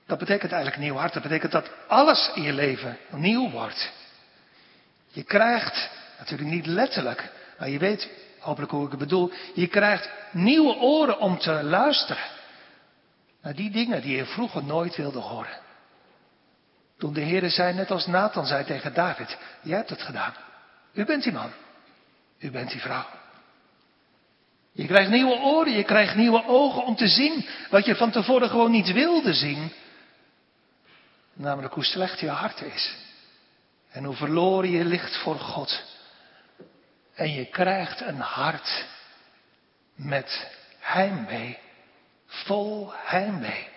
dat 0.07 0.19
betekent 0.19 0.53
eigenlijk 0.53 0.83
nieuw 0.83 0.95
hart. 0.95 1.13
Dat 1.13 1.23
betekent 1.23 1.53
dat 1.53 1.71
alles 1.87 2.31
in 2.35 2.43
je 2.43 2.53
leven 2.53 2.99
nieuw 3.11 3.51
wordt. 3.51 3.93
Je 5.09 5.23
krijgt, 5.23 5.91
natuurlijk 6.19 6.51
niet 6.51 6.67
letterlijk, 6.67 7.33
maar 7.59 7.69
je 7.69 7.79
weet, 7.79 8.11
hopelijk 8.39 8.73
hoe 8.73 8.85
ik 8.85 8.91
het 8.91 8.99
bedoel. 8.99 9.33
Je 9.55 9.67
krijgt 9.67 10.11
nieuwe 10.31 10.75
oren 10.75 11.19
om 11.19 11.39
te 11.39 11.63
luisteren. 11.63 12.25
Naar 13.43 13.55
die 13.55 13.71
dingen 13.71 14.03
die 14.03 14.17
je 14.17 14.25
vroeger 14.25 14.65
nooit 14.65 14.97
wilde 14.97 15.19
horen. 15.19 15.59
Toen 16.99 17.13
de 17.13 17.21
Heer 17.21 17.51
zei, 17.51 17.75
net 17.75 17.91
als 17.91 18.07
Nathan 18.07 18.47
zei 18.47 18.65
tegen 18.65 18.95
David, 18.95 19.37
jij 19.63 19.77
hebt 19.77 19.91
het 19.91 20.03
gedaan. 20.03 20.35
U 20.93 21.05
bent 21.05 21.23
die 21.23 21.33
man. 21.33 21.51
U 22.39 22.51
bent 22.51 22.71
die 22.71 22.81
vrouw. 22.81 23.07
Je 24.73 24.87
krijgt 24.87 25.11
nieuwe 25.11 25.39
oren, 25.39 25.73
je 25.73 25.85
krijgt 25.85 26.15
nieuwe 26.15 26.45
ogen 26.47 26.85
om 26.85 26.97
te 26.97 27.09
zien 27.09 27.47
wat 27.71 27.85
je 27.85 27.97
van 27.97 28.11
tevoren 28.11 28.49
gewoon 28.49 28.71
niet 28.71 28.93
wilde 28.93 29.35
zien. 29.35 29.73
Namelijk 31.37 31.75
hoe 31.75 31.85
slecht 31.85 32.21
je 32.21 32.29
hart 32.29 32.61
is. 32.61 32.97
En 33.91 34.05
hoe 34.05 34.17
verloren 34.17 34.71
je 34.71 34.85
ligt 34.85 35.17
voor 35.17 35.39
God. 35.39 35.83
En 37.15 37.33
je 37.33 37.45
krijgt 37.45 38.01
een 38.01 38.21
hart 38.21 38.85
met 39.95 40.51
heimwee. 40.79 41.59
Vol 42.27 42.93
heimwee. 42.95 43.69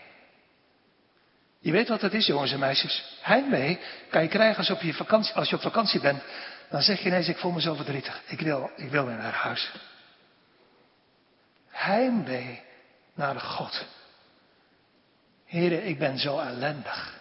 Je 1.60 1.72
weet 1.72 1.88
wat 1.88 2.02
het 2.02 2.14
is, 2.14 2.26
jongens 2.26 2.52
en 2.52 2.60
meisjes. 2.60 3.18
Heimwee 3.22 3.80
kan 4.10 4.22
je 4.22 4.28
krijgen 4.28 4.58
als 4.58 4.68
je 4.68 4.74
op, 4.74 4.82
je 4.82 4.94
vakantie, 4.94 5.34
als 5.34 5.50
je 5.50 5.56
op 5.56 5.62
vakantie 5.62 6.00
bent. 6.00 6.24
Dan 6.70 6.82
zeg 6.82 7.00
je 7.00 7.06
ineens, 7.08 7.28
ik 7.28 7.38
voel 7.38 7.52
me 7.52 7.62
zo 7.62 7.74
verdrietig. 7.74 8.22
Ik 8.28 8.40
wil, 8.40 8.72
ik 8.76 8.90
wil 8.90 9.06
weer 9.06 9.18
naar 9.18 9.34
huis. 9.34 9.72
Heimwee 11.70 12.62
naar 13.14 13.40
God. 13.40 13.86
Heren, 15.46 15.86
ik 15.86 16.00
ben 16.00 16.18
zo 16.18 16.40
ellendig. 16.40 17.19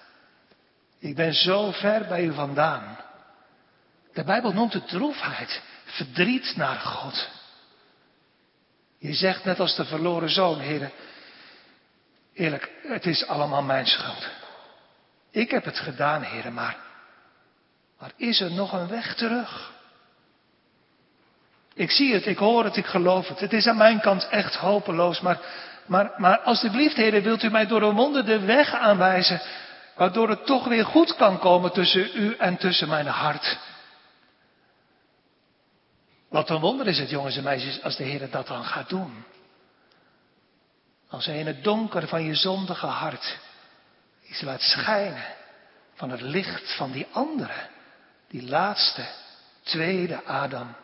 Ik 0.99 1.15
ben 1.15 1.35
zo 1.35 1.71
ver 1.71 2.07
bij 2.07 2.25
u 2.25 2.33
vandaan. 2.33 2.99
De 4.13 4.25
Bijbel 4.25 4.53
noemt 4.53 4.73
het 4.73 4.89
droefheid, 4.89 5.63
verdriet 5.85 6.57
naar 6.57 6.77
God. 6.77 7.29
Je 8.99 9.15
zegt 9.15 9.45
net 9.45 9.61
als 9.61 9.77
de 9.77 9.85
verloren 9.85 10.31
zoon, 10.31 10.59
heren, 10.59 10.91
eerlijk, 12.35 12.71
het 12.83 13.07
is 13.07 13.27
allemaal 13.27 13.63
mijn 13.63 13.87
schuld. 13.87 14.29
Ik 15.31 15.51
heb 15.51 15.65
het 15.65 15.79
gedaan, 15.79 16.23
heren, 16.23 16.55
maar, 16.55 16.77
maar 17.99 18.13
is 18.17 18.41
er 18.41 18.53
nog 18.53 18.73
een 18.73 18.89
weg 18.89 19.15
terug? 19.15 19.73
Ik 21.75 21.91
zie 21.91 22.15
het, 22.15 22.27
ik 22.27 22.39
hoor 22.39 22.65
het, 22.65 22.77
ik 22.77 22.87
geloof 22.87 23.29
het. 23.29 23.41
Het 23.41 23.53
is 23.53 23.67
aan 23.67 23.77
mijn 23.77 24.01
kant 24.01 24.29
echt 24.29 24.55
hopeloos, 24.55 25.21
maar, 25.21 25.41
maar, 25.87 26.13
maar 26.17 26.39
alsjeblieft, 26.39 26.97
heren, 26.97 27.23
wilt 27.23 27.43
u 27.43 27.51
mij 27.51 27.67
door 27.67 27.83
een 27.83 27.95
wonder 27.95 28.25
de 28.25 28.41
weg 28.41 28.75
aanwijzen 28.75 29.41
Waardoor 29.99 30.29
het 30.29 30.47
toch 30.47 30.65
weer 30.65 30.85
goed 30.85 31.17
kan 31.17 31.39
komen 31.39 31.73
tussen 31.73 32.11
u 32.15 32.37
en 32.37 32.57
tussen 32.57 32.89
mijn 32.89 33.07
hart. 33.07 33.59
Wat 36.29 36.51
een 36.51 36.61
wonder 36.61 36.87
is 36.87 36.99
het, 36.99 37.11
jongens 37.11 37.37
en 37.37 37.43
meisjes, 37.43 37.83
als 37.83 37.97
de 37.97 38.05
Heer 38.05 38.31
dat 38.31 38.47
dan 38.47 38.65
gaat 38.65 38.89
doen. 38.89 39.25
Als 41.09 41.27
hij 41.27 41.39
in 41.39 41.47
het 41.47 41.65
donker 41.65 42.09
van 42.09 42.25
je 42.25 42.35
zondige 42.35 42.87
hart 42.87 43.39
iets 44.23 44.41
laat 44.41 44.61
schijnen 44.61 45.25
van 45.95 46.11
het 46.11 46.21
licht 46.21 46.77
van 46.77 46.93
die 46.93 47.07
andere, 47.13 47.69
die 48.29 48.43
laatste, 48.43 49.09
tweede 49.63 50.25
Adam, 50.25 50.75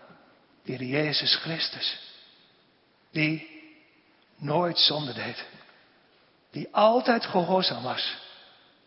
die 0.65 0.87
Jezus 0.89 1.35
Christus, 1.35 1.99
die 3.11 3.63
nooit 4.37 4.79
zonde 4.79 5.13
deed, 5.13 5.45
die 6.51 6.69
altijd 6.73 7.25
gehoorzaam 7.25 7.83
was 7.83 8.23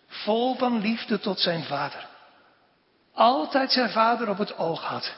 Vol 0.08 0.56
van 0.56 0.82
liefde 0.82 1.20
tot 1.20 1.40
zijn 1.40 1.64
vader. 1.64 2.08
Altijd 3.14 3.72
zijn 3.72 3.90
vader 3.90 4.30
op 4.30 4.38
het 4.38 4.58
oog 4.58 4.84
had. 4.84 5.14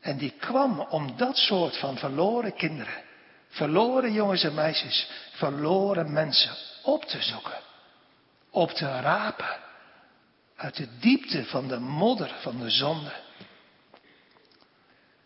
En 0.00 0.16
die 0.16 0.30
kwam 0.30 0.80
om 0.80 1.16
dat 1.16 1.36
soort 1.36 1.76
van 1.76 1.98
verloren 1.98 2.54
kinderen, 2.54 3.02
verloren 3.48 4.12
jongens 4.12 4.42
en 4.42 4.54
meisjes, 4.54 5.10
verloren 5.32 6.12
mensen 6.12 6.56
op 6.82 7.04
te 7.04 7.22
zoeken. 7.22 7.58
Op 8.50 8.70
te 8.70 9.00
rapen. 9.00 9.56
Uit 10.56 10.76
de 10.76 10.98
diepte 10.98 11.44
van 11.44 11.68
de 11.68 11.78
modder 11.78 12.34
van 12.40 12.58
de 12.58 12.70
zonde. 12.70 13.12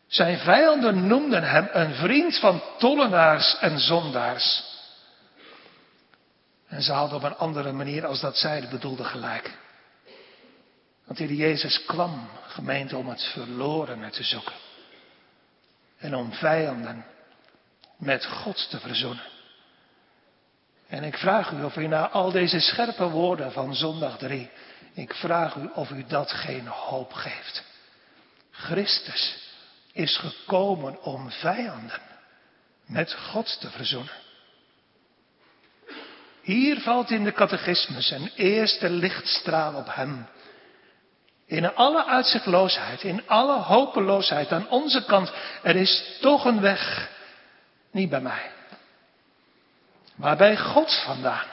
Zijn 0.07 0.39
vijanden 0.39 1.07
noemden 1.07 1.43
hem 1.43 1.68
een 1.72 1.95
vriend 1.95 2.39
van 2.39 2.62
tollenaars 2.79 3.59
en 3.59 3.79
zondaars. 3.79 4.74
En 6.75 6.83
ze 6.83 6.93
hadden 6.93 7.16
op 7.16 7.22
een 7.22 7.37
andere 7.37 7.72
manier 7.72 8.07
als 8.07 8.20
dat 8.20 8.37
zij 8.37 8.68
bedoelde 8.70 9.05
gelijk. 9.05 9.59
Want 11.05 11.18
de 11.18 11.37
Jezus 11.37 11.85
kwam, 11.85 12.29
gemeente, 12.47 12.97
om 12.97 13.09
het 13.09 13.22
verlorene 13.22 14.11
te 14.11 14.22
zoeken. 14.22 14.55
En 15.99 16.14
om 16.14 16.33
vijanden 16.33 17.05
met 17.97 18.27
God 18.27 18.70
te 18.70 18.81
verzoenen. 18.81 19.25
En 20.87 21.05
ik 21.05 21.16
vraag 21.16 21.51
u 21.51 21.62
of 21.62 21.77
u 21.77 21.87
na 21.87 22.09
al 22.09 22.31
deze 22.31 22.61
scherpe 22.61 23.09
woorden 23.09 23.53
van 23.53 23.75
zondag 23.75 24.18
3, 24.18 24.51
ik 24.95 25.14
vraag 25.14 25.55
u 25.55 25.70
of 25.75 25.91
u 25.91 26.05
dat 26.07 26.31
geen 26.33 26.66
hoop 26.66 27.12
geeft. 27.12 27.64
Christus 28.51 29.53
is 29.93 30.16
gekomen 30.16 31.03
om 31.03 31.31
vijanden 31.31 32.01
met 32.87 33.14
God 33.14 33.61
te 33.61 33.70
verzoenen. 33.70 34.24
Hier 36.45 36.80
valt 36.80 37.11
in 37.11 37.24
de 37.24 37.32
catechismus 37.32 38.11
een 38.11 38.30
eerste 38.36 38.90
lichtstraal 38.90 39.74
op 39.74 39.86
hem. 39.95 40.26
In 41.47 41.74
alle 41.74 42.07
uitzichtloosheid, 42.07 43.03
in 43.03 43.28
alle 43.28 43.59
hopeloosheid 43.59 44.53
aan 44.53 44.68
onze 44.68 45.05
kant, 45.05 45.32
er 45.62 45.76
is 45.76 46.18
toch 46.20 46.45
een 46.45 46.61
weg. 46.61 47.11
Niet 47.90 48.11
bij 48.11 48.20
mij, 48.20 48.51
maar 50.14 50.36
bij 50.36 50.57
God 50.57 51.03
vandaan. 51.05 51.47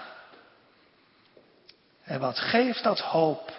En 2.04 2.20
wat 2.20 2.40
geeft 2.40 2.84
dat 2.84 3.00
hoop? 3.00 3.52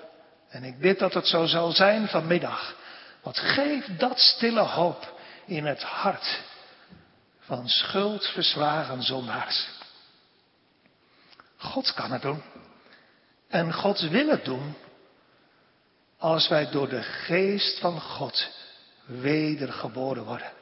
En 0.49 0.65
ik 0.65 0.79
bid 0.79 0.99
dat 0.99 1.15
het 1.15 1.27
zo 1.27 1.47
zal 1.47 1.71
zijn 1.71 2.09
vanmiddag. 2.09 2.75
Wat 3.23 3.39
geeft 3.39 3.99
dat 3.99 4.19
stille 4.19 4.61
hoop 4.61 5.21
in 5.45 5.67
het 5.67 5.83
hart 5.83 6.41
van 7.41 7.69
schuldverslagen 7.69 9.03
zondaars? 9.03 9.72
God 11.63 11.95
kan 11.95 12.13
het 12.13 12.23
doen. 12.23 12.43
En 13.49 13.73
God 13.73 14.01
wil 14.01 14.29
het 14.29 14.45
doen. 14.45 14.75
Als 16.19 16.49
wij 16.49 16.71
door 16.71 16.89
de 16.89 17.03
geest 17.03 17.79
van 17.79 18.01
God 18.01 18.51
wedergeboren 19.07 20.25
worden. 20.25 20.53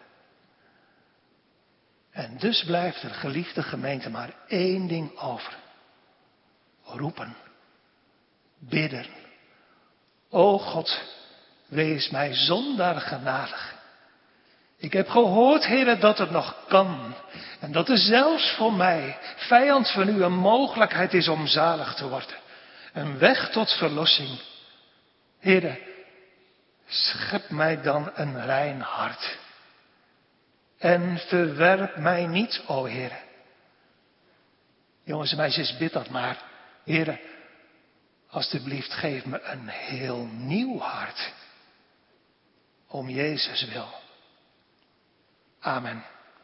En 2.10 2.36
dus 2.38 2.64
blijft 2.64 3.02
er, 3.02 3.10
geliefde 3.10 3.62
gemeente, 3.62 4.10
maar 4.10 4.34
één 4.46 4.86
ding 4.86 5.18
over. 5.18 5.58
Roepen. 6.82 7.36
Bidden. 8.58 9.06
O 10.28 10.58
God, 10.58 11.02
wees 11.66 12.10
mij 12.10 12.34
zondaar 12.34 13.00
genadig. 13.00 13.79
Ik 14.80 14.92
heb 14.92 15.08
gehoord, 15.08 15.66
heren, 15.66 16.00
dat 16.00 16.18
het 16.18 16.30
nog 16.30 16.64
kan. 16.68 17.14
En 17.60 17.72
dat 17.72 17.88
er 17.88 17.98
zelfs 17.98 18.54
voor 18.56 18.72
mij, 18.72 19.18
vijand 19.36 19.90
van 19.90 20.08
u, 20.08 20.22
een 20.22 20.36
mogelijkheid 20.36 21.14
is 21.14 21.28
om 21.28 21.46
zalig 21.46 21.94
te 21.94 22.08
worden. 22.08 22.36
Een 22.92 23.18
weg 23.18 23.50
tot 23.50 23.70
verlossing. 23.70 24.40
Heren, 25.38 25.78
schep 26.86 27.50
mij 27.50 27.82
dan 27.82 28.10
een 28.14 28.44
rein 28.44 28.80
hart. 28.80 29.38
En 30.78 31.18
verwerp 31.18 31.96
mij 31.96 32.26
niet, 32.26 32.62
o 32.66 32.84
Heer. 32.84 33.18
Jongens 35.04 35.30
en 35.30 35.36
meisjes, 35.36 35.76
bid 35.76 35.92
dat 35.92 36.08
maar. 36.08 36.42
Heren, 36.84 37.20
alstublieft 38.30 38.92
geef 38.92 39.24
me 39.24 39.42
een 39.42 39.68
heel 39.68 40.28
nieuw 40.32 40.78
hart. 40.78 41.32
Om 42.88 43.08
Jezus 43.08 43.64
wil. 43.72 43.99
Amen. 45.64 46.02